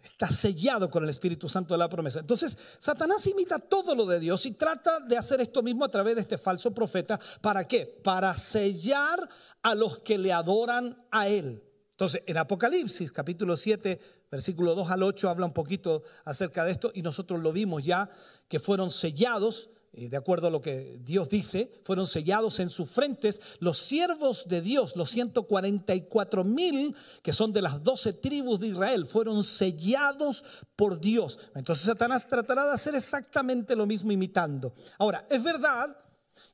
Está 0.03 0.29
sellado 0.29 0.89
con 0.89 1.03
el 1.03 1.09
Espíritu 1.09 1.49
Santo 1.49 1.73
de 1.73 1.79
la 1.79 1.89
promesa. 1.89 2.19
Entonces, 2.19 2.57
Satanás 2.77 3.25
imita 3.25 3.57
todo 3.57 3.95
lo 3.95 4.05
de 4.05 4.19
Dios 4.19 4.45
y 4.45 4.51
trata 4.51 4.99
de 4.99 5.17
hacer 5.17 5.41
esto 5.41 5.63
mismo 5.63 5.83
a 5.83 5.89
través 5.89 6.15
de 6.15 6.21
este 6.21 6.37
falso 6.37 6.73
profeta. 6.73 7.19
¿Para 7.41 7.63
qué? 7.63 7.85
Para 8.03 8.37
sellar 8.37 9.27
a 9.63 9.73
los 9.73 9.99
que 9.99 10.17
le 10.17 10.31
adoran 10.31 11.05
a 11.09 11.27
él. 11.27 11.63
Entonces, 11.91 12.21
en 12.27 12.37
Apocalipsis 12.37 13.11
capítulo 13.11 13.55
7, 13.55 13.99
versículo 14.29 14.75
2 14.75 14.91
al 14.91 15.03
8, 15.03 15.29
habla 15.29 15.45
un 15.45 15.53
poquito 15.53 16.03
acerca 16.23 16.65
de 16.65 16.71
esto 16.71 16.91
y 16.93 17.01
nosotros 17.01 17.41
lo 17.41 17.51
vimos 17.51 17.83
ya, 17.83 18.09
que 18.47 18.59
fueron 18.59 18.91
sellados 18.91 19.69
de 19.95 20.17
acuerdo 20.17 20.47
a 20.47 20.51
lo 20.51 20.59
que 20.59 20.99
Dios 21.01 21.29
dice, 21.29 21.71
fueron 21.83 22.05
sellados 22.05 22.59
en 22.59 22.69
sus 22.69 22.89
frentes 22.89 23.39
los 23.59 23.77
siervos 23.77 24.45
de 24.47 24.61
Dios, 24.61 24.95
los 24.97 25.09
144 25.09 26.43
mil 26.43 26.93
que 27.23 27.31
son 27.31 27.53
de 27.53 27.61
las 27.61 27.81
12 27.81 28.13
tribus 28.13 28.59
de 28.59 28.67
Israel, 28.67 29.05
fueron 29.05 29.43
sellados 29.45 30.43
por 30.75 30.99
Dios. 30.99 31.39
Entonces 31.55 31.85
Satanás 31.85 32.27
tratará 32.27 32.65
de 32.65 32.73
hacer 32.73 32.93
exactamente 32.93 33.75
lo 33.75 33.85
mismo 33.85 34.11
imitando. 34.11 34.73
Ahora, 34.99 35.25
es 35.29 35.41
verdad 35.41 35.95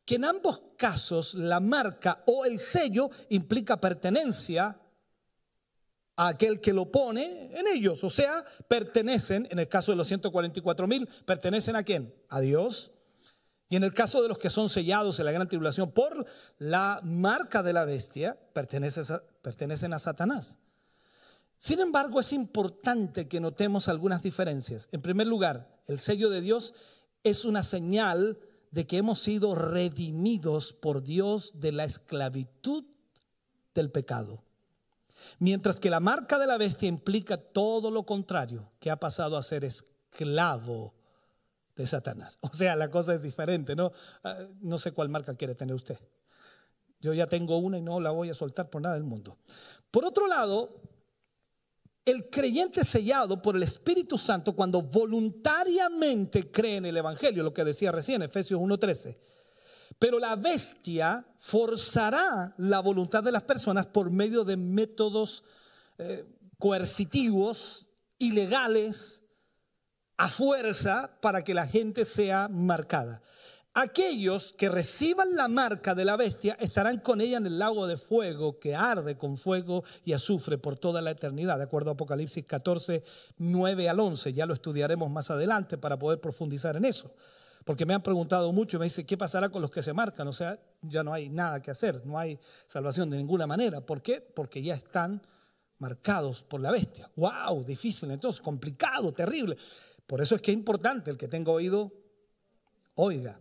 que 0.05 0.15
en 0.15 0.25
ambos 0.25 0.61
casos 0.77 1.33
la 1.33 1.59
marca 1.59 2.23
o 2.27 2.45
el 2.45 2.59
sello 2.59 3.09
implica 3.29 3.81
pertenencia 3.81 4.79
a 6.15 6.27
aquel 6.27 6.61
que 6.61 6.73
lo 6.73 6.91
pone 6.91 7.57
en 7.57 7.67
ellos. 7.67 8.03
O 8.03 8.09
sea, 8.11 8.45
pertenecen, 8.67 9.47
en 9.49 9.57
el 9.57 9.67
caso 9.67 9.91
de 9.91 9.95
los 9.95 10.07
144 10.07 10.85
mil, 10.85 11.09
pertenecen 11.25 11.75
a 11.75 11.83
quién? 11.83 12.13
A 12.29 12.39
Dios 12.39 12.91
y 13.71 13.77
en 13.77 13.85
el 13.85 13.93
caso 13.93 14.21
de 14.21 14.27
los 14.27 14.37
que 14.37 14.49
son 14.49 14.67
sellados 14.67 15.17
en 15.17 15.25
la 15.25 15.31
gran 15.31 15.47
tribulación 15.47 15.91
por 15.91 16.25
la 16.57 16.99
marca 17.05 17.63
de 17.63 17.71
la 17.71 17.85
bestia, 17.85 18.37
pertenecen 18.51 19.93
a 19.93 19.99
Satanás. 19.99 20.57
Sin 21.57 21.79
embargo, 21.79 22.19
es 22.19 22.33
importante 22.33 23.29
que 23.29 23.39
notemos 23.39 23.87
algunas 23.87 24.21
diferencias. 24.21 24.89
En 24.91 25.01
primer 25.01 25.25
lugar, 25.25 25.79
el 25.87 26.01
sello 26.01 26.29
de 26.29 26.41
Dios 26.41 26.73
es 27.23 27.45
una 27.45 27.63
señal 27.63 28.39
de 28.71 28.85
que 28.85 28.97
hemos 28.97 29.19
sido 29.19 29.55
redimidos 29.55 30.73
por 30.73 31.01
Dios 31.01 31.53
de 31.61 31.71
la 31.71 31.85
esclavitud 31.85 32.83
del 33.73 33.89
pecado. 33.89 34.43
Mientras 35.39 35.79
que 35.79 35.89
la 35.89 36.01
marca 36.01 36.39
de 36.39 36.47
la 36.47 36.57
bestia 36.57 36.89
implica 36.89 37.37
todo 37.37 37.89
lo 37.89 38.03
contrario, 38.03 38.69
que 38.81 38.91
ha 38.91 38.97
pasado 38.97 39.37
a 39.37 39.43
ser 39.43 39.63
esclavo 39.63 40.93
de 41.81 41.87
Satanás. 41.87 42.37
O 42.51 42.53
sea, 42.53 42.75
la 42.75 42.89
cosa 42.89 43.13
es 43.13 43.21
diferente, 43.21 43.75
¿no? 43.75 43.91
Ah, 44.23 44.45
no 44.61 44.77
sé 44.77 44.91
cuál 44.91 45.09
marca 45.09 45.35
quiere 45.35 45.55
tener 45.55 45.75
usted. 45.75 45.97
Yo 46.99 47.13
ya 47.13 47.27
tengo 47.27 47.57
una 47.57 47.77
y 47.77 47.81
no 47.81 47.99
la 47.99 48.11
voy 48.11 48.29
a 48.29 48.33
soltar 48.33 48.69
por 48.69 48.81
nada 48.81 48.95
del 48.95 49.03
mundo. 49.03 49.37
Por 49.89 50.05
otro 50.05 50.27
lado, 50.27 50.81
el 52.05 52.29
creyente 52.29 52.83
sellado 52.83 53.41
por 53.41 53.55
el 53.55 53.63
Espíritu 53.63 54.17
Santo 54.17 54.55
cuando 54.55 54.81
voluntariamente 54.81 56.51
cree 56.51 56.77
en 56.77 56.85
el 56.85 56.97
Evangelio, 56.97 57.43
lo 57.43 57.53
que 57.53 57.63
decía 57.63 57.91
recién, 57.91 58.21
Efesios 58.21 58.59
1.13. 58.59 59.17
Pero 59.99 60.19
la 60.19 60.35
bestia 60.35 61.25
forzará 61.37 62.53
la 62.57 62.79
voluntad 62.79 63.23
de 63.23 63.31
las 63.31 63.43
personas 63.43 63.85
por 63.87 64.09
medio 64.09 64.43
de 64.43 64.57
métodos 64.57 65.43
eh, 65.97 66.25
coercitivos, 66.57 67.87
ilegales, 68.17 69.20
a 70.21 70.29
fuerza 70.29 71.09
para 71.19 71.43
que 71.43 71.55
la 71.55 71.65
gente 71.65 72.05
sea 72.05 72.47
marcada. 72.47 73.23
Aquellos 73.73 74.53
que 74.53 74.69
reciban 74.69 75.35
la 75.35 75.47
marca 75.47 75.95
de 75.95 76.05
la 76.05 76.15
bestia 76.15 76.55
estarán 76.59 76.99
con 76.99 77.21
ella 77.21 77.37
en 77.37 77.47
el 77.47 77.57
lago 77.57 77.87
de 77.87 77.97
fuego 77.97 78.59
que 78.59 78.75
arde 78.75 79.17
con 79.17 79.35
fuego 79.35 79.83
y 80.05 80.13
azufre 80.13 80.59
por 80.59 80.77
toda 80.77 81.01
la 81.01 81.09
eternidad, 81.09 81.57
de 81.57 81.63
acuerdo 81.63 81.89
a 81.89 81.93
Apocalipsis 81.93 82.45
14, 82.45 83.03
9 83.39 83.89
al 83.89 83.99
11. 83.99 84.31
Ya 84.31 84.45
lo 84.45 84.53
estudiaremos 84.53 85.09
más 85.09 85.31
adelante 85.31 85.79
para 85.79 85.97
poder 85.97 86.21
profundizar 86.21 86.75
en 86.75 86.85
eso. 86.85 87.15
Porque 87.65 87.87
me 87.87 87.95
han 87.95 88.03
preguntado 88.03 88.53
mucho, 88.53 88.77
me 88.77 88.85
dicen, 88.85 89.07
¿qué 89.07 89.17
pasará 89.17 89.49
con 89.49 89.63
los 89.63 89.71
que 89.71 89.81
se 89.81 89.93
marcan? 89.93 90.27
O 90.27 90.33
sea, 90.33 90.59
ya 90.83 91.03
no 91.03 91.13
hay 91.13 91.29
nada 91.29 91.63
que 91.63 91.71
hacer, 91.71 92.05
no 92.05 92.19
hay 92.19 92.39
salvación 92.67 93.09
de 93.09 93.17
ninguna 93.17 93.47
manera. 93.47 93.81
¿Por 93.81 94.03
qué? 94.03 94.21
Porque 94.21 94.61
ya 94.61 94.75
están 94.75 95.19
marcados 95.81 96.43
por 96.43 96.61
la 96.61 96.69
bestia. 96.69 97.09
¡Wow! 97.15 97.63
Difícil, 97.63 98.11
entonces, 98.11 98.39
complicado, 98.39 99.11
terrible. 99.13 99.57
Por 100.11 100.19
eso 100.19 100.35
es 100.35 100.41
que 100.41 100.51
es 100.51 100.57
importante 100.57 101.09
el 101.09 101.17
que 101.17 101.29
tenga 101.29 101.53
oído, 101.53 101.93
oiga. 102.95 103.39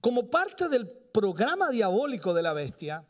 Como 0.00 0.28
parte 0.28 0.68
del 0.68 0.88
programa 0.88 1.70
diabólico 1.70 2.34
de 2.34 2.42
la 2.42 2.52
bestia, 2.52 3.06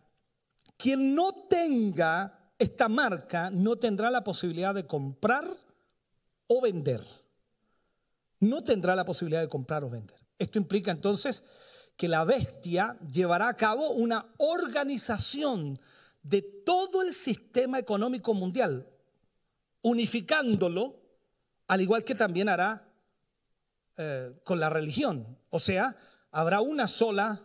quien 0.77 1.15
no 1.15 1.33
tenga 1.49 2.53
esta 2.59 2.91
marca 2.91 3.49
no 3.51 3.77
tendrá 3.77 4.11
la 4.11 4.23
posibilidad 4.23 4.75
de 4.75 4.87
comprar 4.87 5.47
o 6.47 6.61
vender. 6.61 7.03
No 8.41 8.63
tendrá 8.63 8.95
la 8.95 9.07
posibilidad 9.07 9.41
de 9.41 9.49
comprar 9.49 9.83
o 9.83 9.89
vender. 9.89 10.19
Esto 10.39 10.59
implica 10.59 10.91
entonces 10.91 11.43
que 11.97 12.07
la 12.07 12.27
bestia 12.27 12.99
llevará 13.11 13.49
a 13.49 13.57
cabo 13.57 13.93
una 13.93 14.27
organización 14.37 15.81
de 16.23 16.43
todo 16.43 17.01
el 17.01 17.15
sistema 17.15 17.79
económico 17.79 18.35
mundial, 18.35 18.87
unificándolo 19.81 21.04
al 21.67 21.81
igual 21.81 22.05
que 22.05 22.15
también 22.15 22.49
hará 22.49 22.89
eh, 23.97 24.33
con 24.45 24.61
la 24.61 24.71
religión. 24.71 25.39
O 25.51 25.61
sea, 25.61 25.97
habrá 26.31 26.61
una 26.61 26.89
sola 26.89 27.43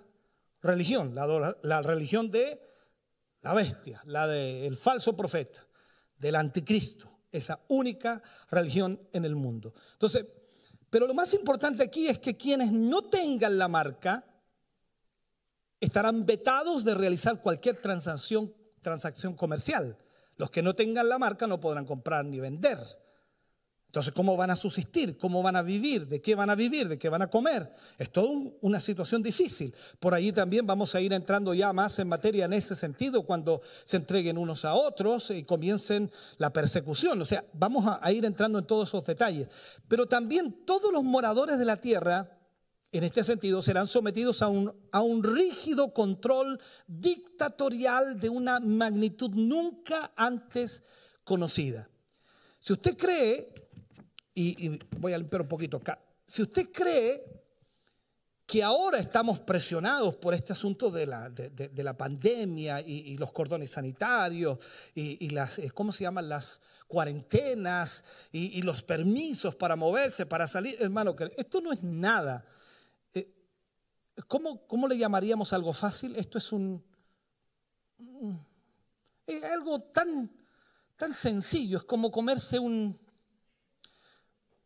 religión, 0.61 1.15
la, 1.15 1.81
religión 1.81 2.31
de 2.31 2.59
la 3.41 3.53
bestia, 3.53 4.01
la 4.05 4.27
del 4.27 4.75
falso 4.77 5.15
profeta, 5.15 5.65
del 6.17 6.35
anticristo, 6.35 7.19
esa 7.31 7.61
única 7.69 8.21
religión 8.49 8.99
en 9.13 9.25
el 9.25 9.35
mundo. 9.35 9.73
Entonces, 9.93 10.25
pero 10.89 11.05
lo 11.07 11.13
más 11.13 11.33
importante 11.33 11.83
aquí 11.83 12.07
es 12.07 12.19
que 12.19 12.35
quienes 12.35 12.71
no 12.71 13.03
tengan 13.03 13.57
la 13.57 13.67
marca 13.67 14.25
estarán 15.79 16.25
vetados 16.25 16.83
de 16.83 16.95
realizar 16.95 17.41
cualquier 17.41 17.79
transacción, 17.79 18.53
transacción 18.81 19.35
comercial. 19.35 19.97
Los 20.35 20.49
que 20.49 20.63
no 20.63 20.73
tengan 20.73 21.07
la 21.07 21.19
marca 21.19 21.47
no 21.47 21.59
podrán 21.59 21.85
comprar 21.85 22.25
ni 22.25 22.39
vender. 22.39 22.79
Entonces, 23.89 24.13
¿cómo 24.13 24.37
van 24.37 24.51
a 24.51 24.55
subsistir? 24.55 25.17
¿Cómo 25.17 25.41
van 25.41 25.55
a 25.55 25.63
vivir? 25.63 26.07
¿De 26.07 26.21
qué 26.21 26.35
van 26.35 26.51
a 26.51 26.55
vivir? 26.55 26.87
¿De 26.87 26.99
qué 26.99 27.09
van 27.09 27.23
a 27.23 27.27
comer? 27.27 27.73
Es 27.97 28.11
toda 28.11 28.29
una 28.61 28.79
situación 28.79 29.23
difícil. 29.23 29.73
Por 29.99 30.13
allí 30.13 30.31
también 30.31 30.67
vamos 30.67 30.93
a 30.93 31.01
ir 31.01 31.11
entrando 31.11 31.55
ya 31.55 31.73
más 31.73 31.97
en 31.97 32.07
materia 32.07 32.45
en 32.45 32.53
ese 32.53 32.75
sentido 32.75 33.23
cuando 33.23 33.63
se 33.85 33.97
entreguen 33.97 34.37
unos 34.37 34.63
a 34.63 34.75
otros 34.75 35.31
y 35.31 35.41
comiencen 35.41 36.11
la 36.37 36.53
persecución. 36.53 37.19
O 37.19 37.25
sea, 37.25 37.43
vamos 37.53 37.83
a, 37.87 38.11
ir 38.11 38.25
entrando 38.25 38.59
en 38.59 38.67
todos 38.67 38.89
esos 38.89 39.03
detalles. 39.07 39.47
Pero 39.87 40.05
también 40.05 40.65
todos 40.67 40.93
los 40.93 41.03
moradores 41.03 41.57
de 41.57 41.65
la 41.65 41.77
tierra, 41.77 42.37
en 42.91 43.03
este 43.03 43.23
sentido, 43.23 43.63
serán 43.63 43.87
sometidos 43.87 44.43
a 44.43 44.49
un, 44.49 44.71
a 44.91 45.01
un 45.01 45.23
rígido 45.23 45.95
control 45.95 46.61
dictatorial 46.85 48.19
de 48.19 48.29
una 48.29 48.59
magnitud 48.59 49.31
nunca 49.33 50.11
antes 50.15 50.83
conocida. 51.23 51.89
Si 52.59 52.73
usted 52.73 52.95
cree 52.95 53.59
y, 54.33 54.79
voy 54.97 55.13
a 55.13 55.17
limpiar 55.17 55.41
un 55.41 55.47
poquito 55.47 55.77
acá. 55.77 55.99
Si 56.25 56.41
usted 56.41 56.71
cree 56.71 57.39
que 58.45 58.63
ahora 58.63 58.97
estamos 58.97 59.39
presionados 59.39 60.15
por 60.15 60.33
este 60.33 60.53
asunto 60.53 60.89
de 60.89 61.05
la, 61.05 61.29
de, 61.29 61.83
la 61.83 61.95
pandemia 61.95 62.81
y, 62.81 63.15
los 63.17 63.31
cordones 63.31 63.71
sanitarios 63.71 64.57
y, 64.95 65.29
las, 65.29 65.59
eh, 65.59 65.69
¿cómo 65.71 65.91
se 65.91 66.03
llaman? 66.03 66.29
Las 66.29 66.61
cuarentenas 66.87 68.03
y, 68.31 68.61
los 68.63 68.81
permisos 68.81 69.55
para 69.55 69.75
moverse, 69.75 70.25
para 70.25 70.47
salir. 70.47 70.77
Hermano, 70.79 71.15
esto 71.37 71.61
no 71.61 71.71
es 71.71 71.83
nada. 71.83 72.43
Eh, 73.13 73.31
¿Cómo, 74.27 74.65
¿Cómo, 74.65 74.87
le 74.87 74.97
llamaríamos 74.97 75.53
algo 75.53 75.71
fácil? 75.71 76.15
Esto 76.15 76.39
es 76.39 76.51
un... 76.51 76.83
Es 79.27 79.43
algo 79.43 79.79
tan, 79.79 80.31
tan 80.97 81.13
sencillo, 81.13 81.77
es 81.77 81.83
como 81.83 82.09
comerse 82.09 82.57
un, 82.57 82.99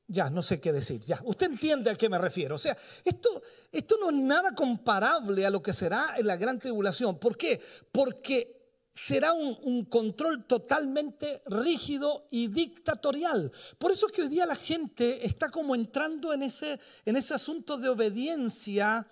ya, 0.08 0.30
no 0.30 0.42
sé 0.42 0.60
qué 0.60 0.72
decir, 0.72 1.02
ya, 1.02 1.20
usted 1.24 1.48
entiende 1.48 1.90
a 1.90 1.96
qué 1.96 2.10
me 2.10 2.18
refiero. 2.18 2.56
O 2.56 2.60
sea, 2.60 2.78
esto, 3.04 3.42
esto 3.72 3.98
no 4.00 4.10
es 4.10 4.16
nada 4.16 4.54
comparable 4.54 5.46
a 5.46 5.50
lo 5.50 5.64
que 5.64 5.74
será 5.74 6.16
en 6.18 6.28
la 6.28 6.38
gran 6.38 6.60
tribulación. 6.60 7.18
¿Por 7.20 7.38
qué? 7.38 7.62
Porque 7.92 8.64
será 8.94 9.34
un, 9.34 9.86
control 9.86 10.46
totalmente 10.46 11.42
rígido 11.48 12.28
y 12.30 12.48
dictatorial. 12.48 13.52
Por 13.80 13.92
eso 13.92 14.06
es 14.06 14.12
que 14.12 14.22
hoy 14.24 14.30
día 14.30 14.46
la 14.46 14.56
gente 14.56 15.26
está 15.26 15.50
como 15.50 15.74
entrando 15.74 16.32
en 16.32 16.44
ese, 16.44 16.80
en 17.06 17.16
ese 17.16 17.34
asunto 17.34 17.78
de 17.78 17.90
obediencia 17.90 19.08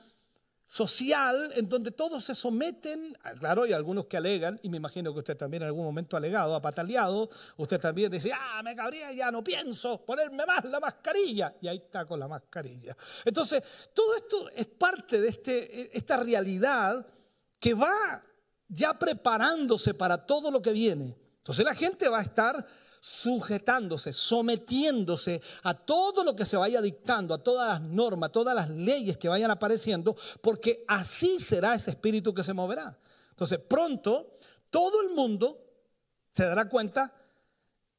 social 0.71 1.51
en 1.53 1.67
donde 1.67 1.91
todos 1.91 2.23
se 2.23 2.33
someten, 2.33 3.13
ah, 3.23 3.33
claro, 3.37 3.63
hay 3.63 3.73
algunos 3.73 4.05
que 4.05 4.15
alegan, 4.15 4.57
y 4.63 4.69
me 4.69 4.77
imagino 4.77 5.11
que 5.11 5.19
usted 5.19 5.35
también 5.35 5.63
en 5.63 5.67
algún 5.67 5.83
momento 5.83 6.15
ha 6.15 6.19
alegado, 6.19 6.55
ha 6.55 6.61
pataleado, 6.61 7.29
usted 7.57 7.77
también 7.77 8.09
dice, 8.09 8.31
ah, 8.33 8.61
me 8.63 8.73
cabría, 8.73 9.11
ya 9.11 9.29
no 9.31 9.43
pienso 9.43 10.05
ponerme 10.05 10.45
más 10.45 10.63
la 10.63 10.79
mascarilla, 10.79 11.53
y 11.59 11.67
ahí 11.67 11.75
está 11.75 12.05
con 12.05 12.21
la 12.21 12.29
mascarilla. 12.29 12.95
Entonces, 13.25 13.61
todo 13.93 14.15
esto 14.15 14.49
es 14.55 14.67
parte 14.67 15.19
de 15.19 15.27
este, 15.27 15.97
esta 15.97 16.15
realidad 16.15 17.05
que 17.59 17.73
va 17.73 18.23
ya 18.69 18.97
preparándose 18.97 19.93
para 19.93 20.25
todo 20.25 20.51
lo 20.51 20.61
que 20.61 20.71
viene. 20.71 21.17
Entonces 21.39 21.65
la 21.65 21.75
gente 21.75 22.07
va 22.07 22.19
a 22.19 22.23
estar 22.23 22.65
sujetándose, 23.01 24.13
sometiéndose 24.13 25.41
a 25.63 25.73
todo 25.73 26.23
lo 26.23 26.35
que 26.35 26.45
se 26.45 26.55
vaya 26.55 26.81
dictando, 26.83 27.33
a 27.33 27.39
todas 27.39 27.67
las 27.67 27.81
normas, 27.81 28.31
todas 28.31 28.53
las 28.53 28.69
leyes 28.69 29.17
que 29.17 29.27
vayan 29.27 29.49
apareciendo, 29.49 30.15
porque 30.39 30.85
así 30.87 31.39
será 31.39 31.73
ese 31.73 31.89
espíritu 31.89 32.31
que 32.31 32.43
se 32.43 32.53
moverá. 32.53 32.99
Entonces, 33.31 33.57
pronto 33.57 34.37
todo 34.69 35.01
el 35.01 35.15
mundo 35.15 35.65
se 36.31 36.45
dará 36.45 36.69
cuenta 36.69 37.11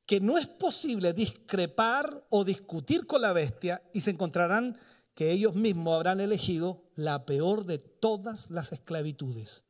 que 0.07 0.21
no 0.21 0.39
es 0.39 0.47
posible 0.47 1.13
discrepar 1.13 2.25
o 2.31 2.45
discutir 2.45 3.05
con 3.07 3.23
la 3.23 3.33
bestia 3.33 3.83
y 3.93 4.03
se 4.03 4.13
encontrarán 4.13 4.79
que 5.15 5.33
ellos 5.33 5.57
mismos 5.57 5.97
habrán 5.97 6.21
elegido 6.21 6.85
la 6.95 7.27
peor 7.27 7.65
de 7.65 7.79
todas 7.79 8.51
las 8.51 8.73
esclavitudes, 8.73 9.65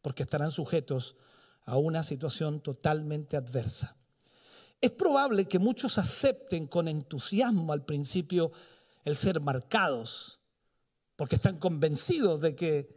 porque 0.00 0.22
estarán 0.22 0.50
sujetos 0.50 1.14
a 1.66 1.76
una 1.76 2.02
situación 2.04 2.60
totalmente 2.60 3.36
adversa. 3.36 3.97
Es 4.80 4.92
probable 4.92 5.46
que 5.46 5.58
muchos 5.58 5.98
acepten 5.98 6.66
con 6.66 6.86
entusiasmo 6.86 7.72
al 7.72 7.84
principio 7.84 8.52
el 9.04 9.16
ser 9.16 9.40
marcados, 9.40 10.38
porque 11.16 11.36
están 11.36 11.58
convencidos 11.58 12.40
de 12.40 12.54
que 12.54 12.96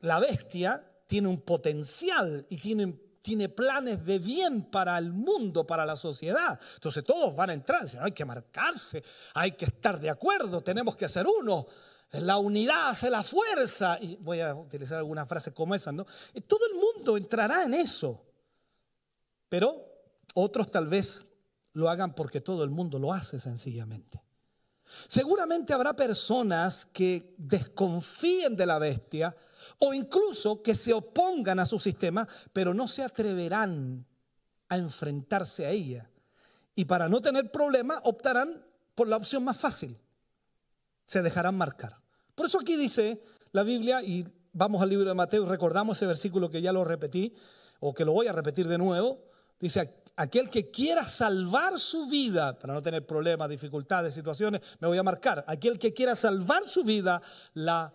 la 0.00 0.20
bestia 0.20 0.86
tiene 1.06 1.28
un 1.28 1.40
potencial 1.40 2.46
y 2.50 2.58
tiene, 2.58 2.92
tiene 3.22 3.48
planes 3.48 4.04
de 4.04 4.18
bien 4.18 4.64
para 4.64 4.98
el 4.98 5.12
mundo, 5.12 5.66
para 5.66 5.86
la 5.86 5.96
sociedad. 5.96 6.60
Entonces 6.74 7.04
todos 7.04 7.34
van 7.34 7.50
a 7.50 7.54
entrar, 7.54 7.84
dicen, 7.84 8.00
hay 8.02 8.12
que 8.12 8.24
marcarse, 8.24 9.02
hay 9.34 9.52
que 9.52 9.66
estar 9.66 9.98
de 9.98 10.10
acuerdo, 10.10 10.60
tenemos 10.60 10.96
que 10.96 11.08
ser 11.08 11.26
uno. 11.26 11.66
La 12.12 12.36
unidad 12.36 12.90
hace 12.90 13.10
la 13.10 13.22
fuerza. 13.22 13.98
Y 14.00 14.16
voy 14.16 14.40
a 14.40 14.54
utilizar 14.54 14.98
alguna 14.98 15.26
frase 15.26 15.52
como 15.52 15.74
esa, 15.74 15.90
¿no? 15.92 16.06
Todo 16.46 16.60
el 16.66 16.74
mundo 16.74 17.16
entrará 17.16 17.64
en 17.64 17.74
eso. 17.74 18.24
Pero 19.48 19.95
otros 20.36 20.70
tal 20.70 20.86
vez 20.86 21.26
lo 21.72 21.88
hagan 21.88 22.14
porque 22.14 22.40
todo 22.40 22.62
el 22.62 22.70
mundo 22.70 22.98
lo 22.98 23.12
hace 23.12 23.40
sencillamente. 23.40 24.22
Seguramente 25.08 25.72
habrá 25.72 25.94
personas 25.94 26.86
que 26.86 27.34
desconfíen 27.38 28.56
de 28.56 28.66
la 28.66 28.78
bestia 28.78 29.34
o 29.78 29.92
incluso 29.92 30.62
que 30.62 30.74
se 30.74 30.92
opongan 30.92 31.58
a 31.58 31.66
su 31.66 31.78
sistema, 31.78 32.26
pero 32.52 32.72
no 32.72 32.86
se 32.86 33.02
atreverán 33.02 34.06
a 34.68 34.76
enfrentarse 34.76 35.66
a 35.66 35.70
ella. 35.70 36.10
Y 36.74 36.84
para 36.84 37.08
no 37.08 37.20
tener 37.20 37.50
problema 37.50 38.00
optarán 38.04 38.64
por 38.94 39.08
la 39.08 39.16
opción 39.16 39.42
más 39.44 39.56
fácil. 39.56 39.98
Se 41.06 41.22
dejarán 41.22 41.56
marcar. 41.56 41.96
Por 42.34 42.46
eso 42.46 42.60
aquí 42.60 42.76
dice 42.76 43.22
la 43.52 43.62
Biblia, 43.62 44.02
y 44.02 44.26
vamos 44.52 44.82
al 44.82 44.90
libro 44.90 45.08
de 45.08 45.14
Mateo 45.14 45.44
y 45.44 45.48
recordamos 45.48 45.96
ese 45.96 46.06
versículo 46.06 46.50
que 46.50 46.60
ya 46.60 46.72
lo 46.72 46.84
repetí, 46.84 47.34
o 47.80 47.94
que 47.94 48.04
lo 48.04 48.12
voy 48.12 48.26
a 48.26 48.32
repetir 48.32 48.68
de 48.68 48.78
nuevo. 48.78 49.24
Dice, 49.58 50.02
aquel 50.16 50.50
que 50.50 50.70
quiera 50.70 51.06
salvar 51.06 51.78
su 51.78 52.06
vida, 52.08 52.58
para 52.58 52.74
no 52.74 52.82
tener 52.82 53.06
problemas, 53.06 53.48
dificultades, 53.48 54.14
situaciones, 54.14 54.60
me 54.80 54.88
voy 54.88 54.98
a 54.98 55.02
marcar, 55.02 55.44
aquel 55.46 55.78
que 55.78 55.92
quiera 55.92 56.14
salvar 56.14 56.68
su 56.68 56.84
vida, 56.84 57.20
la 57.54 57.92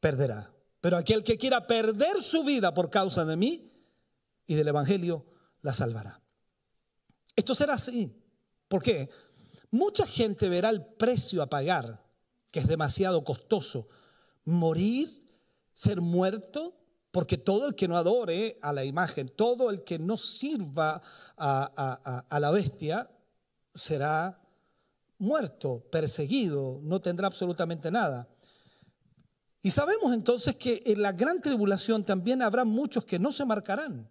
perderá. 0.00 0.52
Pero 0.80 0.96
aquel 0.96 1.22
que 1.22 1.38
quiera 1.38 1.66
perder 1.66 2.22
su 2.22 2.44
vida 2.44 2.74
por 2.74 2.90
causa 2.90 3.24
de 3.24 3.36
mí 3.36 3.72
y 4.46 4.54
del 4.54 4.68
Evangelio, 4.68 5.26
la 5.62 5.72
salvará. 5.72 6.20
Esto 7.36 7.54
será 7.54 7.74
así. 7.74 8.20
¿Por 8.68 8.82
qué? 8.82 9.08
Mucha 9.70 10.06
gente 10.06 10.48
verá 10.48 10.70
el 10.70 10.84
precio 10.84 11.42
a 11.42 11.48
pagar, 11.48 12.04
que 12.50 12.60
es 12.60 12.66
demasiado 12.66 13.24
costoso. 13.24 13.88
Morir, 14.44 15.08
ser 15.72 16.00
muerto, 16.00 16.81
porque 17.12 17.36
todo 17.36 17.68
el 17.68 17.74
que 17.74 17.86
no 17.86 17.96
adore 17.98 18.58
a 18.62 18.72
la 18.72 18.84
imagen, 18.84 19.28
todo 19.28 19.70
el 19.70 19.84
que 19.84 19.98
no 19.98 20.16
sirva 20.16 21.02
a, 21.36 22.38
la 22.40 22.50
bestia, 22.50 23.10
será 23.74 24.40
muerto, 25.18 25.84
perseguido, 25.90 26.80
no 26.82 27.00
tendrá 27.00 27.26
absolutamente 27.26 27.90
nada. 27.90 28.28
Y 29.62 29.70
sabemos 29.70 30.14
entonces 30.14 30.56
que 30.56 30.82
en 30.86 31.02
la 31.02 31.12
gran 31.12 31.42
tribulación 31.42 32.02
también 32.04 32.40
habrá 32.40 32.64
muchos 32.64 33.04
que 33.04 33.18
no 33.18 33.30
se 33.30 33.44
marcarán. 33.44 34.10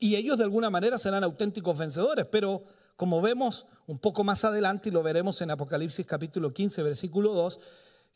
Y 0.00 0.16
ellos 0.16 0.36
de 0.36 0.44
alguna 0.44 0.68
manera 0.68 0.98
serán 0.98 1.24
auténticos 1.24 1.78
vencedores. 1.78 2.26
Pero 2.30 2.64
como 2.96 3.22
vemos 3.22 3.66
un 3.86 3.98
poco 3.98 4.24
más 4.24 4.44
adelante, 4.44 4.88
y 4.88 4.92
lo 4.92 5.02
veremos 5.02 5.40
en 5.40 5.52
Apocalipsis 5.52 6.04
capítulo 6.04 6.52
15, 6.52 6.82
versículo 6.82 7.32
2, 7.32 7.60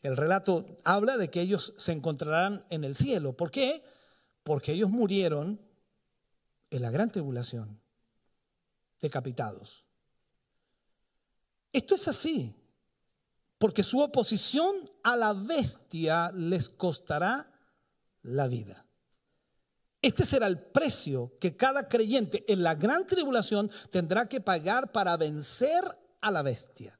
el 0.01 0.17
relato 0.17 0.65
habla 0.83 1.17
de 1.17 1.29
que 1.29 1.41
ellos 1.41 1.73
se 1.77 1.93
encontrarán 1.93 2.65
en 2.69 2.83
el 2.83 2.95
cielo. 2.95 3.33
¿Por 3.33 3.51
qué? 3.51 3.83
Porque 4.43 4.73
ellos 4.73 4.89
murieron 4.89 5.59
en 6.69 6.81
la 6.81 6.89
gran 6.89 7.11
tribulación, 7.11 7.79
decapitados. 8.99 9.85
Esto 11.73 11.95
es 11.95 12.07
así, 12.07 12.55
porque 13.57 13.83
su 13.83 13.99
oposición 13.99 14.89
a 15.03 15.15
la 15.15 15.33
bestia 15.33 16.31
les 16.31 16.69
costará 16.69 17.51
la 18.23 18.47
vida. 18.47 18.85
Este 20.01 20.25
será 20.25 20.47
el 20.47 20.59
precio 20.59 21.37
que 21.39 21.55
cada 21.55 21.87
creyente 21.87 22.43
en 22.51 22.63
la 22.63 22.75
gran 22.75 23.05
tribulación 23.05 23.69
tendrá 23.91 24.27
que 24.27 24.41
pagar 24.41 24.91
para 24.91 25.15
vencer 25.15 25.83
a 26.21 26.31
la 26.31 26.41
bestia. 26.41 26.99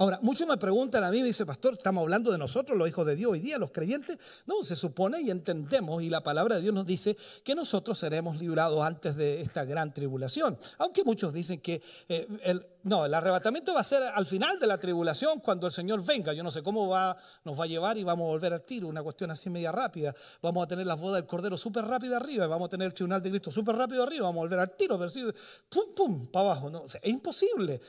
Ahora, 0.00 0.18
muchos 0.22 0.48
me 0.48 0.56
preguntan 0.56 1.04
a 1.04 1.10
mí, 1.10 1.20
me 1.20 1.26
dice, 1.26 1.44
pastor, 1.44 1.74
estamos 1.74 2.00
hablando 2.00 2.32
de 2.32 2.38
nosotros, 2.38 2.78
los 2.78 2.88
hijos 2.88 3.04
de 3.04 3.16
Dios 3.16 3.32
hoy 3.32 3.40
día, 3.40 3.58
los 3.58 3.70
creyentes. 3.70 4.16
No, 4.46 4.64
se 4.64 4.74
supone 4.74 5.20
y 5.20 5.30
entendemos, 5.30 6.02
y 6.02 6.08
la 6.08 6.22
palabra 6.22 6.56
de 6.56 6.62
Dios 6.62 6.72
nos 6.72 6.86
dice 6.86 7.18
que 7.44 7.54
nosotros 7.54 7.98
seremos 7.98 8.38
librados 8.38 8.82
antes 8.82 9.14
de 9.14 9.42
esta 9.42 9.66
gran 9.66 9.92
tribulación. 9.92 10.58
Aunque 10.78 11.04
muchos 11.04 11.34
dicen 11.34 11.60
que 11.60 11.82
eh, 12.08 12.26
el, 12.44 12.66
no, 12.84 13.04
el 13.04 13.12
arrebatamiento 13.12 13.74
va 13.74 13.80
a 13.80 13.84
ser 13.84 14.02
al 14.02 14.24
final 14.24 14.58
de 14.58 14.66
la 14.68 14.78
tribulación, 14.78 15.40
cuando 15.40 15.66
el 15.66 15.72
Señor 15.74 16.02
venga. 16.02 16.32
Yo 16.32 16.42
no 16.42 16.50
sé 16.50 16.62
cómo 16.62 16.88
va, 16.88 17.14
nos 17.44 17.60
va 17.60 17.64
a 17.64 17.66
llevar 17.66 17.98
y 17.98 18.02
vamos 18.02 18.24
a 18.24 18.28
volver 18.28 18.54
al 18.54 18.62
tiro, 18.62 18.88
una 18.88 19.02
cuestión 19.02 19.30
así 19.30 19.50
media 19.50 19.70
rápida. 19.70 20.14
Vamos 20.40 20.64
a 20.64 20.66
tener 20.66 20.86
las 20.86 20.98
bodas 20.98 21.20
del 21.20 21.26
Cordero 21.26 21.58
súper 21.58 21.84
rápida 21.84 22.16
arriba, 22.16 22.46
vamos 22.46 22.68
a 22.68 22.70
tener 22.70 22.86
el 22.86 22.94
tribunal 22.94 23.20
de 23.20 23.28
Cristo 23.28 23.50
súper 23.50 23.76
rápido 23.76 24.02
arriba, 24.02 24.22
vamos 24.22 24.40
a 24.40 24.44
volver 24.44 24.60
al 24.60 24.74
tiro, 24.78 24.98
pero 24.98 25.10
sí, 25.10 25.22
pum, 25.68 25.94
pum, 25.94 26.26
para 26.28 26.52
abajo. 26.52 26.70
No, 26.70 26.86
es 26.86 26.98
imposible. 27.02 27.82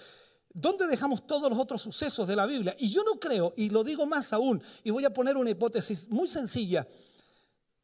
¿Dónde 0.54 0.88
dejamos 0.88 1.26
todos 1.26 1.50
los 1.50 1.58
otros 1.58 1.82
sucesos 1.82 2.28
de 2.28 2.36
la 2.36 2.46
Biblia? 2.46 2.76
Y 2.78 2.90
yo 2.90 3.04
no 3.04 3.20
creo, 3.20 3.54
y 3.56 3.70
lo 3.70 3.84
digo 3.84 4.06
más 4.06 4.34
aún, 4.34 4.62
y 4.84 4.90
voy 4.90 5.06
a 5.06 5.14
poner 5.14 5.38
una 5.38 5.50
hipótesis 5.50 6.10
muy 6.10 6.28
sencilla. 6.28 6.88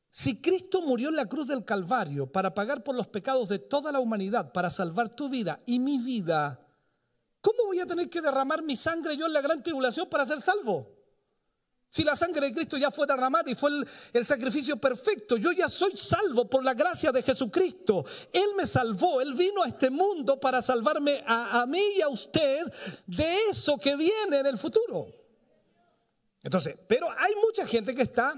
Si 0.09 0.41
Cristo 0.41 0.81
murió 0.81 1.09
en 1.09 1.15
la 1.15 1.27
cruz 1.27 1.47
del 1.47 1.63
Calvario 1.63 2.31
para 2.31 2.53
pagar 2.53 2.83
por 2.83 2.95
los 2.95 3.07
pecados 3.07 3.49
de 3.49 3.59
toda 3.59 3.91
la 3.91 3.99
humanidad, 3.99 4.51
para 4.51 4.69
salvar 4.69 5.09
tu 5.09 5.29
vida 5.29 5.61
y 5.65 5.79
mi 5.79 5.99
vida, 5.99 6.59
¿cómo 7.39 7.65
voy 7.67 7.79
a 7.79 7.85
tener 7.85 8.09
que 8.09 8.21
derramar 8.21 8.63
mi 8.63 8.75
sangre 8.75 9.15
yo 9.15 9.27
en 9.27 9.33
la 9.33 9.41
gran 9.41 9.63
tribulación 9.63 10.09
para 10.09 10.25
ser 10.25 10.41
salvo? 10.41 10.96
Si 11.89 12.03
la 12.03 12.15
sangre 12.15 12.47
de 12.47 12.53
Cristo 12.53 12.77
ya 12.77 12.91
fue 12.91 13.07
derramada 13.07 13.49
y 13.49 13.55
fue 13.55 13.71
el, 14.13 14.25
sacrificio 14.25 14.77
perfecto, 14.77 15.37
yo 15.37 15.51
ya 15.51 15.69
soy 15.69 15.95
salvo 15.95 16.49
por 16.49 16.63
la 16.63 16.73
gracia 16.73 17.11
de 17.11 17.23
Jesucristo. 17.23 18.05
Él 18.31 18.49
me 18.55 18.65
salvó, 18.65 19.21
Él 19.21 19.33
vino 19.33 19.63
a 19.63 19.67
este 19.67 19.89
mundo 19.89 20.39
para 20.39 20.61
salvarme 20.61 21.23
a, 21.25 21.61
a 21.61 21.65
mí 21.65 21.81
y 21.97 22.01
a 22.01 22.09
usted 22.09 22.65
de 23.05 23.49
eso 23.49 23.77
que 23.77 23.95
viene 23.95 24.39
en 24.39 24.45
el 24.45 24.57
futuro. 24.57 25.07
Entonces, 26.43 26.77
pero 26.87 27.07
hay 27.17 27.33
mucha 27.35 27.65
gente 27.65 27.95
que 27.95 28.03
está 28.03 28.33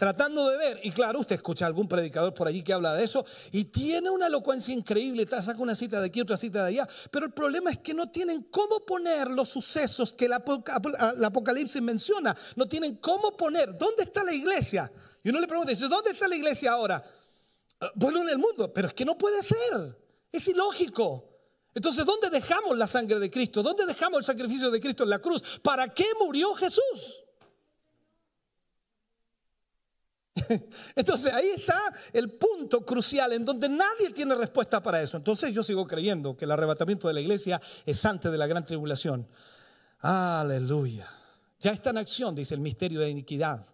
tratando 0.00 0.48
de 0.48 0.56
ver. 0.56 0.80
Y 0.82 0.92
claro, 0.92 1.20
usted 1.20 1.36
escucha 1.36 1.66
a 1.66 1.68
algún 1.68 1.86
predicador 1.86 2.32
por 2.32 2.48
allí 2.48 2.62
que 2.62 2.72
habla 2.72 2.94
de 2.94 3.04
eso 3.04 3.22
y 3.52 3.64
tiene 3.66 4.08
una 4.08 4.28
elocuencia 4.28 4.72
increíble, 4.72 5.28
saca 5.28 5.60
una 5.60 5.74
cita 5.74 6.00
de 6.00 6.06
aquí, 6.06 6.22
otra 6.22 6.38
cita 6.38 6.62
de 6.62 6.68
allá, 6.68 6.88
pero 7.10 7.26
el 7.26 7.32
problema 7.32 7.70
es 7.70 7.78
que 7.80 7.92
no 7.92 8.10
tienen 8.10 8.44
cómo 8.44 8.80
poner 8.80 9.28
los 9.28 9.50
sucesos 9.50 10.14
que 10.14 10.24
el 10.24 10.32
Apocalipsis 10.32 11.82
menciona, 11.82 12.34
no 12.56 12.64
tienen 12.64 12.96
cómo 12.96 13.36
poner, 13.36 13.76
¿dónde 13.76 14.04
está 14.04 14.24
la 14.24 14.32
iglesia? 14.32 14.90
Y 15.22 15.28
uno 15.28 15.38
le 15.38 15.46
pregunta, 15.46 15.70
¿dónde 15.74 16.12
está 16.12 16.26
la 16.26 16.36
iglesia 16.36 16.72
ahora? 16.72 17.04
Ah, 17.78 17.92
bueno, 17.94 18.22
en 18.22 18.30
el 18.30 18.38
mundo, 18.38 18.72
pero 18.72 18.88
es 18.88 18.94
que 18.94 19.04
no 19.04 19.18
puede 19.18 19.42
ser, 19.42 19.98
es 20.32 20.48
ilógico. 20.48 21.28
Entonces, 21.74 22.06
¿dónde 22.06 22.30
dejamos 22.30 22.78
la 22.78 22.86
sangre 22.86 23.18
de 23.18 23.30
Cristo? 23.30 23.62
¿Dónde 23.62 23.84
dejamos 23.84 24.20
el 24.20 24.24
sacrificio 24.24 24.70
de 24.70 24.80
Cristo 24.80 25.04
en 25.04 25.10
la 25.10 25.18
cruz? 25.18 25.60
¿Para 25.62 25.88
qué 25.88 26.06
murió 26.18 26.54
Jesús? 26.54 27.22
Entonces 30.94 31.32
ahí 31.32 31.48
está 31.56 31.92
el 32.12 32.30
punto 32.30 32.84
crucial 32.84 33.32
en 33.32 33.44
donde 33.44 33.68
nadie 33.68 34.10
tiene 34.10 34.34
respuesta 34.34 34.82
para 34.82 35.02
eso. 35.02 35.16
Entonces 35.16 35.54
yo 35.54 35.62
sigo 35.62 35.86
creyendo 35.86 36.36
que 36.36 36.44
el 36.44 36.50
arrebatamiento 36.50 37.08
de 37.08 37.14
la 37.14 37.20
iglesia 37.20 37.60
es 37.86 38.04
antes 38.04 38.30
de 38.30 38.38
la 38.38 38.46
gran 38.46 38.64
tribulación. 38.64 39.28
Aleluya. 40.00 41.08
Ya 41.60 41.72
está 41.72 41.90
en 41.90 41.98
acción, 41.98 42.34
dice 42.34 42.54
el 42.54 42.60
misterio 42.60 43.00
de 43.00 43.10
iniquidad. 43.10 43.64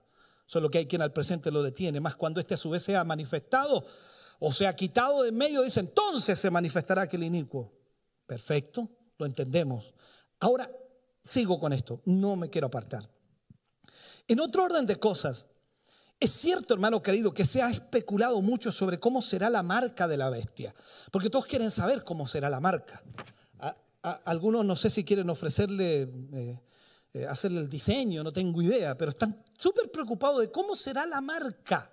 Solo 0.47 0.71
que 0.71 0.79
hay 0.79 0.87
quien 0.87 1.03
al 1.03 1.13
presente 1.13 1.51
lo 1.51 1.63
detiene. 1.63 2.01
Más 2.01 2.17
cuando 2.17 2.41
este 2.41 2.55
a 2.55 2.57
su 2.57 2.71
vez 2.71 2.83
sea 2.83 3.05
manifestado 3.05 3.85
o 4.39 4.53
sea 4.53 4.75
quitado 4.77 5.23
de 5.23 5.33
medio, 5.33 5.63
dice 5.63 5.81
entonces 5.81 6.39
se 6.39 6.51
manifestará 6.51 7.03
aquel 7.03 7.25
inicuo. 7.25 7.73
Perfecto, 8.27 8.89
lo 9.19 9.27
entendemos. 9.27 9.95
Ahora 10.41 10.71
sigo 11.23 11.59
con 11.59 11.73
esto, 11.73 12.03
no 12.05 12.37
me 12.37 12.51
quiero 12.51 12.67
apartar. 12.67 13.09
En 14.29 14.41
otro 14.41 14.65
orden 14.65 14.87
de 14.87 14.97
cosas, 14.97 15.47
es 16.19 16.33
cierto, 16.33 16.73
hermano 16.73 17.03
querido, 17.03 17.35
que 17.35 17.45
se 17.45 17.63
ha 17.63 17.71
especulado 17.71 18.41
mucho 18.41 18.73
sobre 18.73 18.99
cómo 18.99 19.21
será 19.21 19.51
la 19.51 19.63
marca 19.63 20.09
de 20.09 20.17
la 20.17 20.31
bestia, 20.31 20.75
porque 21.11 21.29
todos 21.29 21.47
quieren 21.47 21.71
saber 21.71 22.05
cómo 22.05 22.27
será 22.27 22.49
la 22.49 22.61
marca. 22.61 23.03
algunos 24.25 24.65
no 24.65 24.77
sé 24.77 24.89
si 24.89 25.05
quieren 25.05 25.29
ofrecerle, 25.29 26.09
eh, 26.33 26.61
eh, 27.13 27.27
hacerle 27.27 27.61
el 27.61 27.69
diseño, 27.69 28.23
no 28.23 28.33
tengo 28.33 28.63
idea, 28.63 28.97
pero 28.97 29.11
están 29.11 29.37
súper 29.59 29.91
preocupados 29.91 30.41
de 30.41 30.51
cómo 30.51 30.75
será 30.75 31.05
la 31.07 31.21
marca. 31.21 31.91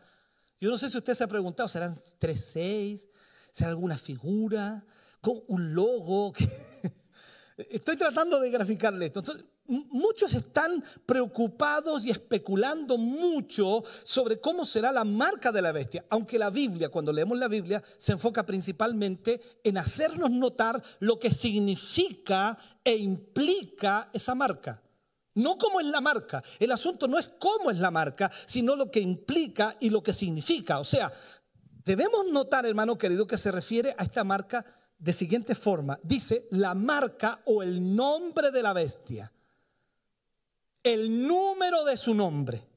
Yo 0.59 0.69
no 0.69 0.77
sé 0.77 0.89
si 0.89 0.97
usted 0.97 1.13
se 1.13 1.25
ha 1.25 1.27
preguntado, 1.27 1.67
¿serán 1.67 1.97
tres 2.17 2.45
seis? 2.45 3.09
¿Será 3.51 3.71
alguna 3.71 3.97
figura? 3.97 4.85
¿Con 5.19 5.43
un 5.47 5.73
logo? 5.73 6.31
Estoy 7.57 7.97
tratando 7.97 8.39
de 8.39 8.49
graficarle 8.49 9.07
esto. 9.07 9.21
Muchos 9.67 10.33
están 10.33 10.83
preocupados 11.05 12.05
y 12.05 12.11
especulando 12.11 12.97
mucho 12.97 13.83
sobre 14.03 14.39
cómo 14.39 14.65
será 14.65 14.91
la 14.91 15.03
marca 15.03 15.51
de 15.51 15.61
la 15.61 15.71
bestia, 15.71 16.05
aunque 16.09 16.37
la 16.37 16.49
Biblia, 16.49 16.89
cuando 16.89 17.13
leemos 17.13 17.37
la 17.37 17.47
Biblia, 17.47 17.81
se 17.97 18.13
enfoca 18.13 18.45
principalmente 18.45 19.41
en 19.63 19.77
hacernos 19.77 20.31
notar 20.31 20.81
lo 20.99 21.19
que 21.19 21.31
significa 21.31 22.57
e 22.83 22.95
implica 22.95 24.09
esa 24.13 24.35
marca. 24.35 24.81
No 25.35 25.57
cómo 25.57 25.79
es 25.79 25.87
la 25.87 26.01
marca. 26.01 26.43
El 26.59 26.71
asunto 26.71 27.07
no 27.07 27.17
es 27.17 27.31
cómo 27.39 27.71
es 27.71 27.79
la 27.79 27.89
marca, 27.89 28.31
sino 28.45 28.75
lo 28.75 28.91
que 28.91 28.99
implica 28.99 29.77
y 29.79 29.89
lo 29.89 30.03
que 30.03 30.13
significa. 30.13 30.79
O 30.79 30.85
sea, 30.85 31.11
debemos 31.83 32.25
notar, 32.31 32.65
hermano 32.65 32.97
querido, 32.97 33.25
que 33.25 33.37
se 33.37 33.51
refiere 33.51 33.95
a 33.97 34.03
esta 34.03 34.23
marca 34.23 34.63
de 34.99 35.11
siguiente 35.11 35.55
forma. 35.55 35.99
Dice 36.03 36.47
la 36.51 36.75
marca 36.75 37.41
o 37.45 37.63
el 37.63 37.95
nombre 37.95 38.51
de 38.51 38.61
la 38.61 38.73
bestia 38.73 39.33
el 40.83 41.27
número 41.27 41.83
de 41.85 41.97
su 41.97 42.13
nombre. 42.13 42.67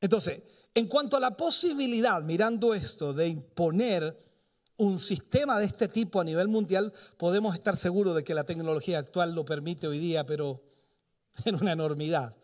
Entonces, 0.00 0.42
en 0.74 0.86
cuanto 0.86 1.16
a 1.16 1.20
la 1.20 1.36
posibilidad, 1.36 2.22
mirando 2.22 2.72
esto, 2.74 3.12
de 3.12 3.28
imponer 3.28 4.18
un 4.76 4.98
sistema 4.98 5.58
de 5.58 5.66
este 5.66 5.88
tipo 5.88 6.20
a 6.20 6.24
nivel 6.24 6.48
mundial, 6.48 6.92
podemos 7.18 7.54
estar 7.54 7.76
seguros 7.76 8.16
de 8.16 8.24
que 8.24 8.34
la 8.34 8.44
tecnología 8.44 8.98
actual 8.98 9.34
lo 9.34 9.44
permite 9.44 9.86
hoy 9.86 9.98
día, 9.98 10.24
pero 10.24 10.62
en 11.44 11.56
una 11.56 11.72
enormidad. 11.72 12.36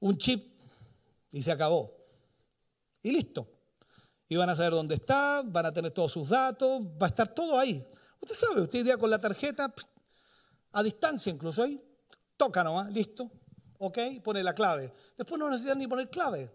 Un 0.00 0.18
chip 0.18 0.60
y 1.32 1.42
se 1.42 1.52
acabó. 1.52 1.96
Y 3.02 3.10
listo. 3.10 3.48
Y 4.28 4.36
van 4.36 4.50
a 4.50 4.56
saber 4.56 4.72
dónde 4.72 4.94
está, 4.94 5.42
van 5.44 5.66
a 5.66 5.72
tener 5.72 5.90
todos 5.90 6.12
sus 6.12 6.28
datos, 6.28 6.82
va 6.82 7.06
a 7.06 7.10
estar 7.10 7.34
todo 7.34 7.58
ahí. 7.58 7.84
Usted 8.20 8.34
sabe, 8.34 8.60
usted 8.60 8.80
iría 8.80 8.96
con 8.96 9.10
la 9.10 9.18
tarjeta 9.18 9.72
a 10.72 10.82
distancia 10.82 11.32
incluso 11.32 11.64
ahí, 11.64 11.82
toca 12.36 12.62
nomás, 12.62 12.92
listo, 12.92 13.30
¿ok? 13.80 13.98
Pone 14.22 14.42
la 14.42 14.54
clave. 14.54 14.92
Después 15.16 15.38
no 15.38 15.48
necesitan 15.48 15.78
ni 15.78 15.86
poner 15.86 16.08
clave. 16.08 16.50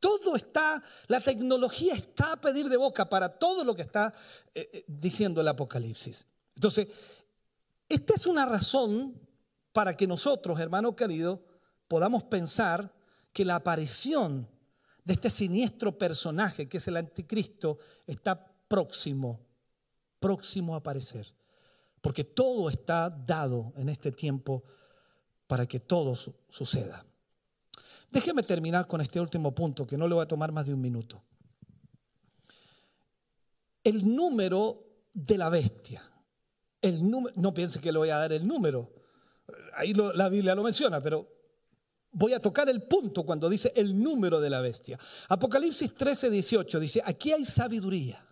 Todo 0.00 0.34
está, 0.34 0.82
la 1.06 1.20
tecnología 1.20 1.94
está 1.94 2.32
a 2.32 2.40
pedir 2.40 2.68
de 2.68 2.76
boca 2.76 3.08
para 3.08 3.28
todo 3.28 3.62
lo 3.62 3.74
que 3.74 3.82
está 3.82 4.12
eh, 4.52 4.68
eh, 4.72 4.84
diciendo 4.88 5.40
el 5.40 5.48
Apocalipsis. 5.48 6.26
Entonces, 6.56 6.88
esta 7.88 8.14
es 8.14 8.26
una 8.26 8.46
razón 8.46 9.20
para 9.72 9.96
que 9.96 10.06
nosotros, 10.06 10.58
hermano 10.58 10.96
querido, 10.96 11.44
podamos 11.86 12.24
pensar 12.24 12.92
que 13.32 13.44
la 13.44 13.56
aparición 13.56 14.48
de 15.04 15.12
este 15.12 15.30
siniestro 15.30 15.98
personaje 15.98 16.68
que 16.68 16.78
es 16.78 16.88
el 16.88 16.96
anticristo 16.96 17.78
está 18.06 18.52
próximo, 18.68 19.40
próximo 20.18 20.74
a 20.74 20.78
aparecer. 20.78 21.32
Porque 22.00 22.24
todo 22.24 22.70
está 22.70 23.10
dado 23.10 23.72
en 23.76 23.88
este 23.88 24.10
tiempo 24.10 24.64
para 25.52 25.66
que 25.66 25.80
todo 25.80 26.16
suceda. 26.48 27.04
Déjeme 28.10 28.42
terminar 28.42 28.86
con 28.86 29.02
este 29.02 29.20
último 29.20 29.54
punto, 29.54 29.86
que 29.86 29.98
no 29.98 30.08
le 30.08 30.14
voy 30.14 30.22
a 30.22 30.26
tomar 30.26 30.50
más 30.50 30.64
de 30.64 30.72
un 30.72 30.80
minuto. 30.80 31.22
El 33.84 34.16
número 34.16 34.82
de 35.12 35.36
la 35.36 35.50
bestia. 35.50 36.02
El 36.80 37.06
no 37.06 37.52
piense 37.52 37.82
que 37.82 37.92
le 37.92 37.98
voy 37.98 38.08
a 38.08 38.16
dar 38.16 38.32
el 38.32 38.48
número. 38.48 38.94
Ahí 39.76 39.92
la 39.92 40.30
Biblia 40.30 40.54
lo 40.54 40.62
menciona, 40.62 41.02
pero 41.02 41.28
voy 42.12 42.32
a 42.32 42.40
tocar 42.40 42.70
el 42.70 42.84
punto 42.84 43.26
cuando 43.26 43.50
dice 43.50 43.74
el 43.76 44.02
número 44.02 44.40
de 44.40 44.48
la 44.48 44.62
bestia. 44.62 44.98
Apocalipsis 45.28 45.94
13, 45.94 46.30
18 46.30 46.80
dice, 46.80 47.02
aquí 47.04 47.30
hay 47.30 47.44
sabiduría. 47.44 48.26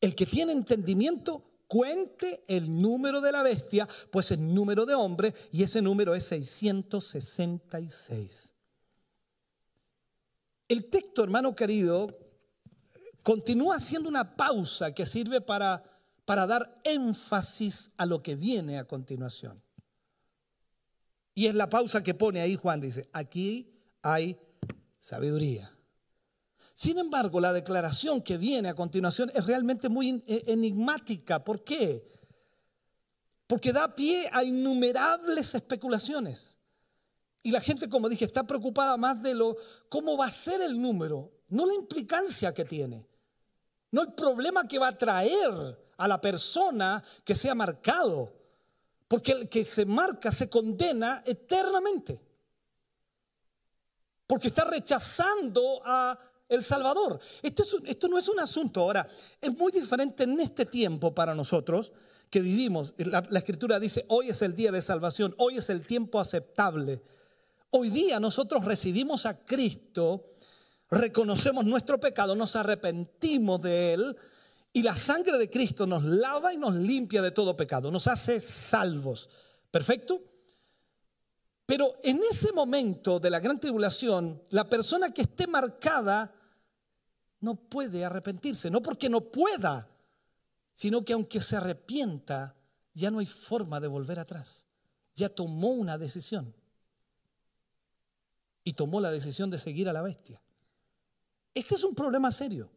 El 0.00 0.14
que 0.14 0.26
tiene 0.26 0.52
entendimiento, 0.52 1.53
cuente 1.66 2.44
el 2.48 2.80
número 2.80 3.20
de 3.20 3.32
la 3.32 3.42
bestia, 3.42 3.88
pues 4.10 4.30
el 4.30 4.54
número 4.54 4.86
de 4.86 4.94
hombre, 4.94 5.34
y 5.50 5.62
ese 5.62 5.82
número 5.82 6.14
es 6.14 6.24
666. 6.24 8.54
El 10.68 10.88
texto, 10.88 11.22
hermano 11.22 11.54
querido, 11.54 12.18
continúa 13.22 13.80
siendo 13.80 14.08
una 14.08 14.36
pausa 14.36 14.92
que 14.92 15.06
sirve 15.06 15.40
para, 15.40 15.82
para 16.24 16.46
dar 16.46 16.80
énfasis 16.84 17.90
a 17.96 18.06
lo 18.06 18.22
que 18.22 18.36
viene 18.36 18.78
a 18.78 18.84
continuación. 18.84 19.62
Y 21.34 21.46
es 21.46 21.54
la 21.54 21.68
pausa 21.68 22.02
que 22.02 22.14
pone 22.14 22.40
ahí 22.40 22.54
Juan, 22.54 22.80
dice, 22.80 23.08
aquí 23.12 23.74
hay 24.02 24.38
sabiduría. 25.00 25.73
Sin 26.74 26.98
embargo, 26.98 27.40
la 27.40 27.52
declaración 27.52 28.20
que 28.20 28.36
viene 28.36 28.68
a 28.68 28.74
continuación 28.74 29.30
es 29.32 29.46
realmente 29.46 29.88
muy 29.88 30.24
eh, 30.26 30.42
enigmática. 30.48 31.44
¿Por 31.44 31.62
qué? 31.62 32.04
Porque 33.46 33.72
da 33.72 33.94
pie 33.94 34.28
a 34.32 34.42
innumerables 34.42 35.54
especulaciones. 35.54 36.58
Y 37.44 37.52
la 37.52 37.60
gente, 37.60 37.88
como 37.88 38.08
dije, 38.08 38.24
está 38.24 38.44
preocupada 38.44 38.96
más 38.96 39.22
de 39.22 39.34
lo 39.34 39.56
cómo 39.88 40.16
va 40.16 40.26
a 40.26 40.32
ser 40.32 40.62
el 40.62 40.80
número, 40.80 41.30
no 41.48 41.64
la 41.64 41.74
implicancia 41.74 42.52
que 42.52 42.64
tiene, 42.64 43.06
no 43.92 44.02
el 44.02 44.14
problema 44.14 44.66
que 44.66 44.78
va 44.78 44.88
a 44.88 44.98
traer 44.98 45.78
a 45.96 46.08
la 46.08 46.20
persona 46.20 47.04
que 47.22 47.34
sea 47.34 47.54
marcado, 47.54 48.34
porque 49.06 49.32
el 49.32 49.48
que 49.48 49.62
se 49.62 49.84
marca 49.84 50.32
se 50.32 50.48
condena 50.48 51.22
eternamente, 51.24 52.20
porque 54.26 54.48
está 54.48 54.64
rechazando 54.64 55.82
a 55.84 56.18
el 56.54 56.64
Salvador. 56.64 57.20
Esto, 57.42 58.08
no 58.08 58.18
es 58.18 58.28
un 58.28 58.40
asunto 58.40 58.80
ahora, 58.80 59.08
es 59.40 59.56
muy 59.56 59.72
diferente 59.72 60.24
en 60.24 60.40
este 60.40 60.66
tiempo 60.66 61.14
para 61.14 61.34
nosotros 61.34 61.92
que 62.30 62.40
vivimos. 62.40 62.94
La, 62.96 63.22
la 63.28 63.38
escritura 63.38 63.78
dice, 63.78 64.04
hoy 64.08 64.30
es 64.30 64.42
el 64.42 64.54
día 64.54 64.72
de 64.72 64.82
salvación, 64.82 65.34
hoy 65.38 65.58
es 65.58 65.70
el 65.70 65.86
tiempo 65.86 66.20
aceptable. 66.20 67.02
Hoy 67.70 67.90
día 67.90 68.20
nosotros 68.20 68.64
recibimos 68.64 69.26
a 69.26 69.44
Cristo, 69.44 70.34
reconocemos 70.90 71.64
nuestro 71.64 71.98
pecado, 71.98 72.36
nos 72.36 72.56
arrepentimos 72.56 73.60
de 73.60 73.94
Él 73.94 74.16
y 74.72 74.82
la 74.82 74.96
sangre 74.96 75.38
de 75.38 75.48
Cristo 75.48 75.86
nos 75.86 76.02
lava 76.04 76.52
y 76.52 76.58
nos 76.58 76.74
limpia 76.74 77.22
de 77.22 77.30
todo 77.30 77.56
pecado, 77.56 77.90
nos 77.90 78.08
hace 78.08 78.40
salvos. 78.40 79.30
¿Perfecto? 79.70 80.22
Pero 81.66 81.94
en 82.02 82.20
ese 82.30 82.52
momento 82.52 83.18
de 83.18 83.30
la 83.30 83.40
gran 83.40 83.58
tribulación, 83.58 84.42
la 84.50 84.68
persona 84.68 85.12
que 85.12 85.22
esté 85.22 85.46
marcada 85.46 86.34
no 87.44 87.56
puede 87.56 88.04
arrepentirse, 88.04 88.70
no 88.70 88.82
porque 88.82 89.10
no 89.10 89.20
pueda, 89.20 89.88
sino 90.72 91.04
que 91.04 91.12
aunque 91.12 91.40
se 91.40 91.56
arrepienta, 91.56 92.56
ya 92.94 93.10
no 93.10 93.18
hay 93.18 93.26
forma 93.26 93.80
de 93.80 93.86
volver 93.86 94.18
atrás. 94.18 94.66
Ya 95.14 95.28
tomó 95.28 95.68
una 95.68 95.98
decisión. 95.98 96.54
Y 98.64 98.72
tomó 98.72 98.98
la 99.00 99.10
decisión 99.10 99.50
de 99.50 99.58
seguir 99.58 99.90
a 99.90 99.92
la 99.92 100.00
bestia. 100.00 100.40
Este 101.52 101.74
es 101.74 101.84
un 101.84 101.94
problema 101.94 102.32
serio. 102.32 102.70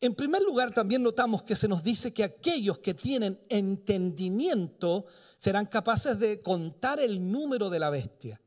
En 0.00 0.14
primer 0.14 0.42
lugar, 0.42 0.74
también 0.74 1.02
notamos 1.02 1.44
que 1.44 1.54
se 1.54 1.68
nos 1.68 1.84
dice 1.84 2.12
que 2.12 2.24
aquellos 2.24 2.80
que 2.80 2.92
tienen 2.92 3.40
entendimiento 3.48 5.06
serán 5.38 5.66
capaces 5.66 6.18
de 6.18 6.40
contar 6.40 6.98
el 6.98 7.30
número 7.30 7.70
de 7.70 7.78
la 7.78 7.88
bestia. 7.88 8.40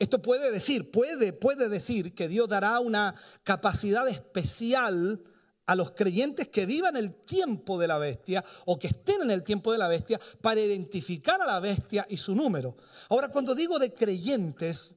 Esto 0.00 0.22
puede 0.22 0.50
decir, 0.50 0.90
puede, 0.90 1.34
puede 1.34 1.68
decir 1.68 2.14
que 2.14 2.26
Dios 2.26 2.48
dará 2.48 2.80
una 2.80 3.14
capacidad 3.44 4.08
especial 4.08 5.22
a 5.66 5.74
los 5.74 5.90
creyentes 5.90 6.48
que 6.48 6.64
vivan 6.64 6.96
el 6.96 7.12
tiempo 7.12 7.78
de 7.78 7.86
la 7.86 7.98
bestia 7.98 8.42
o 8.64 8.78
que 8.78 8.86
estén 8.88 9.20
en 9.20 9.30
el 9.30 9.44
tiempo 9.44 9.72
de 9.72 9.78
la 9.78 9.88
bestia 9.88 10.18
para 10.40 10.58
identificar 10.58 11.42
a 11.42 11.46
la 11.46 11.60
bestia 11.60 12.06
y 12.08 12.16
su 12.16 12.34
número. 12.34 12.78
Ahora, 13.10 13.28
cuando 13.28 13.54
digo 13.54 13.78
de 13.78 13.92
creyentes, 13.92 14.96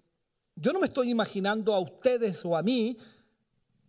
yo 0.55 0.71
no 0.71 0.79
me 0.79 0.87
estoy 0.87 1.09
imaginando 1.09 1.73
a 1.73 1.81
ustedes 1.81 2.45
o 2.45 2.55
a 2.55 2.63
mí 2.63 2.97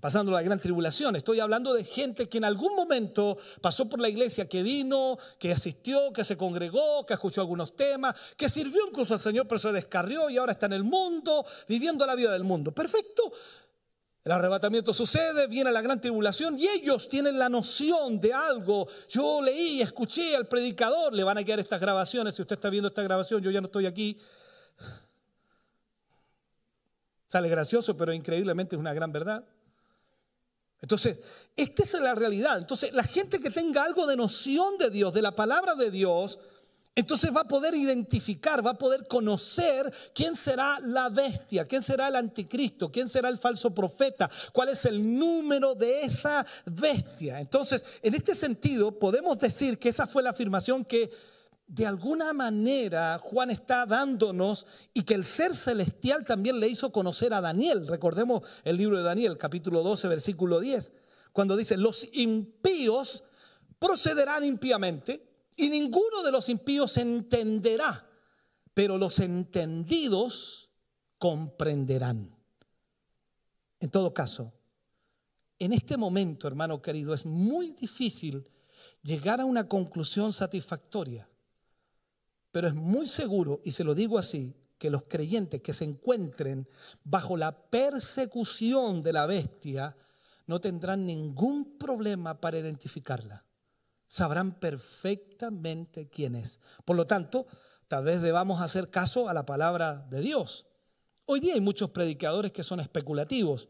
pasando 0.05 0.33
la 0.33 0.43
gran 0.43 0.61
tribulación. 0.61 1.17
Estoy 1.17 1.41
hablando 1.41 1.73
de 1.73 1.83
gente 1.83 2.29
que 2.29 2.37
en 2.37 2.45
algún 2.45 2.77
momento 2.77 3.39
pasó 3.63 3.89
por 3.89 4.01
la 4.01 4.11
iglesia, 4.11 4.47
que 4.47 4.63
vino, 4.63 5.17
que 5.39 5.51
asistió, 5.51 6.13
que 6.13 6.25
se 6.25 6.37
congregó, 6.37 7.07
que 7.07 7.15
escuchó 7.15 7.41
algunos 7.41 7.75
temas, 7.75 8.15
que 8.37 8.51
sirvió 8.51 8.87
incluso 8.87 9.15
al 9.15 9.21
Señor, 9.21 9.49
pero 9.49 9.59
se 9.59 9.73
descarrió 9.73 10.29
y 10.29 10.37
ahora 10.37 10.53
está 10.53 10.67
en 10.67 10.75
el 10.75 10.85
mundo, 10.85 11.47
viviendo 11.67 12.05
la 12.05 12.15
vida 12.17 12.33
del 12.33 12.45
mundo. 12.45 12.71
Perfecto. 12.71 13.33
El 14.23 14.33
arrebatamiento 14.33 14.93
sucede, 14.93 15.47
viene 15.47 15.73
la 15.73 15.81
gran 15.81 15.99
tribulación 15.99 16.59
y 16.59 16.69
ellos 16.69 17.09
tienen 17.09 17.39
la 17.39 17.49
noción 17.49 18.21
de 18.21 18.35
algo. 18.35 18.87
Yo 19.09 19.41
leí, 19.41 19.81
escuché 19.81 20.37
al 20.37 20.47
predicador, 20.47 21.15
le 21.15 21.25
van 21.25 21.39
a 21.39 21.45
quedar 21.45 21.61
estas 21.61 21.81
grabaciones. 21.81 22.35
Si 22.35 22.43
usted 22.43 22.57
está 22.57 22.69
viendo 22.69 22.89
esta 22.89 23.03
grabación, 23.03 23.41
yo 23.41 23.51
ya 23.51 23.63
no 23.63 23.69
estoy 23.69 23.87
aquí. 23.87 24.19
Sale 27.27 27.49
gracioso, 27.49 27.97
pero 27.97 28.13
increíblemente 28.13 28.77
es 28.77 28.81
una 28.81 28.93
gran 28.93 29.11
verdad. 29.11 29.47
Entonces, 30.85 31.19
esta 31.57 31.83
es 31.83 31.95
la 31.95 32.15
realidad. 32.15 32.59
Entonces, 32.59 32.93
la 32.93 33.05
gente 33.05 33.41
que 33.41 33.49
tenga 33.49 33.83
algo 33.83 34.07
de 34.07 34.19
noción 34.19 34.77
de 34.77 34.91
Dios, 34.91 35.15
de 35.15 35.23
la 35.23 35.35
palabra 35.35 35.75
de 35.75 35.91
Dios, 35.91 36.39
entonces 36.95 37.35
va 37.35 37.41
a 37.41 37.49
poder 37.49 37.75
identificar, 37.75 38.65
va 38.65 38.73
a 38.73 38.79
poder 38.79 39.09
conocer 39.09 39.91
quién 40.15 40.37
será 40.37 40.79
la 40.81 41.09
bestia, 41.09 41.65
quién 41.65 41.83
será 41.83 42.09
el 42.09 42.17
anticristo, 42.17 42.93
quién 42.93 43.09
será 43.09 43.31
el 43.31 43.39
falso 43.39 43.75
profeta, 43.75 44.31
cuál 44.53 44.69
es 44.69 44.85
el 44.85 45.19
número 45.19 45.75
de 45.75 46.03
esa 46.03 46.45
bestia. 46.67 47.41
Entonces, 47.41 47.83
en 48.03 48.15
este 48.15 48.35
sentido, 48.35 48.99
podemos 48.99 49.39
decir 49.39 49.79
que 49.79 49.89
esa 49.89 50.07
fue 50.07 50.23
la 50.23 50.31
afirmación 50.31 50.85
que 50.85 51.11
de 51.67 51.87
alguna 51.87 52.33
manera 52.33 53.19
Juan 53.19 53.51
está 53.51 53.87
dándonos 53.87 54.67
y 54.93 55.03
que 55.03 55.15
el 55.15 55.25
ser 55.25 55.55
celestial 55.55 56.25
también 56.25 56.61
le 56.61 56.69
hizo 56.69 56.93
conocer 56.93 57.33
a 57.33 57.41
Daniel. 57.41 57.87
Recordemos 57.89 58.43
el 58.65 58.77
libro 58.77 58.99
de 58.99 59.05
Daniel, 59.05 59.39
capítulo 59.39 59.83
12, 59.83 60.09
versículo 60.09 60.61
10, 60.61 60.93
cuando 61.33 61.57
dice, 61.57 61.77
los 61.77 62.07
impíos 62.13 63.25
procederán 63.79 64.45
impíamente 64.45 65.27
y 65.57 65.71
ninguno 65.71 66.23
de 66.23 66.33
los 66.33 66.49
impíos 66.49 66.97
entenderá, 66.97 68.09
pero 68.75 68.99
los 68.99 69.19
entendidos 69.21 70.71
comprenderán. 71.19 72.37
En 73.81 73.91
todo 73.91 74.13
caso, 74.13 74.53
en 75.59 75.73
este 75.73 75.97
momento, 75.97 76.47
hermano 76.47 76.83
querido, 76.83 77.15
es 77.15 77.25
muy 77.25 77.71
difícil 77.71 78.51
llegar 79.03 79.41
a 79.41 79.45
una 79.45 79.69
conclusión 79.69 80.33
satisfactoria 80.33 81.29
pero 82.55 82.69
es 82.69 82.75
muy 82.77 83.09
seguro, 83.09 83.61
y 83.65 83.73
se 83.73 83.83
lo 83.83 83.97
digo 83.97 84.17
así, 84.17 84.55
que 84.79 84.89
los 84.89 85.03
creyentes 85.09 85.61
que 85.61 85.73
se 85.73 85.83
encuentren 85.83 86.69
bajo 87.03 87.37
la 87.37 87.69
persecución 87.69 89.03
de 89.03 89.13
la 89.13 89.27
bestia 89.27 89.97
no 90.47 90.61
tendrán 90.61 91.05
ningún 91.05 91.77
problema 91.79 92.41
para 92.41 92.61
identificarla. 92.61 93.45
Sabrán 94.07 94.61
perfectamente 94.61 96.09
quién 96.09 96.37
es. 96.37 96.61
Por 96.85 96.95
lo 96.95 97.09
tanto, 97.09 97.49
tal 97.89 98.05
vez 98.05 98.23
debamos 98.23 98.63
hacer 98.63 98.89
caso 98.89 99.29
a 99.29 99.35
la 99.35 99.45
palabra 99.45 100.07
de 100.09 100.21
Dios. 100.21 100.65
Hoy 101.25 101.41
día 101.41 101.55
hay 101.55 101.61
muchos 101.61 101.91
predicadores 101.91 102.53
que 102.53 102.63
son 102.63 102.79
especulativos. 102.79 103.69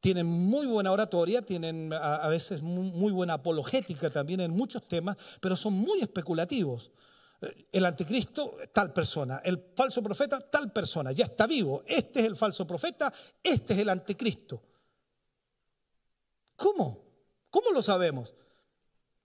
Tienen 0.00 0.24
muy 0.24 0.64
buena 0.64 0.92
oratoria, 0.92 1.42
tienen 1.42 1.92
a 1.92 2.26
veces 2.28 2.62
muy 2.62 3.12
buena 3.12 3.34
apologética 3.34 4.08
también 4.08 4.40
en 4.40 4.52
muchos 4.52 4.88
temas, 4.88 5.18
pero 5.42 5.56
son 5.56 5.74
muy 5.74 6.00
especulativos 6.00 6.90
el 7.40 7.84
anticristo, 7.84 8.56
tal 8.72 8.92
persona, 8.92 9.40
el 9.44 9.70
falso 9.74 10.02
profeta, 10.02 10.40
tal 10.40 10.72
persona, 10.72 11.12
ya 11.12 11.26
está 11.26 11.46
vivo, 11.46 11.84
este 11.86 12.20
es 12.20 12.26
el 12.26 12.36
falso 12.36 12.66
profeta, 12.66 13.12
este 13.42 13.74
es 13.74 13.78
el 13.80 13.88
anticristo. 13.88 14.62
¿Cómo? 16.56 17.04
¿Cómo 17.50 17.70
lo 17.70 17.80
sabemos? 17.80 18.34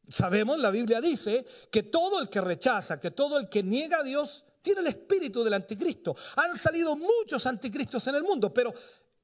Sabemos, 0.07 0.59
la 0.59 0.69
Biblia 0.69 1.01
dice 1.01 1.45
que 1.71 1.83
todo 1.83 2.21
el 2.21 2.29
que 2.29 2.41
rechaza, 2.41 2.99
que 2.99 3.11
todo 3.11 3.39
el 3.39 3.49
que 3.49 3.63
niega 3.63 3.99
a 3.99 4.03
Dios, 4.03 4.45
tiene 4.61 4.81
el 4.81 4.87
espíritu 4.87 5.43
del 5.43 5.55
anticristo. 5.55 6.15
Han 6.35 6.55
salido 6.55 6.95
muchos 6.95 7.45
anticristos 7.47 8.05
en 8.07 8.15
el 8.15 8.23
mundo, 8.23 8.53
pero 8.53 8.73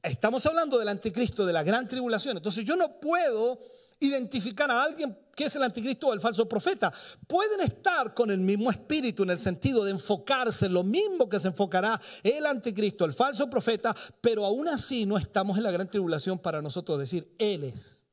estamos 0.01 0.45
hablando 0.45 0.77
del 0.77 0.89
anticristo 0.89 1.45
de 1.45 1.53
la 1.53 1.63
gran 1.63 1.87
tribulación. 1.87 2.37
Entonces 2.37 2.65
yo 2.65 2.75
no 2.75 2.99
puedo 2.99 3.59
identificar 3.99 4.71
a 4.71 4.83
alguien 4.83 5.17
que 5.39 5.45
es 5.45 5.55
el 5.55 5.63
anticristo 5.63 6.07
o 6.07 6.13
el 6.13 6.19
falso 6.19 6.49
profeta. 6.49 6.91
Pueden 7.25 7.61
estar 7.61 8.13
con 8.13 8.29
el 8.29 8.41
mismo 8.41 8.69
espíritu 8.69 9.23
en 9.23 9.29
el 9.29 9.39
sentido 9.39 9.85
de 9.85 9.91
enfocarse 9.91 10.65
en 10.65 10.73
lo 10.73 10.83
mismo 10.83 11.29
que 11.29 11.39
se 11.39 11.47
enfocará 11.47 11.97
el 12.21 12.45
anticristo, 12.45 13.05
el 13.05 13.13
falso 13.13 13.49
profeta, 13.49 13.95
pero 14.19 14.45
aún 14.45 14.67
así 14.67 15.05
no 15.05 15.17
estamos 15.17 15.57
en 15.57 15.63
la 15.63 15.71
gran 15.71 15.89
tribulación 15.89 16.39
para 16.39 16.61
nosotros 16.61 16.99
decir, 16.99 17.33
Él 17.37 17.63
es. 17.63 18.05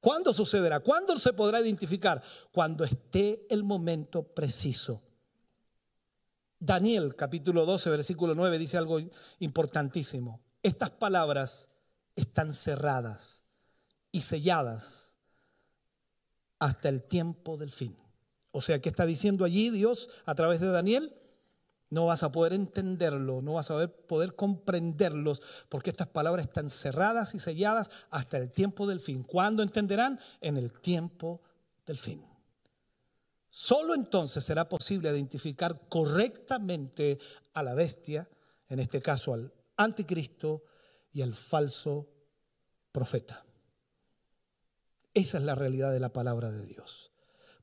¿Cuándo 0.00 0.34
sucederá? 0.34 0.80
¿Cuándo 0.80 1.16
se 1.20 1.34
podrá 1.34 1.60
identificar? 1.60 2.20
Cuando 2.50 2.82
esté 2.82 3.46
el 3.48 3.62
momento 3.62 4.24
preciso. 4.24 5.04
Daniel 6.58 7.14
capítulo 7.14 7.64
12, 7.64 7.90
versículo 7.90 8.34
9 8.34 8.58
dice 8.58 8.76
algo 8.76 8.98
importantísimo. 9.38 10.40
Estas 10.64 10.90
palabras 10.90 11.70
están 12.16 12.54
cerradas 12.54 13.44
y 14.10 14.22
selladas 14.22 15.11
hasta 16.62 16.88
el 16.88 17.02
tiempo 17.02 17.56
del 17.56 17.72
fin. 17.72 17.96
O 18.52 18.62
sea, 18.62 18.80
¿qué 18.80 18.88
está 18.88 19.04
diciendo 19.04 19.44
allí 19.44 19.68
Dios 19.70 20.08
a 20.24 20.36
través 20.36 20.60
de 20.60 20.68
Daniel? 20.68 21.12
No 21.90 22.06
vas 22.06 22.22
a 22.22 22.30
poder 22.30 22.52
entenderlo, 22.52 23.42
no 23.42 23.54
vas 23.54 23.72
a 23.72 23.88
poder 23.88 24.36
comprenderlos, 24.36 25.42
porque 25.68 25.90
estas 25.90 26.06
palabras 26.06 26.46
están 26.46 26.70
cerradas 26.70 27.34
y 27.34 27.40
selladas 27.40 27.90
hasta 28.10 28.38
el 28.38 28.52
tiempo 28.52 28.86
del 28.86 29.00
fin. 29.00 29.24
¿Cuándo 29.24 29.64
entenderán? 29.64 30.20
En 30.40 30.56
el 30.56 30.72
tiempo 30.72 31.42
del 31.84 31.98
fin. 31.98 32.24
Solo 33.50 33.96
entonces 33.96 34.44
será 34.44 34.68
posible 34.68 35.10
identificar 35.10 35.88
correctamente 35.88 37.18
a 37.54 37.64
la 37.64 37.74
bestia, 37.74 38.30
en 38.68 38.78
este 38.78 39.02
caso 39.02 39.34
al 39.34 39.52
anticristo 39.76 40.62
y 41.12 41.22
al 41.22 41.34
falso 41.34 42.08
profeta. 42.92 43.44
Esa 45.14 45.38
es 45.38 45.44
la 45.44 45.54
realidad 45.54 45.92
de 45.92 46.00
la 46.00 46.12
palabra 46.12 46.50
de 46.50 46.66
Dios. 46.66 47.12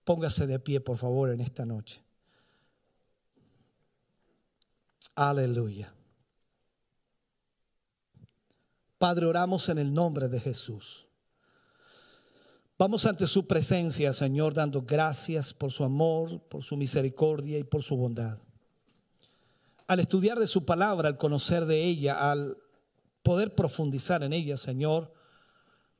Póngase 0.04 0.47
de 0.47 0.60
pie, 0.60 0.80
por 0.80 0.97
favor, 0.97 1.30
en 1.30 1.39
esta 1.39 1.66
noche. 1.66 2.04
Aleluya. 5.16 5.93
Padre, 8.97 9.26
oramos 9.26 9.70
en 9.70 9.78
el 9.78 9.93
nombre 9.93 10.28
de 10.28 10.39
Jesús. 10.39 11.08
Vamos 12.78 13.06
ante 13.06 13.28
su 13.28 13.45
presencia, 13.45 14.14
Señor, 14.14 14.54
dando 14.54 14.82
gracias 14.84 15.54
por 15.54 15.72
su 15.72 15.84
amor, 15.84 16.41
por 16.43 16.64
su 16.64 16.78
misericordia 16.78 17.58
y 17.58 17.64
por 17.64 17.84
su 17.84 17.97
bondad. 17.97 18.39
Al 19.88 20.00
estudiar 20.00 20.39
de 20.39 20.47
su 20.47 20.66
palabra, 20.66 21.10
al 21.10 21.18
conocer 21.18 21.66
de 21.66 21.84
ella, 21.84 22.32
al 22.32 22.58
poder 23.24 23.54
profundizar 23.56 24.24
en 24.24 24.32
ella, 24.32 24.56
Señor, 24.56 25.12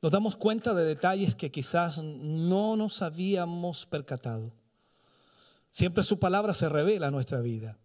nos 0.02 0.12
damos 0.12 0.36
cuenta 0.36 0.72
de 0.72 0.84
detalles 0.84 1.34
que 1.34 1.50
quizás 1.50 2.02
no 2.02 2.76
nos 2.76 3.02
habíamos 3.02 3.84
percatado. 3.84 4.52
Siempre 5.70 6.02
su 6.04 6.18
palabra 6.18 6.54
se 6.54 6.68
revela 6.68 7.08
a 7.08 7.10
nuestra 7.10 7.40
vida. 7.42 7.78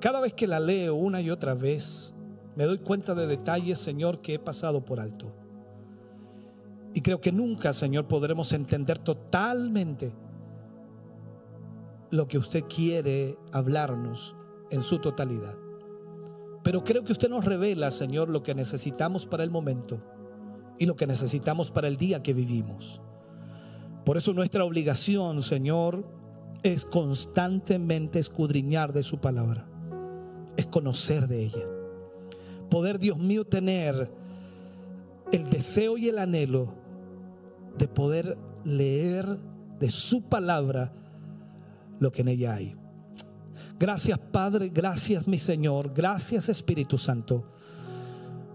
Cada 0.00 0.20
vez 0.20 0.32
que 0.32 0.46
la 0.46 0.60
leo 0.60 0.94
una 0.94 1.20
y 1.20 1.30
otra 1.30 1.54
vez, 1.54 2.14
me 2.56 2.64
doy 2.64 2.78
cuenta 2.78 3.14
de 3.14 3.26
detalles, 3.26 3.78
Señor, 3.78 4.20
que 4.22 4.34
he 4.34 4.38
pasado 4.38 4.84
por 4.84 5.00
alto. 5.00 5.34
Y 6.94 7.02
creo 7.02 7.20
que 7.20 7.32
nunca, 7.32 7.72
Señor, 7.72 8.08
podremos 8.08 8.52
entender 8.52 8.98
totalmente 8.98 10.14
lo 12.10 12.26
que 12.26 12.38
usted 12.38 12.64
quiere 12.64 13.36
hablarnos 13.52 14.34
en 14.70 14.82
su 14.82 14.98
totalidad. 14.98 15.56
Pero 16.62 16.84
creo 16.84 17.04
que 17.04 17.12
usted 17.12 17.28
nos 17.28 17.44
revela, 17.44 17.90
Señor, 17.90 18.30
lo 18.30 18.42
que 18.42 18.54
necesitamos 18.54 19.26
para 19.26 19.44
el 19.44 19.50
momento 19.50 20.13
y 20.78 20.86
lo 20.86 20.96
que 20.96 21.06
necesitamos 21.06 21.70
para 21.70 21.88
el 21.88 21.96
día 21.96 22.22
que 22.22 22.32
vivimos. 22.32 23.00
Por 24.04 24.16
eso 24.16 24.32
nuestra 24.32 24.64
obligación, 24.64 25.42
Señor, 25.42 26.06
es 26.62 26.84
constantemente 26.84 28.18
escudriñar 28.18 28.92
de 28.92 29.02
su 29.02 29.18
palabra, 29.18 29.66
es 30.56 30.66
conocer 30.66 31.28
de 31.28 31.44
ella. 31.44 31.64
Poder, 32.70 32.98
Dios 32.98 33.18
mío, 33.18 33.44
tener 33.44 34.10
el 35.32 35.48
deseo 35.50 35.96
y 35.96 36.08
el 36.08 36.18
anhelo 36.18 36.74
de 37.78 37.88
poder 37.88 38.36
leer 38.64 39.38
de 39.78 39.90
su 39.90 40.22
palabra 40.22 40.92
lo 41.98 42.12
que 42.12 42.22
en 42.22 42.28
ella 42.28 42.54
hay. 42.54 42.76
Gracias 43.78 44.18
Padre, 44.18 44.68
gracias 44.68 45.26
mi 45.26 45.38
Señor, 45.38 45.92
gracias 45.92 46.48
Espíritu 46.48 46.96
Santo 46.96 47.53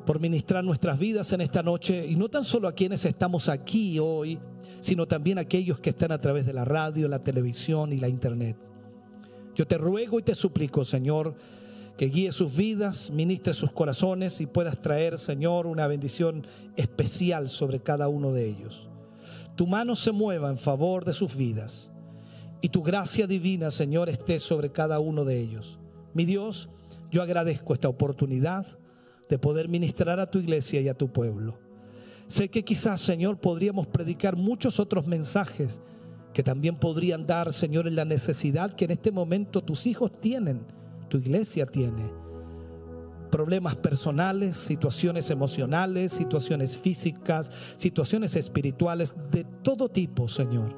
por 0.09 0.19
ministrar 0.19 0.63
nuestras 0.63 0.97
vidas 0.97 1.31
en 1.33 1.41
esta 1.41 1.61
noche 1.61 2.03
y 2.07 2.15
no 2.15 2.29
tan 2.29 2.43
solo 2.43 2.67
a 2.67 2.73
quienes 2.73 3.05
estamos 3.05 3.47
aquí 3.47 3.99
hoy, 3.99 4.39
sino 4.79 5.07
también 5.07 5.37
a 5.37 5.41
aquellos 5.41 5.79
que 5.79 5.91
están 5.91 6.11
a 6.11 6.19
través 6.19 6.47
de 6.47 6.53
la 6.53 6.65
radio, 6.65 7.07
la 7.07 7.23
televisión 7.23 7.93
y 7.93 7.97
la 7.97 8.09
internet. 8.09 8.57
Yo 9.53 9.67
te 9.67 9.77
ruego 9.77 10.17
y 10.17 10.23
te 10.23 10.33
suplico, 10.33 10.83
Señor, 10.83 11.35
que 11.95 12.07
guíe 12.07 12.31
sus 12.31 12.57
vidas, 12.57 13.11
ministre 13.11 13.53
sus 13.53 13.71
corazones 13.71 14.41
y 14.41 14.47
puedas 14.47 14.81
traer, 14.81 15.19
Señor, 15.19 15.67
una 15.67 15.85
bendición 15.85 16.47
especial 16.75 17.47
sobre 17.47 17.79
cada 17.79 18.07
uno 18.07 18.31
de 18.31 18.47
ellos. 18.47 18.89
Tu 19.55 19.67
mano 19.67 19.95
se 19.95 20.11
mueva 20.11 20.49
en 20.49 20.57
favor 20.57 21.05
de 21.05 21.13
sus 21.13 21.35
vidas 21.35 21.91
y 22.61 22.69
tu 22.69 22.81
gracia 22.81 23.27
divina, 23.27 23.69
Señor, 23.69 24.09
esté 24.09 24.39
sobre 24.39 24.71
cada 24.71 24.99
uno 24.99 25.23
de 25.23 25.39
ellos. 25.39 25.77
Mi 26.15 26.25
Dios, 26.25 26.67
yo 27.11 27.21
agradezco 27.21 27.75
esta 27.75 27.89
oportunidad 27.89 28.78
de 29.29 29.37
poder 29.37 29.69
ministrar 29.69 30.19
a 30.19 30.29
tu 30.29 30.39
iglesia 30.39 30.81
y 30.81 30.89
a 30.89 30.97
tu 30.97 31.13
pueblo. 31.13 31.59
Sé 32.27 32.49
que 32.49 32.63
quizás, 32.63 32.99
Señor, 33.01 33.39
podríamos 33.39 33.87
predicar 33.87 34.35
muchos 34.35 34.79
otros 34.79 35.07
mensajes 35.07 35.79
que 36.33 36.43
también 36.43 36.75
podrían 36.75 37.25
dar, 37.25 37.53
Señor, 37.53 37.87
en 37.87 37.95
la 37.95 38.05
necesidad 38.05 38.75
que 38.75 38.85
en 38.85 38.91
este 38.91 39.11
momento 39.11 39.63
tus 39.63 39.87
hijos 39.87 40.11
tienen, 40.19 40.65
tu 41.09 41.17
iglesia 41.17 41.65
tiene. 41.65 42.11
Problemas 43.31 43.75
personales, 43.75 44.55
situaciones 44.57 45.29
emocionales, 45.29 46.11
situaciones 46.11 46.77
físicas, 46.77 47.51
situaciones 47.75 48.35
espirituales, 48.35 49.13
de 49.31 49.43
todo 49.63 49.89
tipo, 49.89 50.27
Señor. 50.27 50.75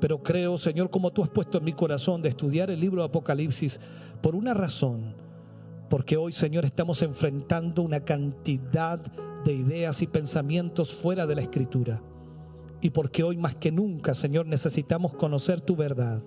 Pero 0.00 0.22
creo, 0.22 0.58
Señor, 0.58 0.90
como 0.90 1.10
tú 1.10 1.22
has 1.22 1.30
puesto 1.30 1.58
en 1.58 1.64
mi 1.64 1.72
corazón 1.72 2.22
de 2.22 2.28
estudiar 2.28 2.70
el 2.70 2.80
libro 2.80 3.02
de 3.02 3.08
Apocalipsis 3.08 3.80
por 4.22 4.34
una 4.34 4.54
razón 4.54 5.27
porque 5.88 6.16
hoy, 6.16 6.32
Señor, 6.32 6.64
estamos 6.64 7.02
enfrentando 7.02 7.82
una 7.82 8.04
cantidad 8.04 9.00
de 9.44 9.52
ideas 9.52 10.02
y 10.02 10.06
pensamientos 10.06 10.92
fuera 10.92 11.26
de 11.26 11.34
la 11.34 11.42
Escritura. 11.42 12.02
Y 12.80 12.90
porque 12.90 13.22
hoy 13.22 13.36
más 13.36 13.56
que 13.56 13.72
nunca, 13.72 14.14
Señor, 14.14 14.46
necesitamos 14.46 15.14
conocer 15.14 15.60
tu 15.60 15.76
verdad. 15.76 16.22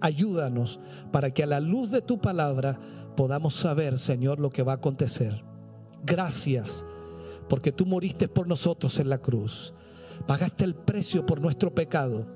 Ayúdanos 0.00 0.80
para 1.10 1.32
que 1.32 1.42
a 1.42 1.46
la 1.46 1.60
luz 1.60 1.90
de 1.90 2.02
tu 2.02 2.20
palabra 2.20 2.78
podamos 3.16 3.54
saber, 3.54 3.98
Señor, 3.98 4.38
lo 4.38 4.50
que 4.50 4.62
va 4.62 4.72
a 4.72 4.76
acontecer. 4.76 5.44
Gracias, 6.04 6.84
porque 7.48 7.72
tú 7.72 7.86
moriste 7.86 8.28
por 8.28 8.46
nosotros 8.46 8.98
en 8.98 9.08
la 9.08 9.18
cruz. 9.18 9.74
Pagaste 10.26 10.64
el 10.64 10.74
precio 10.74 11.24
por 11.24 11.40
nuestro 11.40 11.74
pecado 11.74 12.26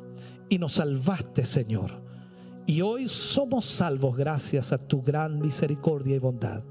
y 0.48 0.58
nos 0.58 0.74
salvaste, 0.74 1.44
Señor. 1.44 2.05
Y 2.66 2.82
hoy 2.82 3.08
somos 3.08 3.64
salvos 3.64 4.16
gracias 4.16 4.72
a 4.72 4.78
tu 4.78 5.00
gran 5.00 5.38
misericordia 5.38 6.16
y 6.16 6.18
bondad. 6.18 6.64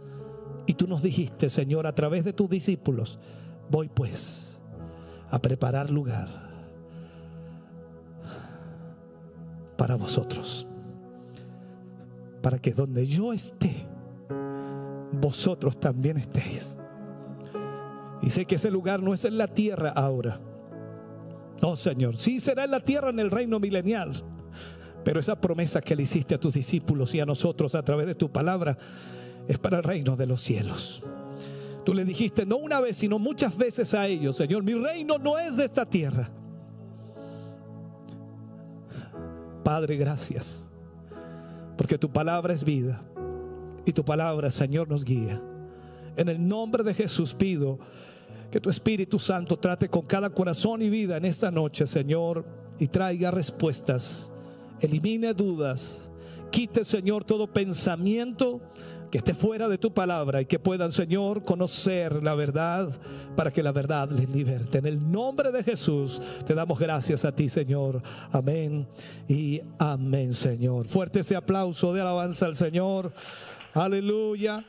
Y 0.66 0.74
tú 0.74 0.88
nos 0.88 1.02
dijiste, 1.02 1.50
Señor, 1.50 1.88
a 1.88 1.96
través 1.96 2.26
de 2.26 2.34
tus 2.34 2.50
discípulos, 2.50 3.18
voy 3.70 3.88
pues 3.88 4.60
a 5.30 5.42
preparar 5.42 5.90
lugar 5.90 6.28
para 9.78 9.96
vosotros. 9.96 10.68
Para 12.42 12.60
que 12.60 12.74
donde 12.74 13.08
yo 13.08 13.32
esté, 13.32 13.88
vosotros 15.14 15.80
también 15.80 16.18
estéis. 16.18 16.78
Y 18.22 18.32
sé 18.32 18.46
que 18.46 18.56
ese 18.56 18.70
lugar 18.70 19.02
no 19.02 19.14
es 19.14 19.24
en 19.24 19.38
la 19.38 19.48
tierra 19.48 19.92
ahora. 19.96 20.42
No, 21.62 21.78
Señor, 21.78 22.18
sí 22.18 22.42
será 22.42 22.66
en 22.66 22.72
la 22.72 22.82
tierra 22.82 23.12
en 23.12 23.20
el 23.20 23.32
reino 23.32 23.62
milenial 23.62 24.35
pero 25.06 25.20
esa 25.20 25.40
promesa 25.40 25.82
que 25.82 25.96
le 25.96 26.02
hiciste 26.02 26.34
a 26.34 26.40
tus 26.40 26.56
discípulos 26.56 27.14
y 27.14 27.20
a 27.20 27.28
nosotros 27.28 27.76
a 27.76 27.86
través 27.86 28.08
de 28.08 28.16
tu 28.16 28.32
palabra 28.32 28.76
es 29.48 29.60
para 29.60 29.78
el 29.78 29.84
reino 29.84 30.16
de 30.16 30.26
los 30.26 30.42
cielos. 30.42 31.04
Tú 31.86 31.94
le 31.94 32.04
dijiste 32.04 32.44
no 32.44 32.58
una 32.58 32.80
vez, 32.80 32.98
sino 32.98 33.20
muchas 33.20 33.56
veces 33.56 33.94
a 33.94 34.08
ellos, 34.08 34.36
Señor, 34.36 34.64
mi 34.64 34.74
reino 34.74 35.20
no 35.20 35.38
es 35.38 35.58
de 35.58 35.66
esta 35.66 35.86
tierra. 35.86 36.32
Padre, 39.64 39.96
gracias, 39.96 40.72
porque 41.78 42.00
tu 42.00 42.12
palabra 42.12 42.56
es 42.56 42.64
vida 42.64 43.00
y 43.86 43.94
tu 43.94 44.04
palabra, 44.04 44.50
Señor, 44.50 44.90
nos 44.90 45.06
guía. 45.06 45.40
En 46.18 46.30
el 46.30 46.48
nombre 46.48 46.84
de 46.84 46.96
Jesús 46.96 47.36
pido 47.36 47.78
que 48.50 48.60
tu 48.60 48.72
Espíritu 48.72 49.20
Santo 49.20 49.56
trate 49.58 49.88
con 49.88 50.02
cada 50.02 50.32
corazón 50.32 50.82
y 50.82 50.90
vida 50.90 51.16
en 51.16 51.26
esta 51.26 51.52
noche, 51.52 51.86
Señor, 51.86 52.44
y 52.80 52.88
traiga 52.88 53.30
respuestas 53.30 54.32
elimine 54.82 55.34
dudas, 55.34 56.10
quite, 56.52 56.84
Señor, 56.84 57.24
todo 57.24 57.48
pensamiento 57.48 58.62
que 59.12 59.20
esté 59.20 59.34
fuera 59.34 59.68
de 59.70 59.78
tu 59.78 59.94
palabra 59.94 60.42
y 60.42 60.46
que 60.46 60.60
puedan, 60.60 60.92
Señor, 60.92 61.44
conocer 61.44 62.24
la 62.24 62.36
verdad 62.36 62.90
para 63.36 63.52
que 63.52 63.64
la 63.64 63.72
verdad 63.72 64.10
les 64.12 64.30
liberte. 64.30 64.80
En 64.80 64.86
el 64.86 65.12
nombre 65.12 65.52
de 65.52 65.64
Jesús 65.64 66.22
te 66.46 66.54
damos 66.54 66.80
gracias 66.80 67.24
a 67.26 67.34
ti, 67.34 67.48
Señor. 67.50 68.02
Amén 68.32 68.88
y 69.28 69.62
amén, 69.80 70.34
Señor. 70.34 70.88
Fuerte 70.88 71.20
ese 71.22 71.36
aplauso 71.36 71.94
de 71.94 72.02
alabanza 72.02 72.46
al 72.46 72.56
Señor. 72.56 73.14
Aleluya. 73.74 74.66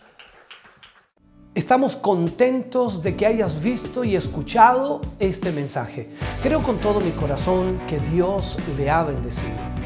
Estamos 1.55 1.97
contentos 1.97 3.03
de 3.03 3.17
que 3.17 3.25
hayas 3.25 3.63
visto 3.63 4.05
y 4.05 4.15
escuchado 4.15 5.01
este 5.19 5.53
mensaje. 5.53 6.11
Creo 6.43 6.63
con 6.63 6.79
todo 6.79 7.01
mi 7.01 7.13
corazón 7.13 7.79
que 7.89 7.99
Dios 7.99 8.59
le 8.77 8.91
ha 8.91 9.05
bendecido. 9.05 9.86